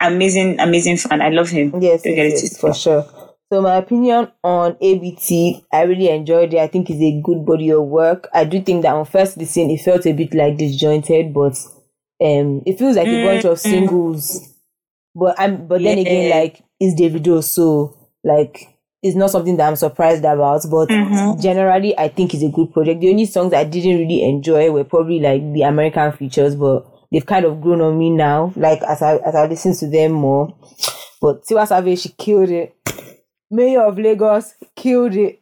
amazing, 0.00 0.60
amazing 0.60 0.96
fan. 0.98 1.22
I 1.22 1.30
love 1.30 1.48
him. 1.48 1.72
Yes, 1.80 2.02
yes, 2.04 2.42
yes, 2.42 2.58
for 2.60 2.74
sure. 2.74 3.06
So 3.52 3.60
my 3.60 3.76
opinion 3.76 4.32
on 4.42 4.76
ABT, 4.80 5.64
I 5.72 5.82
really 5.82 6.08
enjoyed 6.08 6.54
it. 6.54 6.58
I 6.58 6.68
think 6.68 6.88
it's 6.88 7.00
a 7.02 7.20
good 7.20 7.44
body 7.44 7.70
of 7.70 7.82
work. 7.82 8.28
I 8.32 8.44
do 8.44 8.62
think 8.62 8.82
that 8.82 8.94
on 8.94 9.04
first 9.04 9.36
listen, 9.36 9.70
it 9.70 9.80
felt 9.82 10.06
a 10.06 10.12
bit 10.12 10.32
like 10.34 10.56
disjointed, 10.56 11.34
but 11.34 11.58
um, 12.22 12.62
it 12.64 12.78
feels 12.78 12.96
like 12.96 13.08
a 13.08 13.24
bunch 13.26 13.44
of 13.44 13.58
singles. 13.58 14.54
But 15.14 15.38
I'm, 15.38 15.66
but 15.66 15.82
then 15.82 15.98
again, 15.98 16.30
like 16.30 16.62
it's 16.80 16.98
Davido, 16.98 17.44
so 17.44 17.94
like 18.24 18.68
it's 19.02 19.16
not 19.16 19.30
something 19.30 19.56
that 19.56 19.68
I'm 19.68 19.76
surprised 19.76 20.24
about. 20.24 20.62
But 20.70 20.88
mm-hmm. 20.88 21.40
generally, 21.40 21.96
I 21.98 22.08
think 22.08 22.34
it's 22.34 22.42
a 22.42 22.48
good 22.48 22.72
project. 22.72 23.00
The 23.00 23.10
only 23.10 23.26
songs 23.26 23.52
I 23.52 23.64
didn't 23.64 23.98
really 23.98 24.22
enjoy 24.22 24.70
were 24.70 24.84
probably 24.84 25.20
like 25.20 25.52
the 25.52 25.62
American 25.62 26.12
features, 26.12 26.54
but 26.54 26.86
they've 27.10 27.26
kind 27.26 27.44
of 27.44 27.60
grown 27.60 27.80
on 27.80 27.98
me 27.98 28.10
now. 28.10 28.52
Like 28.56 28.82
as 28.82 29.02
I 29.02 29.16
as 29.16 29.34
I 29.34 29.46
listen 29.46 29.74
to 29.76 29.88
them 29.88 30.12
more. 30.12 30.54
But 31.20 31.44
Tiwa 31.44 31.66
Savage, 31.66 32.00
she 32.00 32.08
killed 32.10 32.50
it. 32.50 32.76
Mayor 33.50 33.82
of 33.82 33.98
Lagos 33.98 34.54
killed 34.74 35.14
it. 35.14 35.41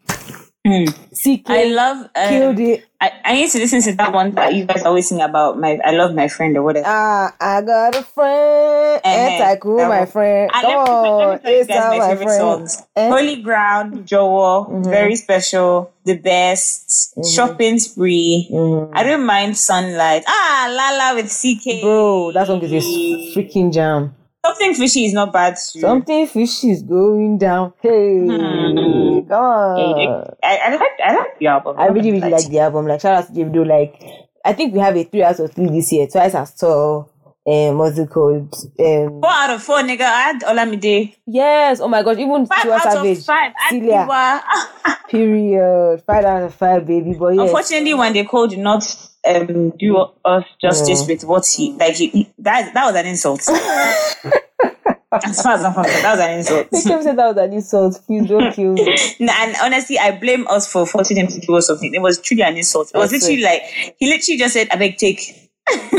CKay 0.66 1.42
I 1.48 1.64
love. 1.72 1.96
Um, 2.14 2.28
killed 2.28 2.60
it. 2.60 2.84
I, 3.00 3.10
I 3.24 3.32
need 3.34 3.50
to 3.50 3.58
listen 3.58 3.80
to 3.82 3.92
that 3.96 4.12
one 4.12 4.32
that 4.32 4.52
you 4.54 4.66
guys 4.66 4.82
always 4.84 5.08
sing 5.08 5.22
about. 5.22 5.58
My 5.58 5.78
I 5.82 5.92
love 5.92 6.14
my 6.14 6.28
friend 6.28 6.54
or 6.56 6.62
whatever. 6.62 6.84
Ah, 6.86 7.34
I 7.40 7.62
got 7.62 7.96
a 7.96 8.02
friend. 8.02 9.00
And 9.02 9.40
Eh, 9.40 9.52
I 9.52 9.56
cool, 9.56 9.78
that 9.78 9.88
my 9.88 10.04
friend. 10.04 10.50
Come 10.52 10.62
let 10.62 10.68
me- 10.70 10.76
let 10.76 10.84
me 10.84 11.08
on, 11.32 11.40
tell 11.40 11.52
you 11.52 11.58
it's 11.60 11.68
my 11.70 11.96
my 11.98 12.08
favorite 12.08 12.24
friend. 12.24 12.40
songs. 12.68 12.82
Eh? 12.94 13.08
Holy 13.08 13.36
Ground, 13.42 14.04
Jowo, 14.06 14.84
very 14.84 15.16
special, 15.16 15.92
the 16.04 16.16
best, 16.18 17.14
shopping 17.34 17.78
spree. 17.78 18.48
I 18.92 19.02
don't 19.02 19.24
mind 19.24 19.56
sunlight. 19.56 20.24
Ah, 20.28 20.68
Lala 20.70 21.14
with 21.16 21.26
CKay. 21.32 21.80
Bro, 21.80 22.32
that 22.32 22.46
song 22.48 22.60
is 22.60 22.72
a 22.72 22.84
freaking 23.32 23.72
jam. 23.72 24.14
Something 24.44 24.74
fishy 24.74 25.04
is 25.04 25.12
not 25.12 25.32
bad 25.32 25.56
too. 25.56 25.80
Something 25.80 26.26
fishy 26.26 26.70
is 26.70 26.82
going 26.82 27.36
down. 27.38 27.74
Hey, 27.82 28.20
Hmm. 28.26 29.28
come 29.28 29.44
on. 29.44 30.34
I, 30.42 30.56
I 30.56 30.70
like 30.76 30.90
I 31.04 31.14
like 31.14 31.38
the 31.38 31.46
album. 31.48 31.76
I 31.78 31.86
really, 31.88 32.10
really 32.12 32.30
like 32.30 32.48
the 32.48 32.58
album. 32.60 32.86
Like, 32.86 33.00
shout 33.02 33.14
out 33.16 33.26
to 33.26 33.32
Davido. 33.32 33.66
Like, 33.66 34.02
I 34.44 34.54
think 34.54 34.72
we 34.72 34.80
have 34.80 34.96
a 34.96 35.04
three 35.04 35.22
out 35.22 35.38
of 35.40 35.52
three 35.52 35.68
this 35.68 35.92
year. 35.92 36.06
Twice 36.06 36.34
as 36.34 36.54
tall. 36.54 37.09
Um, 37.46 37.78
what's 37.78 37.98
it 37.98 38.10
called? 38.10 38.52
Um, 38.78 39.20
Four 39.22 39.30
out 39.30 39.50
of 39.50 39.62
four, 39.62 39.78
nigga. 39.78 40.02
I 40.02 40.20
had 40.32 40.42
Olamide. 40.42 41.16
yes. 41.26 41.80
Oh 41.80 41.88
my 41.88 42.02
gosh. 42.02 42.18
Even 42.18 42.46
Five 42.46 42.58
Tiwa 42.64 42.72
out 42.74 42.82
Savage. 42.92 43.18
of 43.18 43.24
five. 43.24 43.52
I 43.58 43.70
Celia. 43.70 44.06
Tiwa. 44.08 44.96
Period. 45.08 46.02
Five 46.06 46.24
out 46.24 46.42
of 46.42 46.54
five, 46.54 46.86
baby. 46.86 47.14
boy. 47.14 47.30
yes. 47.32 47.48
Unfortunately, 47.48 47.94
when 47.94 48.12
they 48.12 48.24
called 48.24 48.50
did 48.50 48.58
not 48.58 48.84
um, 49.26 49.70
do 49.78 49.96
us 50.24 50.44
justice 50.60 51.06
with 51.08 51.24
what 51.24 51.46
he 51.46 51.72
like, 51.72 51.94
he, 51.94 52.08
he- 52.08 52.32
that 52.38 52.72
that 52.74 52.86
was 52.86 52.94
an 52.94 53.06
insult. 53.06 53.40
as 55.12 55.42
far 55.42 55.54
as 55.54 55.64
I'm 55.64 55.74
concerned, 55.74 56.04
that 56.04 56.10
was 56.12 56.20
an 56.20 56.38
insult. 56.38 56.68
Make 56.72 56.84
him 56.84 57.02
say 57.02 57.14
that 57.14 57.26
was 57.26 57.36
an 57.38 57.52
insult. 57.52 58.00
Please 58.06 58.28
don't 58.28 58.52
kill 58.54 58.74
me. 58.74 58.96
Nah, 59.18 59.32
and 59.38 59.56
honestly, 59.62 59.98
I 59.98 60.16
blame 60.18 60.46
us 60.48 60.70
for 60.70 60.86
forcing 60.86 61.16
him 61.16 61.26
to 61.26 61.40
do 61.40 61.60
something. 61.60 61.92
It 61.94 62.02
was 62.02 62.20
truly 62.20 62.42
an 62.42 62.56
insult. 62.56 62.90
It 62.94 62.98
was 62.98 63.12
I 63.12 63.16
literally 63.16 63.42
like 63.42 63.62
he 63.98 64.08
literally 64.08 64.38
just 64.38 64.54
said, 64.54 64.68
"I 64.70 64.76
beg 64.76 64.96
take." 64.98 65.49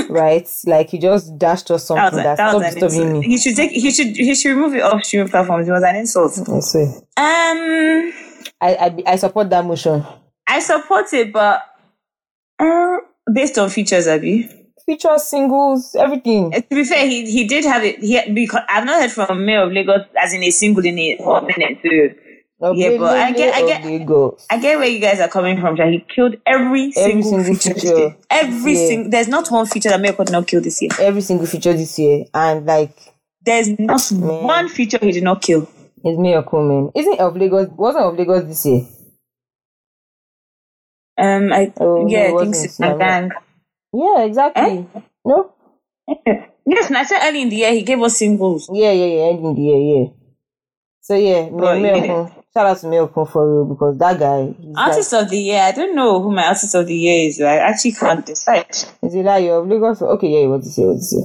Right? 0.10 0.48
Like 0.66 0.90
he 0.90 1.00
just 1.00 1.38
dashed 1.38 1.72
us 1.72 1.88
That 1.88 1.94
was, 1.96 2.02
something 2.12 2.24
that, 2.24 2.38
that 2.38 2.54
was 2.54 2.64
stopped 2.72 2.80
disturbing 2.80 3.20
me. 3.20 3.26
He 3.28 3.38
should 3.38 3.56
take. 3.56 3.72
He 3.72 3.92
should. 3.92 4.16
He 4.16 4.36
should 4.36 4.50
remove 4.50 4.76
it 4.76 4.82
off 4.82 5.04
streaming 5.04 5.30
platforms. 5.30 5.68
It 5.68 5.72
was 5.72 5.84
an 5.84 5.96
insult. 5.96 6.32
I 6.40 6.60
swear. 6.60 6.86
Um, 7.18 8.14
I, 8.60 8.76
I 8.76 9.04
I 9.08 9.16
support 9.16 9.50
that 9.50 9.66
motion. 9.66 10.06
I 10.48 10.60
support 10.60 11.12
it, 11.14 11.32
but 11.32 11.62
uh, 12.60 12.98
based 13.32 13.58
on 13.58 13.70
features, 13.70 14.08
Abby. 14.08 14.50
Features, 14.86 15.24
singles, 15.24 15.96
everything. 15.96 16.54
Uh, 16.54 16.60
To 16.62 16.76
be 16.76 16.84
fair, 16.84 17.08
he 17.08 17.32
he 17.32 17.48
did 17.48 17.64
have 17.66 17.84
it. 17.84 18.00
He 18.00 18.20
because 18.34 18.62
I've 18.68 18.86
not 18.86 19.02
heard 19.02 19.12
from 19.12 19.46
Mayor 19.46 19.62
of 19.64 19.72
Lagos 19.72 20.02
as 20.22 20.34
in 20.34 20.44
a 20.44 20.52
single 20.52 20.84
in 20.86 20.98
a 20.98 21.18
whole 21.18 21.42
minute. 21.42 21.78
So 21.84 21.90
Yeah, 22.62 22.98
but 22.98 23.18
I 23.18 23.32
get- 23.32 23.54
I 23.56 23.62
get- 23.66 23.84
I 24.52 24.58
get 24.60 24.78
where 24.78 24.88
you 24.88 25.00
guys 25.00 25.20
are 25.20 25.28
coming 25.28 25.60
from. 25.60 25.76
That 25.78 25.90
he 25.90 26.00
killed 26.14 26.36
every, 26.46 26.94
Every 26.96 27.24
single, 27.24 27.44
feature. 27.44 27.74
feature. 27.74 28.16
Every 28.30 28.74
Yeah. 28.74 28.88
single. 28.88 29.12
There's 29.12 29.28
not 29.28 29.50
one 29.50 29.66
feature 29.66 29.90
that 29.90 30.00
Mayor 30.00 30.14
did 30.14 30.32
not 30.32 30.48
kill 30.48 30.62
this 30.62 30.82
year. 30.82 30.92
every 31.00 31.22
single 31.22 31.48
feature 31.48 31.74
this 31.74 31.98
year, 31.98 32.26
and 32.34 32.66
like 32.66 32.92
There's 33.44 33.68
not 33.80 34.12
Man. 34.12 34.44
one 34.44 34.70
feature 34.70 35.00
he 35.02 35.12
did 35.12 35.24
not 35.24 35.42
kill. 35.42 35.68
it's 36.04 36.18
Mayor 36.20 36.44
Coleman. 36.44 36.92
Isn't 36.96 37.14
it 37.14 37.20
of 37.20 37.36
Lagos? 37.36 37.70
Wasn't 37.76 38.04
of 38.06 38.16
Lagos 38.18 38.44
this 38.46 38.66
year? 38.68 38.82
Um, 41.18 41.52
I 41.54 41.72
Oh, 41.80 42.08
yeah, 42.08 42.30
it 42.30 42.36
I 42.36 42.44
think 42.44 42.56
so. 42.56 42.98
Gang. 42.98 43.32
Yeah, 43.94 44.24
exactly. 44.24 44.86
No. 45.26 45.52
Yes, 46.66 46.88
and 46.88 46.98
I 46.98 47.04
said 47.06 47.20
early 47.24 47.42
in 47.42 47.50
the 47.50 47.56
year 47.58 47.74
he 47.74 47.82
gave 47.84 48.02
us 48.02 48.18
singles. 48.18 48.70
Yeah, 48.72 48.92
yeah, 48.92 49.06
yeah. 49.06 49.24
Ending 49.32 49.56
the 49.56 49.62
year, 49.62 49.78
yeah. 49.78 50.06
So 51.02 51.16
yeah, 51.16 51.50
But 51.52 51.80
Mayor 51.82 51.96
yeah. 52.06 52.30
Shout 52.54 52.66
out 52.66 52.78
to 52.80 52.88
for 53.26 53.50
real 53.50 53.66
because 53.66 53.98
that 53.98 54.20
guy, 54.20 54.54
like, 54.60 54.78
Artist 54.78 55.14
of 55.14 55.30
the 55.30 55.38
year. 55.38 55.62
I 55.62 55.72
don't 55.72 55.96
know 55.96 56.22
who 56.22 56.32
my 56.32 56.48
artist 56.48 56.76
of 56.76 56.86
the 56.86 56.96
year 56.96 57.28
is. 57.30 57.40
I 57.40 57.56
actually 57.58 57.94
can't 57.94 58.26
decide. 58.26 58.70
is 58.70 59.16
it 59.16 59.24
like 59.24 59.48
of 59.50 59.68
Lagos? 59.68 60.02
Okay, 60.02 60.28
yeah, 60.28 60.48
what 60.48 60.62
to 60.64 60.70
say? 60.70 60.84
What 60.84 60.98
to 60.98 61.02
say? 61.02 61.18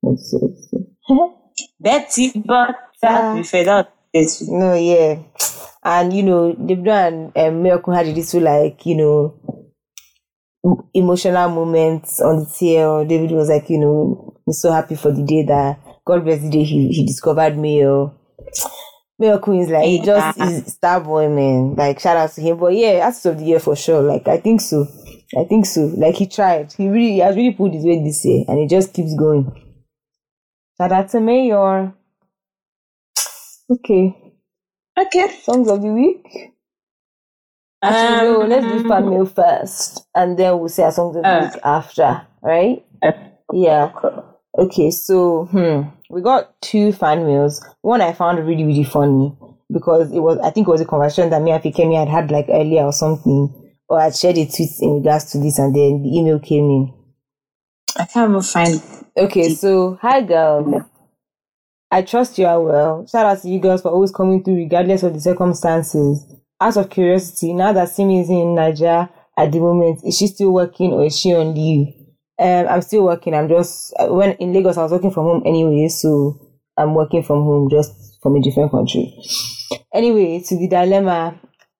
What 0.00 0.16
to 0.18 0.24
say? 0.24 0.36
What 0.40 0.56
to 0.56 0.62
say? 0.62 1.64
Betty, 1.80 2.42
but 2.44 2.76
Ah. 3.02 3.34
we 3.34 3.42
out. 3.68 3.88
No, 4.42 4.74
yeah. 4.74 5.18
And 5.82 6.12
you 6.12 6.22
know, 6.22 6.52
Davido 6.54 6.88
and 7.34 7.36
um, 7.36 7.62
Coleman 7.82 8.06
had 8.06 8.14
this 8.16 8.32
like, 8.34 8.86
you 8.86 8.96
know, 8.96 9.34
emotional 10.94 11.48
moments 11.50 12.20
on 12.20 12.38
the 12.40 12.46
tail. 12.58 13.04
David 13.04 13.32
was 13.32 13.48
like, 13.48 13.68
you 13.68 13.78
know, 13.78 14.34
he's 14.46 14.60
so 14.60 14.72
happy 14.72 14.94
for 14.94 15.12
the 15.12 15.22
day 15.22 15.44
that 15.44 15.78
God 16.06 16.24
bless 16.24 16.40
the 16.42 16.50
day 16.50 16.64
he, 16.64 16.88
he 16.88 17.06
discovered 17.06 17.56
me 17.58 17.80
Mayor 17.80 18.10
Queen 19.38 19.60
is 19.62 19.68
like 19.70 19.84
he 19.84 20.00
just 20.00 20.40
is 20.40 20.72
star 20.74 21.00
boy 21.00 21.28
man. 21.28 21.74
Like 21.76 22.00
shout 22.00 22.16
out 22.16 22.32
to 22.32 22.40
him. 22.40 22.58
But 22.58 22.74
yeah, 22.74 23.04
artist 23.04 23.26
of 23.26 23.38
the 23.38 23.44
year 23.44 23.60
for 23.60 23.76
sure. 23.76 24.02
Like 24.02 24.26
I 24.28 24.38
think 24.38 24.60
so. 24.60 24.86
I 25.38 25.44
think 25.44 25.66
so. 25.66 25.82
Like 25.96 26.16
he 26.16 26.26
tried. 26.26 26.72
He 26.72 26.88
really 26.88 27.12
he 27.12 27.18
has 27.18 27.36
really 27.36 27.52
pulled 27.54 27.74
his 27.74 27.84
weight 27.84 28.02
this 28.04 28.24
year 28.24 28.44
and 28.48 28.58
he 28.58 28.66
just 28.66 28.92
keeps 28.92 29.14
going. 29.14 29.50
Shout 30.78 30.92
out 30.92 31.08
to 31.10 31.20
Mayor. 31.20 31.94
Okay. 33.70 34.14
okay. 34.98 35.28
Songs 35.42 35.68
of 35.70 35.80
the 35.80 35.88
week. 35.88 36.26
Actually, 37.82 38.26
no, 38.28 38.42
Um, 38.42 38.48
let's 38.48 38.66
do 38.66 38.88
fan 38.88 39.10
mail 39.10 39.26
first, 39.26 40.06
and 40.14 40.38
then 40.38 40.58
we'll 40.58 40.68
say 40.70 40.84
our 40.84 40.92
songs 40.92 41.16
of 41.16 41.22
the 41.22 41.28
Uh. 41.28 41.50
week 41.52 41.60
after, 41.64 42.26
right? 42.42 42.84
Yeah. 43.52 43.92
Okay, 44.58 44.90
so 44.90 45.44
hmm, 45.46 45.82
we 46.14 46.22
got 46.22 46.60
two 46.62 46.92
fan 46.92 47.26
mails. 47.26 47.62
One 47.82 48.00
I 48.00 48.12
found 48.12 48.38
really 48.46 48.64
really 48.64 48.84
funny 48.84 49.36
because 49.72 50.12
it 50.12 50.20
was 50.20 50.38
I 50.38 50.50
think 50.50 50.68
it 50.68 50.70
was 50.70 50.80
a 50.80 50.86
conversation 50.86 51.30
that 51.30 51.42
me 51.42 51.50
and 51.50 51.62
Fikemi 51.62 51.98
had 51.98 52.08
had 52.08 52.30
like 52.30 52.46
earlier 52.48 52.84
or 52.84 52.92
something, 52.92 53.52
or 53.88 54.00
I 54.00 54.10
shared 54.10 54.38
a 54.38 54.46
tweet 54.46 54.70
in 54.80 54.94
regards 54.94 55.32
to 55.32 55.38
this, 55.38 55.58
and 55.58 55.74
then 55.74 56.02
the 56.02 56.16
email 56.16 56.38
came 56.38 56.70
in. 56.70 56.94
I 57.98 58.06
can't 58.06 58.30
even 58.30 58.42
find. 58.42 58.82
Okay, 59.16 59.54
so 59.54 59.98
hi 60.00 60.20
girls. 60.22 60.82
I 61.90 62.02
trust 62.02 62.38
you 62.38 62.46
are 62.46 62.60
well. 62.60 63.06
Shout 63.06 63.26
out 63.26 63.42
to 63.42 63.48
you 63.48 63.58
girls 63.58 63.82
for 63.82 63.90
always 63.90 64.12
coming 64.12 64.42
through 64.42 64.56
regardless 64.56 65.02
of 65.02 65.14
the 65.14 65.20
circumstances. 65.20 66.24
Out 66.60 66.76
of 66.76 66.90
curiosity, 66.90 67.52
now 67.52 67.72
that 67.72 67.88
Simi 67.88 68.20
is 68.20 68.30
in 68.30 68.54
Nigeria 68.54 69.10
at 69.36 69.50
the 69.50 69.58
moment, 69.58 70.00
is 70.04 70.16
she 70.16 70.28
still 70.28 70.52
working 70.52 70.92
or 70.92 71.04
is 71.06 71.18
she 71.18 71.34
on 71.34 71.54
leave? 71.54 71.94
Um, 72.38 72.66
I'm 72.68 72.82
still 72.82 73.04
working. 73.04 73.34
I'm 73.34 73.48
just 73.48 73.94
uh, 73.98 74.08
when 74.08 74.32
in 74.32 74.52
Lagos, 74.52 74.76
I 74.76 74.82
was 74.82 74.92
working 74.92 75.10
from 75.10 75.24
home 75.24 75.42
anyway, 75.46 75.88
so 75.88 76.38
I'm 76.76 76.94
working 76.94 77.22
from 77.22 77.42
home 77.44 77.70
just 77.70 78.18
from 78.22 78.36
a 78.36 78.42
different 78.42 78.72
country. 78.72 79.14
Anyway, 79.92 80.42
to 80.48 80.56
the 80.56 80.68
dilemma, 80.68 81.38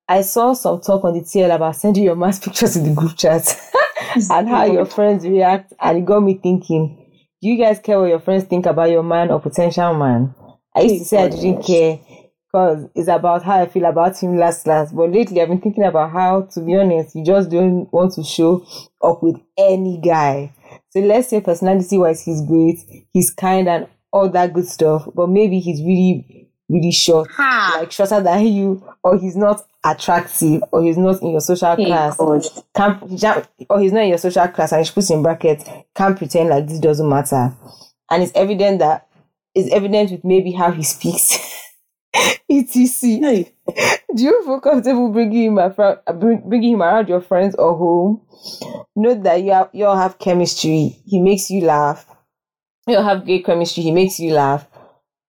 I 0.09 0.23
saw 0.23 0.53
some 0.53 0.81
talk 0.81 1.05
on 1.05 1.15
the 1.15 1.21
TL 1.21 1.55
about 1.55 1.77
sending 1.77 2.05
your 2.05 2.17
mass 2.17 2.39
pictures 2.45 2.75
to 2.75 2.81
the 2.81 2.95
group 2.95 3.17
chat 3.17 3.59
and 4.31 4.49
how 4.49 4.65
your 4.65 4.87
friends 4.87 5.27
react, 5.27 5.73
and 5.81 5.99
it 5.99 6.05
got 6.05 6.21
me 6.21 6.39
thinking. 6.43 7.01
Do 7.43 7.49
you 7.49 7.59
guys 7.59 7.79
care 7.79 7.99
what 8.01 8.09
your 8.09 8.21
friends 8.21 8.45
think 8.45 8.65
about 8.65 8.91
your 8.91 9.03
man 9.03 9.31
or 9.31 9.41
potential 9.41 9.93
man? 9.95 10.35
I 10.75 10.81
used 10.83 11.03
to 11.03 11.05
say 11.05 11.23
I 11.25 11.29
didn't 11.29 11.63
care 11.63 11.99
because 12.55 12.89
it's 12.95 13.09
about 13.09 13.43
how 13.43 13.61
I 13.63 13.67
feel 13.67 13.85
about 13.85 14.17
him 14.17 14.37
last 14.37 14.65
last. 14.69 14.95
But 14.95 15.11
lately 15.11 15.43
I've 15.43 15.49
been 15.49 15.61
thinking 15.61 15.83
about 15.83 16.13
how, 16.13 16.43
to 16.43 16.61
be 16.61 16.77
honest, 16.77 17.17
you 17.17 17.25
just 17.25 17.51
don't 17.51 17.93
want 17.93 18.13
to 18.13 18.23
show 18.23 18.65
up 19.03 19.25
with 19.25 19.41
any 19.59 19.99
guy. 20.01 20.53
So 20.91 21.01
let's 21.01 21.31
say 21.31 21.41
personality 21.41 21.99
wise 21.99 22.25
he's 22.25 22.43
great, 22.43 22.79
he's 23.13 23.31
kind 23.33 23.69
and 23.69 23.89
all 24.13 24.29
that 24.29 24.53
good 24.53 24.69
stuff, 24.69 25.09
but 25.17 25.29
maybe 25.29 25.59
he's 25.59 25.81
really, 25.83 26.49
really 26.69 26.93
short, 26.93 27.29
Ha! 27.33 27.79
like 27.81 27.91
shorter 27.91 28.21
than 28.21 28.47
you, 28.47 28.89
or 29.03 29.19
he's 29.19 29.35
not 29.35 29.67
attractive, 29.85 30.63
or 30.71 30.81
he's 30.85 30.97
not 30.97 31.21
in 31.23 31.31
your 31.33 31.41
social 31.41 31.75
Hey, 31.75 31.87
class 31.87 32.17
God. 32.17 32.45
can't 32.73 33.11
he 33.11 33.19
can't- 33.19 33.49
or 33.69 33.81
he's 33.81 33.93
not 33.93 34.03
in 34.05 34.11
your 34.11 34.19
social 34.19 34.47
class 34.47 34.71
and 34.71 34.87
she 34.87 34.93
puts 34.95 35.11
in 35.11 35.25
brackets 35.25 35.65
can't 35.97 36.17
pretend 36.17 36.51
like 36.51 36.69
this 36.69 36.79
doesn't 36.79 37.09
matter 37.09 37.53
and 38.11 38.23
it's 38.23 38.33
evident 38.37 38.79
that 38.79 39.09
it's 39.57 39.71
evident 39.73 40.11
with 40.13 40.25
maybe 40.25 40.53
how 40.53 40.71
he 40.71 40.83
speaks 40.85 41.39
etc 42.61 43.45
do 44.15 44.23
you 44.23 44.45
feel 44.45 44.61
comfortable 44.61 45.09
bringing 45.11 45.57
him, 45.57 45.59
uh, 45.59 45.95
bringing 46.13 46.75
him 46.75 46.83
around 46.83 47.09
your 47.09 47.21
friends 47.21 47.55
or 47.57 47.77
home? 47.77 48.21
Note 48.95 49.23
that 49.23 49.43
you, 49.43 49.53
have, 49.53 49.71
you 49.73 49.87
all 49.87 49.97
have 49.97 50.19
chemistry. 50.19 50.97
He 51.07 51.21
makes 51.21 51.51
you 51.51 51.63
laugh. 51.63 52.07
You 52.87 52.97
all 52.97 53.03
have 53.05 53.25
great 53.25 53.45
chemistry. 53.45 53.83
He 53.83 53.91
makes 53.91 54.21
you 54.21 54.33
laugh. 54.33 54.67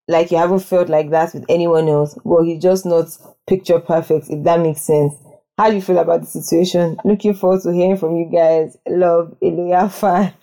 Like 0.08 0.32
you 0.32 0.38
haven't 0.38 0.60
felt 0.60 0.90
like 0.90 1.10
that 1.10 1.34
with 1.34 1.46
anyone 1.50 1.90
else 1.90 2.16
Well, 2.24 2.44
he's 2.44 2.62
just 2.62 2.86
not 2.86 3.08
picture 3.48 3.80
perfect 3.80 4.30
if 4.30 4.44
that 4.44 4.60
makes 4.60 4.82
sense. 4.82 5.16
How 5.58 5.70
do 5.70 5.76
you 5.76 5.82
feel 5.82 5.98
about 5.98 6.22
the 6.22 6.28
situation? 6.28 6.98
Looking 7.06 7.34
forward 7.34 7.62
to 7.64 7.72
hearing 7.72 7.98
from 7.98 8.18
you 8.18 8.26
guys. 8.26 8.78
Love, 8.88 9.36
a 9.42 9.46
loyal 9.46 9.90
fan. 9.90 10.34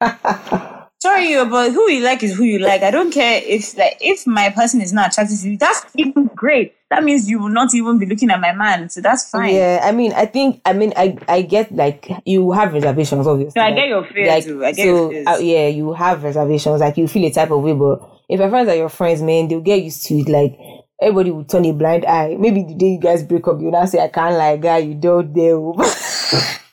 Sorry, 1.02 1.34
but 1.48 1.72
who 1.72 1.90
you 1.90 2.04
like 2.04 2.22
is 2.22 2.36
who 2.36 2.44
you 2.44 2.58
like. 2.58 2.82
I 2.82 2.90
don't 2.90 3.10
care 3.10 3.40
if 3.42 3.74
like 3.78 3.96
if 4.02 4.26
my 4.26 4.50
person 4.50 4.82
is 4.82 4.92
not 4.92 5.12
attracted 5.12 5.38
to 5.38 5.50
you. 5.50 5.56
That's 5.56 5.82
even 5.96 6.26
great. 6.34 6.74
That 6.90 7.04
means 7.04 7.30
you 7.30 7.38
will 7.38 7.48
not 7.48 7.72
even 7.74 7.98
be 7.98 8.04
looking 8.04 8.30
at 8.30 8.38
my 8.38 8.52
man. 8.52 8.90
So 8.90 9.00
that's 9.00 9.30
fine. 9.30 9.54
Yeah, 9.54 9.80
I 9.82 9.92
mean, 9.92 10.12
I 10.12 10.26
think, 10.26 10.60
I 10.66 10.72
mean, 10.74 10.92
I, 10.96 11.16
I 11.26 11.42
get 11.42 11.72
like 11.74 12.10
you 12.26 12.52
have 12.52 12.74
reservations, 12.74 13.26
obviously. 13.26 13.58
No, 13.58 13.66
I 13.66 13.72
get 13.72 13.88
your 13.88 14.04
fears. 14.04 14.28
like, 14.28 14.44
too. 14.44 14.64
I 14.64 14.72
get 14.72 14.76
so 14.76 14.82
your 14.82 15.10
fears. 15.10 15.26
uh, 15.26 15.38
yeah, 15.40 15.68
you 15.68 15.92
have 15.94 16.22
reservations. 16.22 16.80
Like 16.80 16.98
you 16.98 17.08
feel 17.08 17.24
a 17.26 17.30
type 17.30 17.50
of 17.50 17.62
way, 17.62 17.72
but 17.72 18.02
if 18.28 18.38
your 18.38 18.50
friends 18.50 18.68
are 18.68 18.76
your 18.76 18.88
friends, 18.90 19.22
man, 19.22 19.48
they'll 19.48 19.60
get 19.60 19.82
used 19.82 20.04
to 20.06 20.16
it. 20.16 20.28
Like 20.28 20.58
everybody 21.00 21.30
will 21.30 21.44
turn 21.44 21.64
a 21.64 21.72
blind 21.72 22.04
eye. 22.04 22.36
Maybe 22.38 22.62
the 22.62 22.74
day 22.74 22.88
you 22.88 23.00
guys 23.00 23.22
break 23.22 23.48
up, 23.48 23.58
you'll 23.58 23.70
not 23.70 23.88
say, 23.88 24.00
"I 24.00 24.08
can't 24.08 24.34
like 24.34 24.60
guy, 24.60 24.78
you 24.78 24.94
don't 24.96 25.32
dare." 25.32 25.56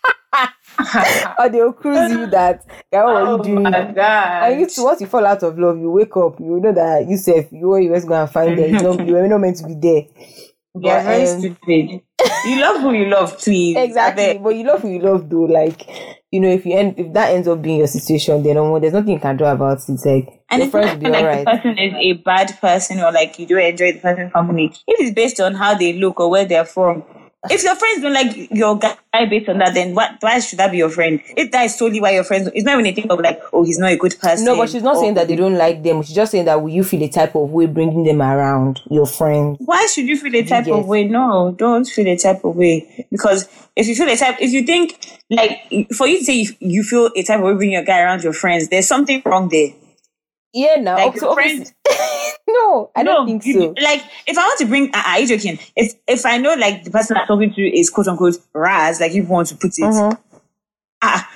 or 1.39 1.49
they'll 1.49 1.73
cruise 1.73 2.11
you 2.11 2.27
that, 2.27 2.65
guy, 2.91 3.03
what 3.03 3.15
were 3.15 3.27
oh 3.27 3.37
you 3.37 3.43
doing? 3.43 3.63
my 3.63 3.91
god. 3.91 4.51
And 4.51 4.59
you 4.61 4.83
once 4.83 5.01
you 5.01 5.07
fall 5.07 5.25
out 5.25 5.43
of 5.43 5.57
love, 5.57 5.77
you 5.79 5.91
wake 5.91 6.15
up, 6.17 6.39
you 6.39 6.59
know 6.59 6.73
that 6.73 7.07
you 7.07 7.17
said 7.17 7.49
you 7.51 7.67
were 7.67 7.81
was 7.89 8.05
going 8.05 8.25
to 8.27 8.31
find 8.31 8.57
there. 8.57 8.67
You, 9.07 9.13
were 9.13 9.27
not 9.27 9.39
meant 9.39 9.57
to 9.57 9.67
be 9.67 9.75
there. 9.75 10.03
They 10.75 10.89
are 10.89 11.03
very 11.03 11.27
um, 11.27 11.39
stupid. 11.39 12.01
you 12.45 12.59
love 12.61 12.81
who 12.81 12.93
you 12.93 13.05
love, 13.05 13.37
please. 13.39 13.75
Exactly. 13.77 14.37
But 14.37 14.55
you 14.55 14.63
love 14.63 14.81
who 14.81 14.89
you 14.91 14.99
love 14.99 15.29
though. 15.29 15.43
Like, 15.45 15.87
you 16.31 16.39
know, 16.39 16.49
if 16.49 16.65
you 16.65 16.73
end 16.77 16.95
if 16.99 17.13
that 17.13 17.31
ends 17.33 17.47
up 17.47 17.61
being 17.61 17.79
your 17.79 17.87
situation, 17.87 18.43
then 18.43 18.57
um, 18.57 18.79
there's 18.79 18.93
nothing 18.93 19.13
you 19.13 19.19
can 19.19 19.37
do 19.37 19.45
about 19.45 19.79
it. 19.79 19.89
It's 19.91 20.05
like 20.05 20.43
And 20.49 20.59
your 20.59 20.65
it's 20.65 20.71
friends 20.71 20.87
not 20.87 20.93
will 20.93 20.99
be 20.99 21.09
like 21.09 21.21
alright. 21.23 21.45
the 21.45 21.51
person 21.51 21.77
is 21.77 21.93
a 21.97 22.13
bad 22.13 22.57
person 22.61 22.99
or 22.99 23.11
like 23.11 23.39
you 23.39 23.47
don't 23.47 23.61
enjoy 23.61 23.93
the 23.93 23.99
person's 23.99 24.31
company. 24.33 24.67
If 24.87 24.99
it's 24.99 25.15
based 25.15 25.39
on 25.39 25.55
how 25.55 25.73
they 25.75 25.93
look 25.93 26.19
or 26.19 26.29
where 26.29 26.45
they're 26.45 26.65
from. 26.65 27.03
If 27.49 27.63
your 27.63 27.75
friends 27.75 28.01
don't 28.01 28.13
like 28.13 28.49
your 28.51 28.77
guy 28.77 28.95
based 29.29 29.49
on 29.49 29.57
that, 29.59 29.73
then 29.73 29.93
what, 29.95 30.17
why 30.21 30.39
should 30.39 30.59
that 30.59 30.71
be 30.71 30.77
your 30.77 30.89
friend? 30.89 31.21
If 31.35 31.51
that 31.51 31.63
is 31.65 31.77
solely 31.77 31.99
why 32.01 32.11
your 32.11 32.23
friends, 32.23 32.49
it's 32.53 32.63
not 32.65 32.73
even 32.79 32.85
a 32.85 32.93
thing 32.93 33.09
of 33.09 33.19
like, 33.19 33.41
oh, 33.53 33.63
he's 33.63 33.79
not 33.79 33.91
a 33.91 33.97
good 33.97 34.15
person. 34.19 34.45
No, 34.45 34.55
but 34.55 34.69
she's 34.69 34.83
not 34.83 34.95
or- 34.97 35.01
saying 35.01 35.13
that 35.15 35.27
they 35.27 35.35
don't 35.35 35.55
like 35.55 35.83
them. 35.83 36.01
She's 36.03 36.15
just 36.15 36.31
saying 36.31 36.45
that 36.45 36.61
will 36.61 36.69
you 36.69 36.83
feel 36.83 37.01
a 37.03 37.09
type 37.09 37.35
of 37.35 37.49
way 37.51 37.65
bringing 37.65 38.03
them 38.03 38.21
around 38.21 38.81
your 38.89 39.05
friends? 39.05 39.57
Why 39.59 39.85
should 39.87 40.07
you 40.07 40.17
feel 40.17 40.35
a 40.35 40.43
type 40.43 40.67
of 40.67 40.87
way? 40.87 41.03
No, 41.05 41.55
don't 41.57 41.85
feel 41.85 42.07
a 42.07 42.17
type 42.17 42.43
of 42.43 42.55
way. 42.55 43.07
Because 43.11 43.47
if 43.75 43.87
you 43.87 43.95
feel 43.95 44.09
a 44.09 44.15
type, 44.17 44.37
if 44.39 44.51
you 44.51 44.63
think 44.63 44.97
like 45.29 45.61
for 45.95 46.07
you 46.07 46.19
to 46.19 46.25
say 46.25 46.33
you, 46.35 46.49
you 46.59 46.83
feel 46.83 47.09
a 47.15 47.23
type 47.23 47.39
of 47.39 47.45
way 47.45 47.53
bringing 47.53 47.73
your 47.73 47.83
guy 47.83 48.01
around 48.01 48.23
your 48.23 48.33
friends, 48.33 48.69
there's 48.69 48.87
something 48.87 49.21
wrong 49.25 49.49
there. 49.49 49.69
Yeah, 50.53 50.75
no. 50.79 50.95
Like 50.95 51.07
okay, 51.09 51.19
your 51.21 51.31
obviously- 51.31 51.73
no, 52.47 52.91
I 52.95 53.03
don't 53.03 53.25
think 53.27 53.43
so. 53.43 53.73
Like, 53.81 54.03
if 54.25 54.37
I 54.37 54.41
want 54.41 54.59
to 54.59 54.65
bring, 54.65 54.89
uh, 54.93 55.03
are 55.05 55.19
you 55.19 55.27
joking? 55.27 55.59
If 55.75 55.93
if 56.07 56.25
I 56.25 56.37
know 56.37 56.53
like 56.53 56.83
the 56.83 56.91
person 56.91 57.17
I'm 57.17 57.27
talking 57.27 57.53
to 57.53 57.61
is 57.61 57.89
quote 57.89 58.07
unquote 58.07 58.37
Raz, 58.53 58.99
like 58.99 59.13
you 59.13 59.23
want 59.23 59.47
to 59.49 59.55
put 59.55 59.71
it, 59.77 59.81
Mhm. 59.83 60.17
ah, 61.01 61.29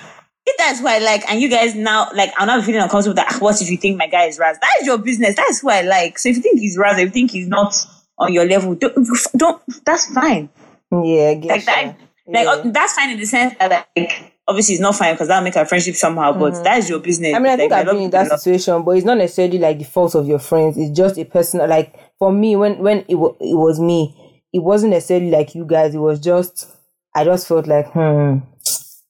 if 0.46 0.56
that's 0.58 0.80
who 0.80 0.86
I 0.88 0.98
like, 0.98 1.28
and 1.30 1.40
you 1.40 1.48
guys 1.48 1.74
now 1.74 2.08
like, 2.14 2.32
I'm 2.38 2.46
not 2.46 2.64
feeling 2.64 2.80
uncomfortable. 2.80 3.14
That 3.14 3.28
ah, 3.30 3.38
what 3.38 3.60
if 3.60 3.70
you 3.70 3.76
think 3.76 3.98
my 3.98 4.06
guy 4.06 4.24
is 4.24 4.38
Raz? 4.38 4.58
That 4.60 4.76
is 4.80 4.86
your 4.86 4.98
business. 4.98 5.36
That's 5.36 5.60
who 5.60 5.70
I 5.70 5.82
like. 5.82 6.18
So 6.18 6.28
if 6.30 6.36
you 6.36 6.42
think 6.42 6.60
he's 6.60 6.76
Raz, 6.78 6.98
if 6.98 7.04
you 7.06 7.10
think 7.10 7.30
he's 7.30 7.48
not 7.48 7.74
on 8.18 8.32
your 8.32 8.46
level, 8.46 8.74
don't, 8.74 9.06
don't 9.36 9.62
that's 9.84 10.06
fine. 10.12 10.48
Yeah, 10.90 11.28
I 11.30 11.34
guess. 11.34 11.50
Like 11.50 11.64
that, 11.66 11.84
like 12.26 12.44
Yeah. 12.44 12.50
uh, 12.52 12.62
that's 12.66 12.94
fine 12.94 13.10
in 13.10 13.18
the 13.18 13.26
sense 13.26 13.54
that 13.58 13.88
like. 13.96 14.31
Obviously, 14.48 14.74
it's 14.74 14.82
not 14.82 14.96
fine 14.96 15.14
because 15.14 15.28
that'll 15.28 15.44
make 15.44 15.56
our 15.56 15.64
friendship 15.64 15.94
somehow, 15.94 16.32
but 16.32 16.62
that 16.64 16.78
is 16.78 16.90
your 16.90 16.98
business. 16.98 17.28
Mm-hmm. 17.28 17.36
I 17.36 17.38
mean, 17.38 17.52
I 17.52 17.56
think 17.56 17.70
Like, 17.70 17.86
I've 17.86 17.92
been 17.92 18.02
in 18.02 18.10
that 18.10 18.40
situation, 18.40 18.82
but 18.82 18.92
it's 18.92 19.06
not 19.06 19.18
necessarily 19.18 19.58
like 19.58 19.78
the 19.78 19.84
fault 19.84 20.14
of 20.16 20.26
your 20.26 20.40
friends. 20.40 20.76
It's 20.76 20.96
just 20.96 21.16
a 21.16 21.24
personal, 21.24 21.68
like 21.68 21.94
for 22.18 22.32
me, 22.32 22.56
when 22.56 22.78
when 22.78 23.04
it, 23.08 23.14
wa- 23.14 23.36
it 23.40 23.54
was 23.54 23.78
me, 23.78 24.42
it 24.52 24.58
wasn't 24.58 24.92
necessarily 24.92 25.30
like 25.30 25.54
you 25.54 25.64
guys. 25.64 25.94
It 25.94 25.98
was 25.98 26.18
just 26.18 26.66
I 27.14 27.24
just 27.24 27.46
felt 27.46 27.66
like 27.66 27.86
hmm. 27.92 28.38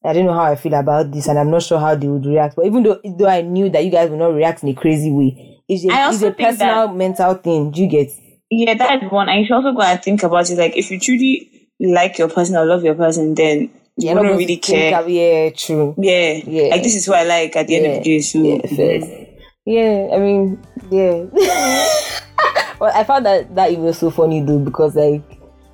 I 0.04 0.12
don't 0.12 0.26
know 0.26 0.34
how 0.34 0.44
I 0.44 0.56
feel 0.56 0.74
about 0.74 1.12
this, 1.12 1.28
and 1.28 1.38
I'm 1.38 1.50
not 1.50 1.62
sure 1.62 1.78
how 1.78 1.94
they 1.94 2.08
would 2.08 2.26
react. 2.26 2.56
But 2.56 2.66
even 2.66 2.82
though 2.82 3.00
though 3.04 3.28
I 3.28 3.40
knew 3.40 3.70
that 3.70 3.84
you 3.84 3.90
guys 3.90 4.10
would 4.10 4.18
not 4.18 4.34
react 4.34 4.62
in 4.62 4.68
a 4.68 4.74
crazy 4.74 5.10
way, 5.10 5.60
it's 5.68 5.84
a, 5.84 5.88
it's 6.10 6.22
a 6.22 6.32
personal 6.32 6.88
mental 6.88 7.34
thing. 7.34 7.70
Do 7.70 7.80
you 7.80 7.88
get? 7.88 8.10
Yeah, 8.50 8.74
that's 8.74 9.10
one. 9.10 9.30
And 9.30 9.40
you 9.40 9.46
should 9.46 9.54
also 9.54 9.72
go 9.72 9.80
and 9.80 10.02
think 10.02 10.22
about 10.22 10.50
it. 10.50 10.58
Like, 10.58 10.76
if 10.76 10.90
you 10.90 11.00
truly 11.00 11.70
like 11.80 12.18
your 12.18 12.28
person 12.28 12.56
or 12.56 12.66
love 12.66 12.84
your 12.84 12.94
person, 12.94 13.34
then 13.34 13.70
you 14.02 14.08
You're 14.08 14.16
not 14.16 14.22
going 14.22 14.38
really 14.38 14.56
to 14.56 14.66
think 14.66 14.94
care. 14.94 15.08
yeah, 15.08 15.50
true. 15.50 15.94
yeah. 15.98 16.40
Yeah. 16.44 16.68
Like, 16.70 16.82
this 16.82 16.94
is 16.96 17.06
who 17.06 17.14
I 17.14 17.24
like 17.24 17.56
at 17.56 17.66
the 17.66 17.76
end 17.76 17.86
of 17.86 17.92
the 18.04 18.10
day. 18.10 18.20
So, 18.20 18.42
yeah, 18.42 18.66
fair. 18.66 19.28
Yeah, 19.64 20.08
I 20.12 20.18
mean, 20.18 20.62
yeah. 20.90 21.24
well, 22.80 22.92
I 22.94 23.04
found 23.04 23.24
that 23.26 23.54
that 23.54 23.70
email 23.70 23.94
so 23.94 24.10
funny 24.10 24.40
though 24.42 24.58
because 24.58 24.96
like, 24.96 25.22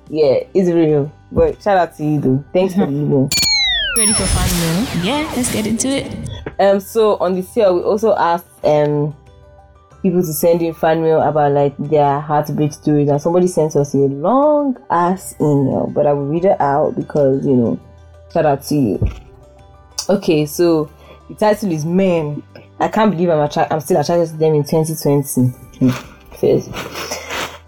yeah, 0.09 0.43
it's 0.53 0.69
real. 0.69 1.11
But 1.31 1.61
shout 1.61 1.77
out 1.77 1.95
to 1.97 2.03
you 2.05 2.19
though. 2.19 2.43
Thanks 2.53 2.73
for 2.75 2.85
the 2.85 2.91
email. 2.93 3.29
Ready 3.97 4.13
for 4.13 4.25
fun 4.27 4.49
meal? 4.59 5.05
Yeah, 5.05 5.33
let's 5.35 5.51
get 5.51 5.65
into 5.65 5.87
it. 5.87 6.29
Um, 6.59 6.79
so 6.79 7.17
on 7.17 7.33
the 7.35 7.41
sale, 7.41 7.75
we 7.75 7.81
also 7.81 8.15
asked 8.15 8.45
um 8.63 9.15
people 10.01 10.21
to 10.21 10.33
send 10.33 10.61
in 10.61 10.73
fan 10.73 11.01
mail 11.01 11.21
about 11.21 11.51
like 11.51 11.75
their 11.77 12.19
heartbreak 12.19 12.71
stories, 12.73 13.09
and 13.09 13.19
somebody 13.21 13.47
sent 13.47 13.75
us 13.75 13.93
a 13.95 13.97
long 13.97 14.77
ass 14.91 15.33
email, 15.41 15.87
but 15.93 16.05
I 16.05 16.13
will 16.13 16.27
read 16.27 16.45
it 16.45 16.61
out 16.61 16.95
because 16.95 17.45
you 17.45 17.55
know, 17.55 17.79
shout 18.33 18.45
out 18.45 18.63
to 18.63 18.75
you. 18.75 19.07
Okay, 20.09 20.45
so 20.45 20.89
the 21.29 21.35
title 21.35 21.71
is 21.71 21.85
Men. 21.85 22.43
I 22.79 22.87
can't 22.87 23.11
believe 23.11 23.29
I'm 23.29 23.39
attra- 23.39 23.67
I'm 23.69 23.79
still 23.81 23.99
attracted 23.99 24.29
to 24.29 24.37
them 24.37 24.55
in 24.55 24.63
2020. 24.63 25.49
Hmm, 25.79 25.89
First. 26.35 26.69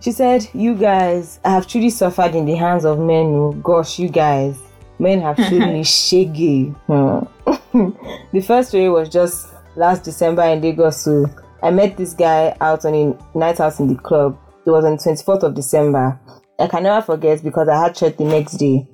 She 0.02 0.12
said, 0.12 0.48
You 0.54 0.74
guys, 0.76 1.40
I 1.46 1.52
have 1.52 1.68
truly 1.68 1.90
suffered 1.92 2.34
in 2.34 2.46
the 2.46 2.56
hands 2.56 2.86
of 2.86 2.98
men. 2.98 3.28
Oh, 3.28 3.52
gosh, 3.62 4.00
you 4.00 4.10
guys. 4.10 4.58
Men 4.98 5.22
have 5.22 5.38
me 5.52 5.84
shaggy. 5.84 6.66
Hmm. 6.88 7.20
the 8.34 8.42
first 8.46 8.70
story 8.70 8.90
was 8.90 9.10
just 9.10 9.48
last 9.76 10.04
December 10.04 10.44
in 10.44 10.62
Lagos. 10.62 11.02
So 11.02 11.26
I 11.62 11.70
met 11.72 11.98
this 11.98 12.14
guy 12.14 12.56
out 12.62 12.86
on 12.86 12.96
a 12.96 13.38
night 13.38 13.60
out 13.60 13.80
in 13.80 13.88
the 13.94 13.96
club. 14.02 14.38
It 14.66 14.70
was 14.72 14.86
on 14.86 14.92
the 14.92 14.98
24th 14.98 15.44
of 15.44 15.54
December. 15.56 16.20
I 16.60 16.68
can 16.68 16.84
never 16.84 17.02
forget 17.04 17.44
because 17.44 17.68
I 17.68 17.84
had 17.84 17.96
church 17.96 18.18
the 18.18 18.24
next 18.24 18.54
day. 18.54 18.88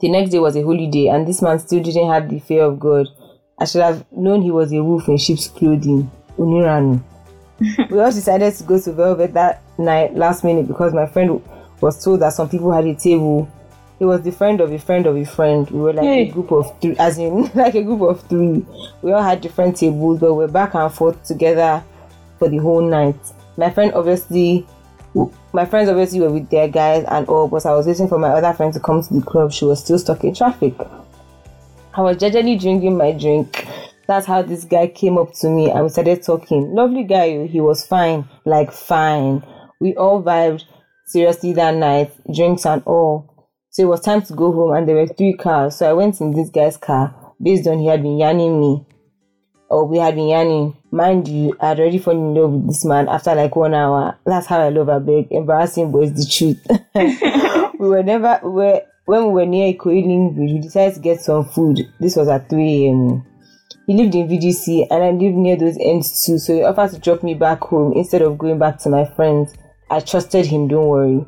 The 0.00 0.08
next 0.08 0.30
day 0.30 0.38
was 0.38 0.56
a 0.56 0.62
holy 0.62 0.86
day, 0.86 1.08
and 1.08 1.26
this 1.26 1.42
man 1.42 1.58
still 1.58 1.82
didn't 1.82 2.08
have 2.10 2.28
the 2.28 2.38
fear 2.38 2.64
of 2.64 2.78
God. 2.78 3.06
I 3.58 3.64
should 3.64 3.82
have 3.82 4.04
known 4.12 4.42
he 4.42 4.50
was 4.50 4.72
a 4.72 4.82
wolf 4.82 5.08
in 5.08 5.18
sheep's 5.18 5.48
clothing. 5.48 6.10
Uniranu. 6.38 7.02
we 7.90 8.00
all 8.00 8.10
decided 8.10 8.54
to 8.54 8.64
go 8.64 8.80
to 8.80 8.92
Velvet 8.92 9.34
that 9.34 9.62
night 9.78 10.14
last 10.14 10.44
minute 10.44 10.66
because 10.66 10.94
my 10.94 11.06
friend 11.06 11.42
was 11.80 12.02
told 12.02 12.20
that 12.20 12.32
some 12.32 12.48
people 12.48 12.72
had 12.72 12.86
a 12.86 12.94
table. 12.94 13.48
He 13.98 14.06
was 14.06 14.22
the 14.22 14.32
friend 14.32 14.62
of 14.62 14.72
a 14.72 14.78
friend 14.78 15.04
of 15.06 15.16
a 15.16 15.24
friend. 15.26 15.68
We 15.70 15.78
were 15.80 15.92
like 15.92 16.04
Hey. 16.06 16.28
a 16.28 16.32
group 16.32 16.50
of 16.52 16.80
three, 16.80 16.96
as 16.98 17.18
in 17.18 17.42
like 17.54 17.74
a 17.74 17.82
group 17.82 18.00
of 18.00 18.22
three. 18.28 18.64
We 19.02 19.12
all 19.12 19.22
had 19.22 19.42
different 19.42 19.76
tables, 19.76 20.20
but 20.20 20.32
we're 20.34 20.48
back 20.48 20.72
and 20.74 20.90
forth 20.90 21.22
together 21.24 21.84
for 22.38 22.48
the 22.48 22.56
whole 22.58 22.80
night. 22.80 23.16
My 23.58 23.68
friend 23.68 23.92
obviously, 23.92 24.66
my 25.52 25.64
friends 25.66 25.88
obviously 25.88 26.20
were 26.20 26.32
with 26.32 26.48
their 26.50 26.68
guys 26.68 27.04
and 27.08 27.26
all, 27.28 27.48
but 27.48 27.66
I 27.66 27.74
was 27.74 27.86
waiting 27.86 28.08
for 28.08 28.18
my 28.18 28.28
other 28.28 28.52
friend 28.52 28.72
to 28.74 28.80
come 28.80 29.02
to 29.02 29.14
the 29.14 29.22
club. 29.22 29.52
She 29.52 29.64
was 29.64 29.80
still 29.80 29.98
stuck 29.98 30.24
in 30.24 30.34
traffic. 30.34 30.74
I 31.94 32.02
was 32.02 32.18
gingerly 32.18 32.56
drinking 32.56 32.96
my 32.96 33.12
drink. 33.12 33.66
That's 34.06 34.26
how 34.26 34.42
this 34.42 34.64
guy 34.64 34.86
came 34.86 35.18
up 35.18 35.32
to 35.40 35.48
me 35.48 35.70
and 35.70 35.82
we 35.82 35.88
started 35.88 36.22
talking. 36.22 36.74
Lovely 36.74 37.04
guy, 37.04 37.30
oh, 37.36 37.46
he 37.46 37.60
was 37.60 37.86
fine, 37.86 38.28
like 38.44 38.72
fine. 38.72 39.44
We 39.80 39.96
all 39.96 40.22
vibed 40.22 40.64
seriously 41.06 41.52
that 41.54 41.74
night, 41.74 42.12
drinks 42.32 42.66
and 42.66 42.82
all. 42.86 43.48
So 43.70 43.82
it 43.82 43.86
was 43.86 44.00
time 44.00 44.22
to 44.22 44.34
go 44.34 44.52
home 44.52 44.74
and 44.74 44.88
there 44.88 44.96
were 44.96 45.06
three 45.06 45.34
cars. 45.34 45.76
So 45.76 45.88
I 45.88 45.92
went 45.92 46.20
in 46.20 46.32
this 46.32 46.50
guy's 46.50 46.76
car 46.76 47.14
based 47.42 47.66
on 47.66 47.78
he 47.78 47.86
had 47.86 48.02
been 48.02 48.18
yanning 48.18 48.60
me. 48.60 48.86
Or 49.70 49.86
we 49.86 49.98
had 49.98 50.16
been 50.16 50.28
yanning. 50.28 50.76
Mind 50.90 51.28
you, 51.28 51.56
I 51.60 51.68
had 51.68 51.80
already 51.80 51.98
fallen 51.98 52.18
in 52.30 52.34
love 52.34 52.52
with 52.52 52.66
this 52.66 52.84
man 52.84 53.08
after 53.08 53.34
like 53.34 53.54
one 53.54 53.72
hour. 53.72 54.18
That's 54.26 54.46
how 54.46 54.60
I 54.60 54.68
love 54.68 54.88
a 54.88 54.98
big 54.98 55.28
embarrassing, 55.30 55.92
but 55.92 56.00
it's 56.00 56.26
the 56.26 56.30
truth. 56.30 57.72
we 57.78 57.88
were 57.88 58.02
never 58.02 58.40
we 58.42 58.50
were 58.50 58.82
when 59.06 59.26
we 59.26 59.32
were 59.32 59.46
near 59.46 59.72
Ikoiling, 59.72 60.34
we 60.36 60.58
decided 60.60 60.94
to 60.94 61.00
get 61.00 61.20
some 61.20 61.44
food. 61.44 61.80
This 61.98 62.16
was 62.16 62.28
at 62.28 62.48
3 62.48 62.86
a.m. 62.86 63.26
He 63.86 63.94
lived 63.94 64.14
in 64.14 64.28
VGC 64.28 64.86
and 64.90 65.02
I 65.02 65.10
lived 65.10 65.36
near 65.36 65.56
those 65.56 65.76
ends 65.80 66.24
too, 66.24 66.38
so 66.38 66.54
he 66.54 66.62
offered 66.62 66.90
to 66.92 66.98
drop 67.00 67.22
me 67.24 67.34
back 67.34 67.60
home 67.60 67.92
instead 67.96 68.22
of 68.22 68.38
going 68.38 68.58
back 68.58 68.78
to 68.80 68.88
my 68.88 69.04
friends. 69.04 69.52
I 69.90 69.98
trusted 69.98 70.46
him, 70.46 70.68
don't 70.68 70.86
worry. 70.86 71.26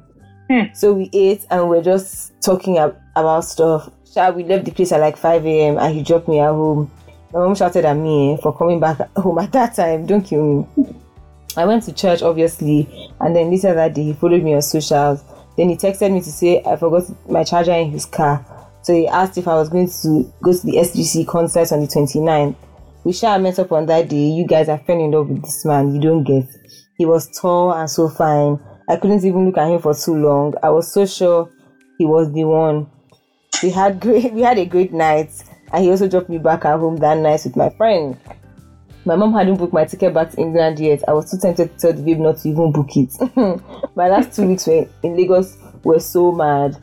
Hmm. 0.48 0.72
So 0.74 0.92
we 0.92 1.10
ate 1.12 1.44
and 1.50 1.68
we 1.68 1.78
are 1.78 1.82
just 1.82 2.40
talking 2.40 2.78
ab- 2.78 3.00
about 3.16 3.44
stuff. 3.44 3.90
Sha, 4.12 4.30
we 4.30 4.44
left 4.44 4.64
the 4.64 4.70
place 4.70 4.92
at 4.92 5.00
like 5.00 5.16
5 5.16 5.44
a.m. 5.46 5.78
and 5.78 5.94
he 5.94 6.02
dropped 6.02 6.28
me 6.28 6.38
at 6.38 6.50
home. 6.50 6.90
My 7.32 7.40
mom 7.40 7.54
shouted 7.54 7.84
at 7.84 7.96
me 7.96 8.38
for 8.42 8.56
coming 8.56 8.78
back 8.78 8.98
home 9.16 9.38
at 9.38 9.52
that 9.52 9.74
time. 9.74 10.06
Don't 10.06 10.22
kill 10.22 10.68
me. 10.76 10.94
I 11.56 11.64
went 11.64 11.82
to 11.84 11.92
church, 11.92 12.22
obviously, 12.22 13.10
and 13.20 13.34
then 13.34 13.50
later 13.50 13.74
that 13.74 13.94
day 13.94 14.04
he 14.04 14.12
followed 14.12 14.42
me 14.42 14.54
on 14.54 14.62
socials. 14.62 15.22
Then 15.56 15.68
he 15.68 15.76
texted 15.76 16.12
me 16.12 16.20
to 16.20 16.30
say 16.30 16.62
I 16.64 16.76
forgot 16.76 17.04
my 17.30 17.44
charger 17.44 17.72
in 17.72 17.90
his 17.90 18.06
car. 18.06 18.44
So 18.82 18.94
he 18.94 19.06
asked 19.06 19.38
if 19.38 19.46
I 19.46 19.54
was 19.54 19.68
going 19.68 19.88
to 19.88 20.32
go 20.42 20.52
to 20.52 20.66
the 20.66 20.76
SGC 20.76 21.26
concert 21.26 21.72
on 21.72 21.80
the 21.80 21.86
29th. 21.86 22.56
We 23.04 23.12
shall 23.12 23.38
met 23.38 23.58
up 23.58 23.72
on 23.72 23.86
that 23.86 24.08
day. 24.08 24.28
You 24.28 24.46
guys 24.46 24.68
are 24.68 24.78
fell 24.78 24.98
in 24.98 25.10
love 25.10 25.28
with 25.28 25.42
this 25.42 25.64
man. 25.64 25.94
You 25.94 26.00
don't 26.00 26.24
get. 26.24 26.44
He 26.98 27.06
was 27.06 27.28
tall 27.38 27.72
and 27.72 27.90
so 27.90 28.08
fine. 28.08 28.60
I 28.88 28.96
couldn't 28.96 29.24
even 29.24 29.46
look 29.46 29.58
at 29.58 29.70
him 29.70 29.80
for 29.80 29.94
too 29.94 30.14
long. 30.14 30.54
I 30.62 30.70
was 30.70 30.92
so 30.92 31.06
sure 31.06 31.50
he 31.98 32.06
was 32.06 32.32
the 32.32 32.44
one. 32.44 32.90
We 33.62 33.70
had 33.70 34.00
great. 34.00 34.32
We 34.32 34.42
had 34.42 34.58
a 34.58 34.66
great 34.66 34.92
night, 34.92 35.32
and 35.72 35.84
he 35.84 35.90
also 35.90 36.08
dropped 36.08 36.28
me 36.28 36.38
back 36.38 36.64
at 36.64 36.78
home 36.78 36.96
that 36.98 37.18
night 37.18 37.40
with 37.44 37.56
my 37.56 37.70
friend. 37.70 38.16
My 39.04 39.16
mom 39.16 39.32
hadn't 39.32 39.56
booked 39.56 39.72
my 39.72 39.84
ticket 39.84 40.14
back 40.14 40.30
to 40.30 40.40
England 40.40 40.78
yet. 40.78 41.02
I 41.08 41.12
was 41.12 41.30
too 41.30 41.38
tempted 41.38 41.72
to 41.72 41.78
tell 41.78 41.92
the 41.92 42.02
babe 42.02 42.18
not 42.18 42.38
to 42.38 42.48
even 42.48 42.70
book 42.70 42.90
it. 42.96 43.12
my 43.96 44.08
last 44.08 44.36
two 44.36 44.46
weeks 44.46 44.68
in 44.68 44.88
Lagos 45.02 45.56
were 45.82 45.98
so 45.98 46.30
mad. 46.30 46.76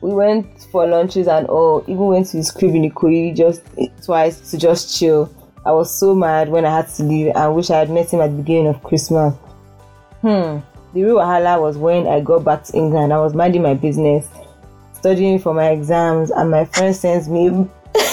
We 0.00 0.14
went 0.14 0.46
for 0.72 0.86
lunches 0.86 1.28
and 1.28 1.46
all. 1.48 1.84
Even 1.86 2.06
went 2.06 2.26
to 2.28 2.38
his 2.38 2.50
crib 2.50 2.74
in 2.74 2.90
Ikoyi 2.90 3.36
just 3.36 3.62
twice 4.02 4.50
to 4.50 4.58
just 4.58 4.98
chill. 4.98 5.30
I 5.66 5.72
was 5.72 5.96
so 5.96 6.14
mad 6.14 6.48
when 6.48 6.64
I 6.64 6.74
had 6.74 6.88
to 6.94 7.02
leave 7.04 7.32
and 7.36 7.54
wish 7.54 7.70
I 7.70 7.80
had 7.80 7.90
met 7.90 8.12
him 8.12 8.20
at 8.20 8.30
the 8.30 8.36
beginning 8.36 8.68
of 8.68 8.82
Christmas. 8.82 9.34
Hmm. 10.22 10.58
The 10.94 11.04
real 11.04 11.16
wahala 11.16 11.60
was 11.60 11.76
when 11.76 12.06
I 12.06 12.20
got 12.20 12.44
back 12.44 12.64
to 12.64 12.76
England. 12.76 13.12
I 13.12 13.18
was 13.18 13.34
minding 13.34 13.62
my 13.62 13.74
business, 13.74 14.26
studying 14.94 15.38
for 15.38 15.54
my 15.54 15.68
exams, 15.68 16.30
and 16.30 16.50
my 16.50 16.64
friend 16.64 16.96
sends 16.96 17.28
me 17.28 17.68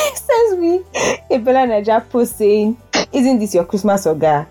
sends 0.16 0.60
me 0.60 0.84
a 1.30 1.40
BellaNaija 1.40 2.10
post 2.10 2.38
saying, 2.38 2.78
"Isn't 3.14 3.40
this 3.40 3.54
your 3.54 3.66
Christmas 3.66 4.06
oga?" 4.06 4.48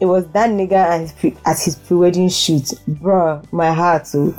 It 0.00 0.06
was 0.06 0.26
that 0.28 0.50
nigga 0.50 0.72
at 0.72 1.00
his, 1.00 1.12
pre- 1.12 1.36
at 1.46 1.58
his 1.58 1.76
pre-wedding 1.76 2.28
shoot, 2.28 2.64
bruh. 2.88 3.44
My 3.52 3.72
heart, 3.72 4.06
too. 4.06 4.34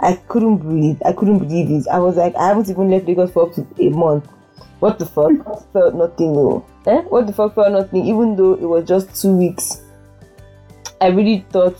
I 0.00 0.14
couldn't 0.28 0.58
breathe. 0.58 0.98
I 1.04 1.12
couldn't 1.12 1.40
believe 1.40 1.70
it. 1.70 1.88
I 1.88 1.98
was 1.98 2.16
like, 2.16 2.34
I 2.36 2.48
haven't 2.48 2.70
even 2.70 2.90
left 2.90 3.06
Lagos 3.06 3.32
for 3.32 3.48
up 3.48 3.54
to 3.54 3.66
a 3.78 3.90
month. 3.90 4.26
What 4.78 4.98
the 4.98 5.06
fuck? 5.06 5.32
Felt 5.72 5.94
nothing, 5.94 6.32
no. 6.32 6.64
Eh? 6.86 7.02
What 7.02 7.26
the 7.26 7.34
fuck 7.34 7.54
felt 7.54 7.72
nothing? 7.72 8.06
Even 8.06 8.34
though 8.34 8.54
it 8.54 8.62
was 8.62 8.88
just 8.88 9.20
two 9.20 9.36
weeks. 9.36 9.82
I 11.02 11.08
really 11.08 11.44
thought 11.50 11.76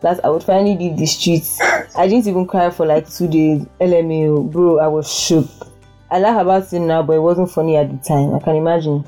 that 0.00 0.24
I 0.24 0.28
would 0.28 0.42
finally 0.42 0.76
leave 0.76 0.96
the 0.96 1.06
streets. 1.06 1.60
I 1.96 2.08
didn't 2.08 2.26
even 2.26 2.46
cry 2.46 2.70
for 2.70 2.86
like 2.86 3.08
two 3.08 3.28
days. 3.28 3.64
LMAO, 3.80 4.50
bro, 4.50 4.80
I 4.80 4.88
was 4.88 5.12
shook. 5.12 5.46
I 6.10 6.18
laugh 6.18 6.40
about 6.40 6.72
it 6.72 6.80
now, 6.80 7.02
but 7.02 7.14
it 7.14 7.20
wasn't 7.20 7.50
funny 7.50 7.76
at 7.76 7.90
the 7.90 7.98
time. 8.06 8.34
I 8.34 8.40
can 8.40 8.56
imagine. 8.56 9.04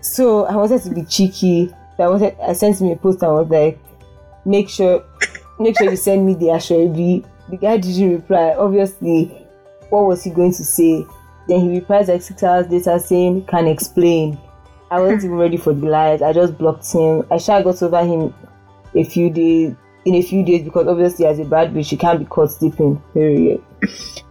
So 0.00 0.44
I 0.44 0.54
wanted 0.54 0.82
to 0.82 0.90
be 0.90 1.02
cheeky. 1.04 1.74
So 1.96 2.04
I 2.04 2.08
wanted. 2.08 2.36
I 2.40 2.52
sent 2.52 2.80
him 2.80 2.88
a 2.90 2.96
post 2.96 3.22
and 3.22 3.32
was 3.32 3.48
like, 3.48 3.78
"Make 4.44 4.68
sure, 4.68 5.04
make 5.58 5.76
sure 5.78 5.90
you 5.90 5.96
send 5.96 6.26
me 6.26 6.34
the 6.34 6.46
Aso-ebi." 6.46 7.24
The 7.48 7.56
guy 7.56 7.78
didn't 7.78 8.12
reply. 8.12 8.54
Obviously, 8.56 9.26
what 9.90 10.06
was 10.06 10.22
he 10.22 10.30
going 10.30 10.52
to 10.52 10.64
say? 10.64 11.04
Then 11.48 11.60
he 11.60 11.78
replies 11.78 12.08
like 12.08 12.22
six 12.22 12.42
hours 12.42 12.68
later 12.68 12.98
saying, 12.98 13.46
"Can 13.46 13.66
explain." 13.66 14.38
I 14.90 15.00
wasn't 15.00 15.22
hmm. 15.22 15.26
even 15.26 15.38
ready 15.38 15.56
for 15.56 15.72
the 15.72 15.86
lies. 15.86 16.22
I 16.22 16.32
just 16.32 16.56
blocked 16.56 16.90
him. 16.92 17.24
I 17.30 17.38
sure 17.38 17.62
got 17.62 17.82
over 17.82 18.04
him 18.04 18.34
a 18.94 19.02
few 19.02 19.30
days 19.30 19.74
in 20.04 20.14
a 20.14 20.22
few 20.22 20.44
days 20.44 20.62
because 20.62 20.86
obviously 20.86 21.26
as 21.26 21.38
a 21.38 21.44
bad 21.44 21.72
bitch 21.72 21.88
she 21.88 21.96
can't 21.96 22.18
be 22.18 22.24
caught 22.26 22.50
sleeping. 22.50 23.02
Period. 23.12 23.62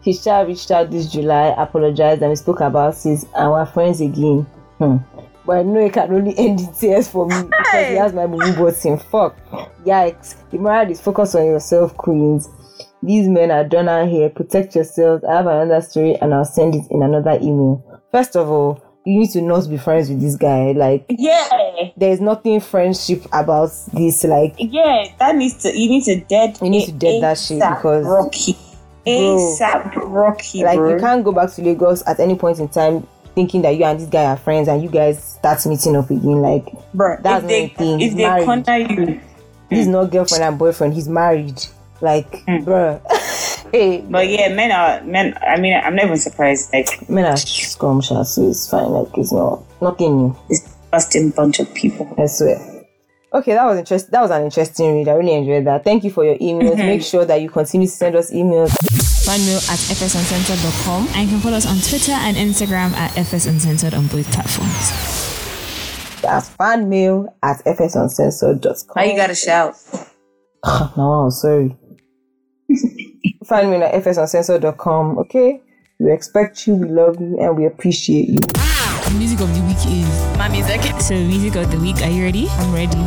He 0.02 0.14
sure 0.14 0.46
reached 0.46 0.72
out 0.72 0.92
this 0.92 1.12
July, 1.12 1.54
apologized 1.58 2.22
and 2.22 2.30
we 2.30 2.36
spoke 2.36 2.60
about 2.62 3.06
it 3.06 3.24
and 3.36 3.52
we're 3.52 3.66
friends 3.66 4.02
again. 4.02 4.46
Hmm. 4.78 4.98
But 5.46 5.58
I 5.58 5.64
know 5.64 5.86
it 5.86 5.94
can 5.94 6.14
only 6.14 6.38
end 6.38 6.60
in 6.60 6.74
tears 6.74 7.08
for 7.08 7.28
me 7.28 7.44
because 7.44 7.88
he 7.88 7.96
has 7.96 8.14
my 8.14 8.28
movie 8.28 8.52
button. 8.58 8.98
Fuck. 8.98 9.38
Yikes. 9.86 10.36
The 10.52 10.58
moral 10.58 10.90
is 10.90 11.02
focus 11.02 11.36
on 11.36 11.46
yourself, 11.46 11.96
queens. 11.98 12.50
These 13.02 13.28
men 13.28 13.52
are 13.52 13.66
done 13.66 13.90
out 13.90 14.08
here. 14.08 14.30
Protect 14.30 14.76
yourselves. 14.76 15.24
I 15.26 15.36
have 15.36 15.48
another 15.48 15.82
story 15.82 16.16
and 16.16 16.34
I'll 16.34 16.46
send 16.46 16.76
it 16.76 16.90
in 16.90 17.04
another 17.04 17.38
email. 17.42 17.84
First 18.12 18.36
of 18.36 18.50
all, 18.50 18.83
you 19.06 19.20
need 19.20 19.32
to 19.32 19.42
not 19.42 19.70
be 19.70 19.78
friends 19.78 20.10
with 20.10 20.22
this 20.22 20.36
guy. 20.36 20.72
Like, 20.72 21.06
Yeah, 21.10 21.90
there's 21.98 22.22
nothing 22.22 22.60
friendship 22.60 23.26
about 23.34 23.72
this. 23.94 24.24
Like, 24.24 24.56
yeah, 24.58 25.06
that 25.20 25.36
needs 25.36 25.62
to. 25.64 25.70
You 25.78 25.90
need 25.90 26.04
to 26.06 26.22
dead. 26.22 26.58
You 26.62 26.70
need 26.70 26.86
to 26.86 26.92
dead 26.94 27.22
that 27.24 27.38
shit 27.38 27.60
because- 27.60 28.06
Rocky. 28.06 28.58
ASAP 29.06 29.96
Rocky, 29.98 30.64
Like 30.64 30.78
bro. 30.78 30.94
you 30.94 31.00
can't 31.00 31.24
go 31.26 31.34
back 31.34 31.52
to 31.54 31.62
Lagos 31.62 32.04
at 32.08 32.22
any 32.22 32.36
point 32.36 32.60
in 32.60 32.70
time 32.70 33.06
thinking 33.36 33.62
that 33.64 33.72
you 33.76 33.84
and 33.84 34.00
this 34.00 34.08
guy 34.08 34.24
are 34.26 34.38
friends 34.38 34.68
and 34.70 34.82
you 34.82 34.90
guys 34.90 35.22
start 35.22 35.66
meeting 35.66 35.96
up 35.98 36.10
again. 36.10 36.42
Like 36.42 36.66
bro, 36.94 37.18
that's 37.22 37.44
if 37.44 37.50
they, 37.50 37.68
thing. 37.68 38.00
if 38.00 38.16
they 38.16 38.24
married. 38.24 38.46
corner 38.46 38.78
you, 38.78 39.20
he's 39.70 39.80
is 39.80 39.88
not 39.88 40.10
girlfriend 40.12 40.44
and 40.46 40.58
boyfriend. 40.58 40.94
He's 40.94 41.10
married. 41.10 41.62
Like, 42.00 42.44
hmm. 42.46 42.64
bruh. 42.64 43.02
hey, 43.74 44.02
but 44.02 44.30
yeah, 44.30 44.54
men 44.54 44.72
are 44.72 45.04
men. 45.04 45.38
I 45.46 45.60
mean, 45.60 45.74
I'm 45.74 45.96
not 45.96 46.06
even 46.06 46.18
surprised. 46.18 46.72
Like, 46.72 47.10
men 47.10 47.26
are 47.26 47.36
scrumptious, 47.36 48.36
so 48.36 48.50
it's 48.50 48.70
fine. 48.70 48.90
Like 48.90 49.18
it's 49.18 49.34
not 49.34 49.64
nothing 49.82 50.16
new. 50.16 50.38
this 50.48 50.62
busting 50.92 51.32
bunch 51.32 51.60
of 51.60 51.74
people. 51.74 52.14
I 52.18 52.28
swear. 52.28 52.70
Okay, 53.34 53.54
that 53.54 53.66
was 53.66 53.80
interest. 53.80 54.12
That 54.12 54.22
was 54.22 54.30
an 54.30 54.44
interesting 54.44 54.94
read. 54.94 55.08
I 55.08 55.14
really 55.14 55.34
enjoyed 55.34 55.66
that. 55.66 55.84
Thank 55.84 56.04
you 56.04 56.12
for 56.12 56.24
your 56.24 56.38
emails. 56.38 56.76
Mm-hmm. 56.76 56.86
Make 56.86 57.02
sure 57.02 57.26
that 57.26 57.42
you 57.42 57.50
continue 57.50 57.88
to 57.88 57.94
send 57.94 58.16
us 58.16 58.32
emails. 58.32 58.70
Fanmail 59.26 59.58
at 59.72 59.80
fsuncensored.com. 59.80 61.08
And 61.16 61.24
you 61.24 61.30
can 61.30 61.40
follow 61.42 61.58
us 61.58 61.66
on 61.66 61.78
Twitter 61.78 62.12
and 62.12 62.38
Instagram 62.38 62.92
at 62.94 63.12
fsuncensored 63.14 63.98
on 63.98 64.06
both 64.06 64.32
platforms. 64.32 65.42
That's 66.22 66.50
fanmail 66.52 67.34
at 67.42 67.66
fsuncensored.com. 67.66 68.94
Why 68.94 69.06
you 69.06 69.18
gotta 69.18 69.34
shout? 69.34 69.76
no, 70.96 71.30
sorry. 71.32 71.76
Find 73.46 73.72
me 73.72 73.78
at 73.78 73.94
fsuncensored.com, 74.04 75.18
okay? 75.20 75.62
We 76.00 76.12
expect 76.12 76.66
you, 76.68 76.76
we 76.76 76.88
love 76.90 77.20
you, 77.20 77.38
and 77.40 77.58
we 77.58 77.66
appreciate 77.66 78.30
you. 78.30 78.38
The 78.40 79.16
music 79.18 79.40
of 79.42 79.54
the 79.54 79.62
week 79.68 79.84
is 79.86 80.38
My 80.38 80.48
music. 80.48 80.82
so 81.02 81.14
music 81.16 81.56
of 81.56 81.70
the 81.72 81.78
week. 81.80 82.02
Are 82.02 82.10
you 82.10 82.24
ready? 82.24 82.48
I'm 82.50 82.74
ready. 82.74 82.98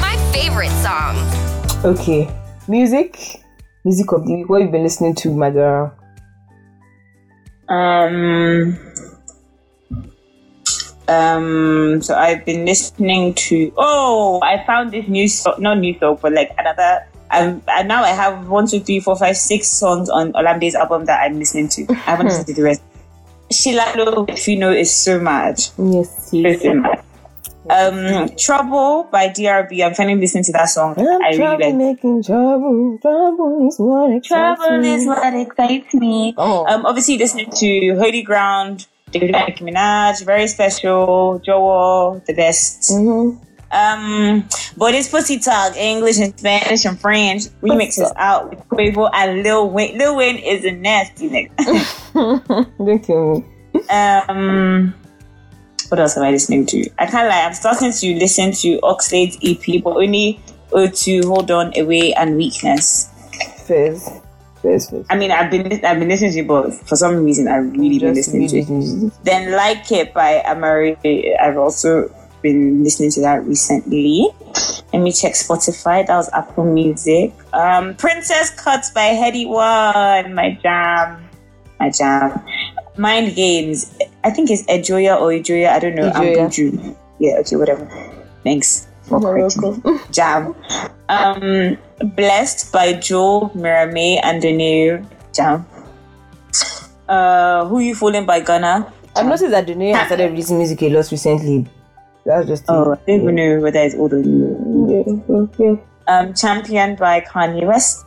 My 0.00 0.16
favorite 0.32 0.70
song. 0.82 1.16
Okay, 1.84 2.28
music, 2.68 3.42
music 3.84 4.12
of 4.12 4.26
the 4.26 4.34
week. 4.34 4.48
What 4.48 4.60
have 4.60 4.68
you 4.68 4.72
been 4.72 4.82
listening 4.82 5.14
to, 5.16 5.34
my 5.34 5.50
girl? 5.50 5.92
Um. 7.68 8.78
Um. 11.08 12.02
So 12.02 12.14
I've 12.14 12.44
been 12.44 12.64
listening 12.66 13.34
to. 13.34 13.72
Oh, 13.76 14.40
I 14.42 14.64
found 14.66 14.92
this 14.92 15.08
new 15.08 15.28
song. 15.28 15.54
Not 15.58 15.78
new 15.78 15.98
song, 15.98 16.18
but 16.20 16.32
like 16.32 16.52
another. 16.58 17.06
Um, 17.36 17.62
and 17.68 17.88
now 17.88 18.02
I 18.04 18.10
have 18.10 18.48
one, 18.48 18.66
two, 18.66 18.80
three, 18.80 19.00
four, 19.00 19.16
five, 19.16 19.36
six 19.36 19.68
songs 19.68 20.08
on 20.08 20.32
Olamide's 20.32 20.74
album 20.74 21.04
that 21.06 21.20
I'm 21.22 21.38
listening 21.38 21.68
to. 21.68 21.86
I 21.90 21.94
haven't 21.94 22.26
listened 22.26 22.46
to 22.48 22.54
the 22.54 22.62
rest. 22.62 22.82
Shilalo, 23.52 24.28
if 24.28 24.48
you 24.48 24.56
know, 24.56 24.72
is 24.72 24.92
so 24.94 25.20
mad. 25.20 25.62
Yes, 25.78 26.30
So, 26.30 26.42
so 26.58 26.74
mad. 26.74 27.02
Um, 27.68 28.28
Trouble 28.36 29.08
by 29.10 29.28
DRB. 29.28 29.84
I'm 29.84 29.94
finally 29.94 30.20
listening 30.20 30.44
to 30.44 30.52
that 30.52 30.66
song. 30.66 30.94
I'm 30.98 31.06
I 31.22 31.28
really 31.30 31.36
trouble 31.36 31.66
like. 31.66 31.74
making 31.74 32.22
trouble. 32.22 32.98
Trouble 33.02 33.66
is 33.68 33.76
what 33.78 34.12
excites 34.14 34.28
Trouble 34.60 34.80
me. 34.82 34.94
is 34.94 35.06
what 35.06 35.34
excites 35.34 35.94
me. 35.94 36.34
Oh. 36.38 36.64
Um, 36.66 36.86
obviously 36.86 37.18
listening 37.18 37.50
to 37.50 37.96
Holy 37.98 38.22
Ground, 38.22 38.86
Davido 39.10 39.32
Nicki 39.46 39.64
Minaj, 39.64 40.24
very 40.24 40.46
special, 40.46 41.40
Joel, 41.44 42.22
the 42.26 42.34
best. 42.34 42.90
Mhm. 42.92 43.36
Um, 43.76 44.48
but 44.78 44.94
it's 44.94 45.08
Pussy 45.08 45.38
Talk, 45.38 45.76
English 45.76 46.18
and 46.18 46.36
Spanish 46.38 46.86
and 46.86 46.98
French 46.98 47.42
remixes 47.60 48.10
out 48.16 48.48
with 48.48 48.60
Quavo 48.70 49.10
and 49.12 49.42
Lil 49.42 49.68
Wayne. 49.68 49.98
Lil 49.98 50.16
Wayne 50.16 50.38
is 50.38 50.64
a 50.64 50.72
nasty 50.72 51.28
nigga. 51.28 52.72
Don't 52.78 53.00
kill 53.00 53.40
me. 53.40 53.44
um, 53.90 54.94
what 55.90 56.00
else 56.00 56.16
am 56.16 56.22
I 56.22 56.30
listening 56.30 56.64
to? 56.66 56.88
I 56.98 57.04
kind 57.04 57.26
of 57.26 57.30
like 57.30 57.44
I'm 57.44 57.52
starting 57.52 57.92
to 57.92 58.14
listen 58.18 58.52
to 58.52 58.80
Oxlade's 58.82 59.36
EP, 59.44 59.82
but 59.84 59.96
only 59.96 60.40
O2, 60.70 61.24
Hold 61.24 61.50
On, 61.50 61.72
Away, 61.78 62.14
and 62.14 62.36
Weakness. 62.36 63.10
Fizz. 63.66 64.08
Fizz, 64.62 64.90
fizz. 64.90 65.06
I 65.10 65.16
mean, 65.16 65.30
I've 65.30 65.50
been 65.50 65.66
I've 65.84 65.98
been 65.98 66.08
listening 66.08 66.32
to 66.32 66.38
it, 66.38 66.48
but 66.48 66.72
for 66.72 66.96
some 66.96 67.22
reason 67.22 67.46
I've 67.46 67.70
really 67.72 67.98
been 67.98 68.14
listening 68.14 68.48
to 68.48 68.58
it. 68.58 69.12
Then 69.22 69.52
Like 69.52 69.92
It 69.92 70.14
by 70.14 70.42
Amari, 70.46 70.96
I've 71.38 71.58
also 71.58 72.10
been 72.46 72.84
listening 72.84 73.10
to 73.10 73.20
that 73.22 73.44
recently. 73.44 74.28
Let 74.92 75.02
me 75.02 75.10
check 75.10 75.32
Spotify. 75.34 76.06
That 76.06 76.16
was 76.16 76.30
Apple 76.32 76.64
Music. 76.64 77.34
Um, 77.52 77.94
Princess 77.96 78.50
Cuts 78.50 78.90
by 78.90 79.10
Headie 79.18 79.48
One, 79.48 80.34
my 80.34 80.58
jam, 80.62 81.26
my 81.80 81.90
jam. 81.90 82.40
Mind 82.96 83.34
Games. 83.34 83.92
I 84.24 84.30
think 84.30 84.50
it's 84.50 84.62
Ejoya 84.64 85.20
or 85.20 85.28
Ejoya. 85.28 85.68
I 85.68 85.78
don't 85.78 85.94
know. 85.94 86.10
Ejoya. 86.10 86.96
Yeah. 87.18 87.36
Okay. 87.40 87.56
Whatever. 87.56 87.84
Thanks 88.42 88.88
for 89.02 89.20
You're 89.20 89.50
correcting. 89.50 90.00
Jam. 90.10 90.54
Um, 91.08 91.76
Blessed 92.16 92.72
by 92.72 92.94
Joel, 92.94 93.50
Miramay, 93.54 94.20
and 94.22 94.40
Daniel. 94.40 95.04
Jam. 95.34 95.66
Uh, 97.08 97.66
Who 97.66 97.80
You 97.80 97.94
Fooling 97.94 98.24
by 98.24 98.40
Gunna. 98.40 98.92
I've 99.14 99.26
noticed 99.26 99.50
that 99.50 99.66
Danae 99.66 99.92
has 99.92 100.06
started 100.08 100.30
releasing 100.30 100.58
music 100.58 100.82
a 100.82 100.90
lot 100.90 101.10
recently. 101.10 101.66
That's 102.26 102.46
just 102.48 102.64
Oh, 102.68 102.92
I 102.92 102.96
don't 103.06 103.20
even 103.22 103.34
know 103.36 103.60
whether 103.60 103.78
it's 103.80 103.94
old 103.94 104.12
or 104.12 104.18
new. 104.18 104.90
yeah, 104.90 105.34
okay. 105.34 105.80
Um, 106.08 106.34
Champion 106.34 106.96
by 106.96 107.20
Kanye 107.20 107.66
West. 107.66 108.04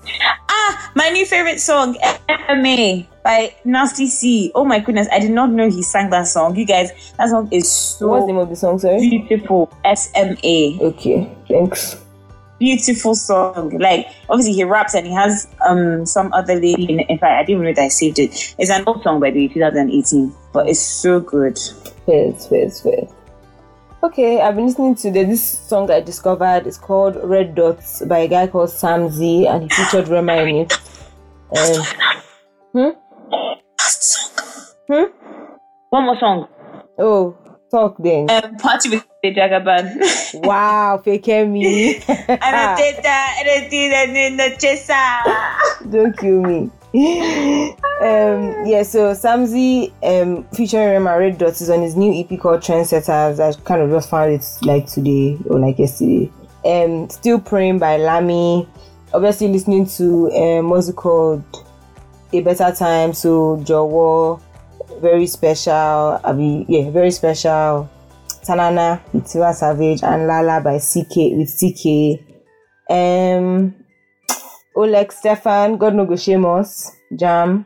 Ah, 0.50 0.92
my 0.96 1.10
new 1.10 1.26
favorite 1.26 1.60
song, 1.60 1.96
MMA 2.30 3.08
by 3.24 3.54
Nasty 3.66 4.08
C. 4.08 4.52
Oh 4.56 4.64
my 4.66 4.80
goodness, 4.80 5.08
I 5.12 5.20
did 5.20 5.32
not 5.32 5.52
know 5.52 5.70
he 5.70 5.82
sang 5.84 6.10
that 6.12 6.28
song. 6.28 6.56
You 6.56 6.66
guys, 6.66 6.92
that 7.18 7.30
song 7.30 7.50
is 7.52 7.70
So 7.70 8.08
what's 8.08 8.24
the 8.26 8.34
name 8.34 8.38
of 8.42 8.50
the 8.50 8.56
song, 8.56 8.80
sorry? 8.80 9.00
beautiful. 9.10 9.72
SMA. 9.96 10.80
Okay, 10.82 11.30
thanks. 11.48 11.98
Beautiful 12.60 13.16
song. 13.16 13.78
Like, 13.80 14.08
obviously, 14.30 14.54
he 14.54 14.64
raps 14.66 14.94
and 14.94 15.08
he 15.08 15.14
has 15.14 15.48
um 15.68 16.06
some 16.06 16.32
other 16.34 16.56
lady. 16.56 16.84
In, 16.92 17.00
in 17.02 17.18
fact, 17.18 17.32
I 17.40 17.44
didn't 17.46 17.64
know 17.64 17.74
that 17.74 17.84
I 17.84 17.88
saved 17.88 18.20
it. 18.20 18.56
It's 18.58 18.70
an 18.70 18.84
old 18.88 19.02
song 19.04 19.20
by 19.22 19.32
the 19.32 19.48
way, 19.48 19.54
2018, 19.54 20.34
but 20.54 20.68
it's 20.68 20.80
so 20.82 21.20
good. 21.22 21.58
Fizz, 22.06 22.48
fizz, 22.48 22.82
fizz. 22.82 23.10
Okay, 24.02 24.40
I've 24.40 24.56
been 24.56 24.68
listening 24.68 24.96
to 24.96 25.12
the, 25.12 25.26
this 25.26 25.44
song 25.44 25.92
I 25.92 26.00
discovered. 26.00 26.66
It's 26.66 26.78
called 26.78 27.18
Red 27.22 27.54
Dots 27.54 28.02
by 28.06 28.20
a 28.20 28.28
guy 28.30 28.48
called 28.48 28.70
Sam 28.70 29.10
Z, 29.10 29.46
and 29.46 29.64
he 29.64 29.70
featured 29.70 30.08
Rema 30.08 30.36
in 30.38 30.56
it. 30.56 30.74
Um, 31.52 32.94
hmm? 34.88 35.04
One 35.90 36.06
more 36.06 36.18
song. 36.18 36.48
Oh, 36.98 37.38
talk 37.70 37.98
then. 38.00 38.30
Um, 38.30 38.56
Party 38.56 38.90
with 38.90 39.06
the 39.22 39.36
Jagaban. 39.36 40.00
wow, 40.48 41.02
Fikemi. 41.06 42.00
Anateta, 42.00 43.26
Anateta, 43.44 44.08
Anateta. 44.16 45.92
Don't 45.92 46.18
kill 46.18 46.42
me. 46.42 46.72
um, 46.96 48.66
yeah, 48.66 48.82
so 48.82 49.14
Samzi 49.14 49.92
um, 50.02 50.44
featuring 50.56 50.90
Rema 50.90 51.20
Red 51.20 51.38
Dots 51.38 51.62
is 51.62 51.70
on 51.70 51.84
his 51.84 51.96
new 51.96 52.12
EP 52.12 52.40
called 52.40 52.62
Trendsetters. 52.62 53.40
I 53.40 53.54
kind 53.62 53.84
of 53.84 53.92
just 53.92 54.10
found 54.10 54.32
it 54.32 54.44
like 54.64 54.88
today 54.88 55.38
or 55.48 55.60
like 55.60 55.78
yesterday. 55.78 56.32
Um, 56.66 57.08
Still 57.10 57.40
Praying 57.40 57.78
by 57.78 57.98
Lamy. 57.98 58.68
Obviously, 59.14 59.50
listening 59.50 59.86
to 59.86 60.32
um, 60.32 60.70
what's 60.72 60.90
it 60.90 60.96
called? 60.96 61.44
A 62.34 62.42
Better 62.42 62.74
Time. 62.76 63.14
So, 63.14 63.58
Jowo, 63.58 64.42
very 65.00 65.28
special. 65.28 66.20
I 66.24 66.34
mean, 66.34 66.66
yeah, 66.68 66.90
very 66.90 67.12
special. 67.12 67.88
Tanana 68.44 69.00
with 69.14 69.26
Tiwa 69.26 69.54
Savage 69.54 70.02
and 70.02 70.26
Lala 70.26 70.60
by 70.62 70.78
CKay 70.78 71.38
with 71.38 71.50
CKay. 71.50 72.18
Um, 72.90 73.76
Oleg 74.80 75.12
Stefan, 75.12 75.76
God 75.78 75.94
no 75.94 76.06
go 76.06 76.16
shame 76.16 76.46
us, 76.46 76.96
Jam. 77.14 77.66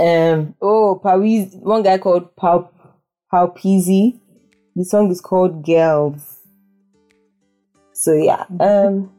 Um, 0.00 0.54
oh, 0.60 1.00
Pawiz, 1.04 1.54
one 1.62 1.84
guy 1.84 1.98
called 1.98 2.34
Pau 2.34 2.70
Pau 3.30 3.46
Peasy. 3.46 4.18
The 4.74 4.84
song 4.84 5.12
is 5.12 5.20
called 5.20 5.64
Girls. 5.64 6.40
So 7.92 8.14
yeah, 8.14 8.46
um, 8.58 9.12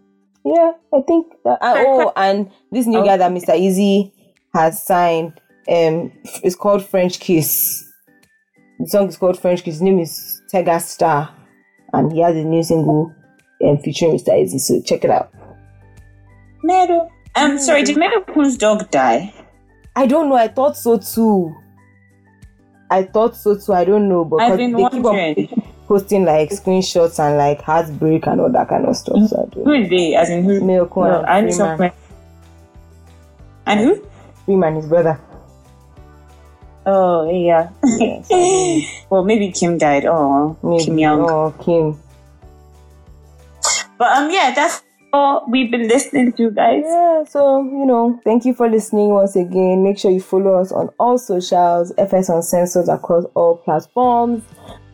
yeah, 0.43 0.73
I 0.93 0.99
think 1.07 1.31
that. 1.45 1.59
uh, 1.61 1.75
oh, 1.77 2.11
and 2.17 2.51
this 2.69 2.86
new 2.86 3.01
guy 3.05 3.15
that 3.15 3.31
Mr. 3.31 3.55
Eazi 3.55 4.11
has 4.53 4.84
signed, 4.84 5.39
um, 5.69 6.11
it's 6.43 6.57
called 6.57 6.86
French 6.86 7.17
Kiss. 7.21 7.81
The 8.79 8.89
song 8.89 9.07
is 9.07 9.15
called 9.15 9.39
French 9.39 9.63
Kiss. 9.63 9.75
His 9.75 9.81
name 9.81 9.99
is 9.99 10.41
Tega 10.49 10.81
Star, 10.81 11.34
and 11.93 12.11
he 12.11 12.19
has 12.19 12.36
a 12.36 12.43
new 12.43 12.61
single 12.61 13.15
um, 13.63 13.77
featuring 13.77 14.17
Mr. 14.17 14.34
Eazi. 14.34 14.59
So 14.59 14.81
check 14.81 15.05
it 15.05 15.11
out. 15.11 15.31
Meadow. 16.64 17.11
Um, 17.36 17.57
sorry, 17.59 17.84
did 17.84 17.97
Poon's 18.28 18.57
dog 18.57 18.89
die? 18.91 19.34
I 19.95 20.05
don't 20.07 20.30
know. 20.30 20.36
I 20.36 20.47
thought 20.47 20.78
so 20.78 20.97
too. 20.97 21.55
I 22.89 23.03
thought 23.03 23.36
so 23.36 23.57
too. 23.57 23.74
I 23.74 23.86
don't 23.86 24.07
know, 24.07 24.24
but 24.26 24.38
I've 24.41 24.57
been 24.57 24.72
they 24.72 24.84
keep 24.89 25.01
wondering. 25.03 25.49
on 25.51 25.74
posting 25.88 26.26
like 26.26 26.49
screenshots 26.49 27.20
and 27.20 27.38
like 27.38 27.61
heartbreak 27.61 28.26
and 28.28 28.39
all 28.41 28.51
that 28.51 28.70
kind 28.70 28.86
of 28.86 28.95
stuff. 28.95 29.30
So 29.30 29.43
I 29.43 29.53
don't 29.53 29.66
Who 29.66 29.72
is 29.74 29.89
they? 29.89 30.16
As 30.16 30.30
in 30.30 30.43
who? 30.43 30.61
Milk 30.61 30.95
No, 30.95 31.03
and 31.03 31.26
I 31.26 31.41
need 31.41 31.53
some 31.53 31.76
Freeman. 31.78 31.78
friend. 31.78 31.93
And 33.66 33.80
who? 33.80 34.07
Freeman, 34.45 34.76
his 34.76 34.88
brother. 34.88 35.20
Oh, 36.86 37.30
yeah. 37.32 37.70
Yes, 37.84 38.28
well, 39.09 39.24
maybe 39.24 39.51
Kim 39.51 39.78
died. 39.78 40.05
Oh, 40.05 40.57
Maybe. 40.61 40.84
Kim 40.84 40.97
Young. 40.99 41.22
Oh, 41.30 41.53
Kim. 41.64 41.97
But 43.97 44.18
um, 44.18 44.30
yeah, 44.32 44.51
that's 44.53 44.84
all 45.14 45.45
we've 45.47 45.70
been 45.70 45.88
listening 45.88 46.34
to, 46.34 46.43
you 46.43 46.51
guys. 46.51 46.84
Yeah, 46.84 47.24
so 47.26 47.64
you 47.64 47.86
know, 47.86 48.20
thank 48.24 48.45
you 48.45 48.53
for 48.53 48.68
listening 48.68 49.09
once 49.09 49.36
again. 49.36 49.84
Make 49.84 49.99
sure 49.99 50.11
you 50.11 50.20
follow 50.20 50.59
us 50.59 50.72
on 50.72 50.89
all 50.99 51.18
socials, 51.18 51.93
FS 51.97 52.30
on 52.30 52.38
Uncensored 52.38 52.89
across 52.89 53.24
all 53.36 53.57
platforms. 53.57 54.43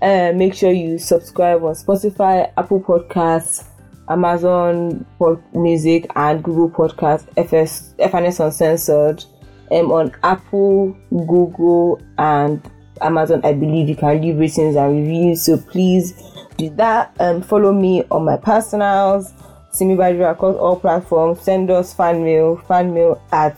Uh, 0.02 0.34
make 0.36 0.54
sure 0.54 0.72
you 0.72 0.98
subscribe 0.98 1.64
on 1.64 1.74
Spotify, 1.74 2.52
Apple 2.58 2.82
Podcasts, 2.82 3.66
Amazon 4.10 5.06
Music, 5.54 6.12
and 6.16 6.44
Google 6.44 6.70
Podcasts. 6.70 7.28
FS 7.38 7.96
FNS 8.00 8.46
Uncensored. 8.46 9.24
Um, 9.72 9.92
on 9.92 10.12
Apple, 10.24 10.98
Google, 11.12 12.02
and 12.18 12.60
Amazon, 13.02 13.42
I 13.44 13.54
believe 13.54 13.88
you 13.88 13.96
can 13.96 14.20
leave 14.20 14.38
ratings 14.38 14.76
and 14.76 14.98
reviews. 14.98 15.46
So 15.46 15.58
please 15.58 16.14
do 16.58 16.72
that. 16.72 17.16
Um, 17.20 17.44
follow 17.44 17.72
me 17.72 18.04
on 18.10 18.26
my 18.26 18.36
personals. 18.38 19.32
Simi 19.72 19.96
Badru 19.96 20.30
across 20.32 20.56
all 20.58 20.76
platforms. 20.80 21.42
Send 21.42 21.70
us 21.72 21.94
fan 21.94 22.24
mail, 22.24 22.58
fan 22.68 22.94
mail 22.94 23.22
at 23.32 23.56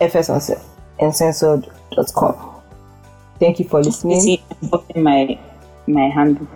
fsuncensored.com. 0.00 2.48
Thank 3.38 3.58
you 3.58 3.68
for 3.68 3.82
listening. 3.82 4.20
see, 4.20 4.42
I'm 4.94 5.02
my 5.02 5.38
my 5.86 6.08
hand. 6.08 6.46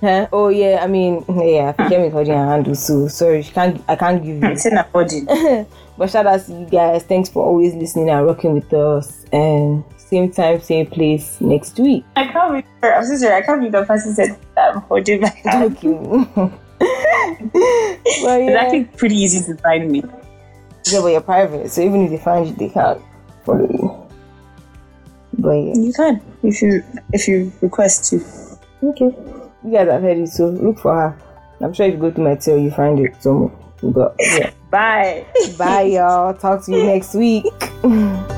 Huh? 0.00 0.26
Oh 0.32 0.48
yeah, 0.48 0.80
I 0.82 0.86
mean 0.88 1.24
yeah, 1.28 1.68
I 1.68 1.72
forget 1.84 2.10
holding 2.10 2.32
her 2.34 2.46
handle 2.46 2.74
so 2.74 3.06
sorry, 3.06 3.42
she 3.42 3.52
can't 3.52 3.80
I 3.88 3.94
can't 3.96 4.22
give 4.22 4.42
you. 4.42 4.48
It's 4.50 4.66
a 4.66 4.86
body. 4.92 5.22
But 5.98 6.10
shout 6.10 6.26
out 6.26 6.40
to 6.46 6.52
you 6.52 6.66
guys. 6.66 7.02
Thanks 7.04 7.28
for 7.28 7.44
always 7.44 7.74
listening 7.74 8.08
and 8.10 8.26
rocking 8.26 8.54
with 8.54 8.72
us. 8.72 9.24
And 9.32 9.84
same 9.98 10.32
time, 10.32 10.60
same 10.60 10.86
place 10.86 11.40
next 11.40 11.78
week. 11.78 12.04
I 12.16 12.26
can't 12.26 12.50
believe. 12.50 12.64
I'm 12.82 13.04
so 13.04 13.16
sorry. 13.16 13.34
I 13.36 13.42
can't 13.42 13.60
believe 13.60 13.72
the 13.72 13.84
person 13.84 14.14
said 14.14 14.36
that 14.56 14.74
I'm 14.74 14.80
holding 14.82 15.20
my 15.20 15.28
hand. 15.28 15.78
Thank 15.78 15.82
you. 15.84 16.26
well, 17.54 18.40
It's 18.40 18.50
yeah. 18.50 18.60
actually 18.60 18.84
pretty 18.84 19.16
easy 19.16 19.40
to 19.52 19.60
find 19.62 19.90
me. 19.90 20.02
yeah, 20.86 21.00
but 21.00 21.08
you're 21.08 21.20
private, 21.20 21.70
so 21.70 21.80
even 21.82 22.02
if 22.04 22.10
they 22.10 22.18
find 22.18 22.48
you, 22.48 22.54
they 22.54 22.68
can't 22.68 23.00
follow 23.44 23.68
you. 23.68 24.08
But 25.38 25.52
yeah. 25.52 25.74
You 25.74 25.92
can 25.92 26.20
if 26.42 26.60
you 26.62 26.82
if 27.12 27.28
you 27.28 27.52
request 27.60 28.10
to. 28.10 28.16
Okay. 28.82 29.14
You 29.64 29.72
guys 29.72 29.88
have 29.88 30.02
heard 30.02 30.18
it, 30.18 30.28
so 30.28 30.48
look 30.48 30.78
for 30.80 30.94
her. 30.94 31.18
I'm 31.60 31.72
sure 31.72 31.86
if 31.86 31.94
you 31.94 32.00
go 32.00 32.10
to 32.10 32.20
my 32.20 32.34
tail, 32.34 32.58
you 32.58 32.70
find 32.70 32.98
it 32.98 33.14
somewhere. 33.22 33.52
But 33.82 34.14
yeah. 34.18 34.50
Bye. 34.70 35.24
Bye, 35.56 35.82
y'all. 35.82 36.34
Talk 36.34 36.64
to 36.64 36.72
you 36.72 36.84
next 36.84 37.14
week. 37.14 37.44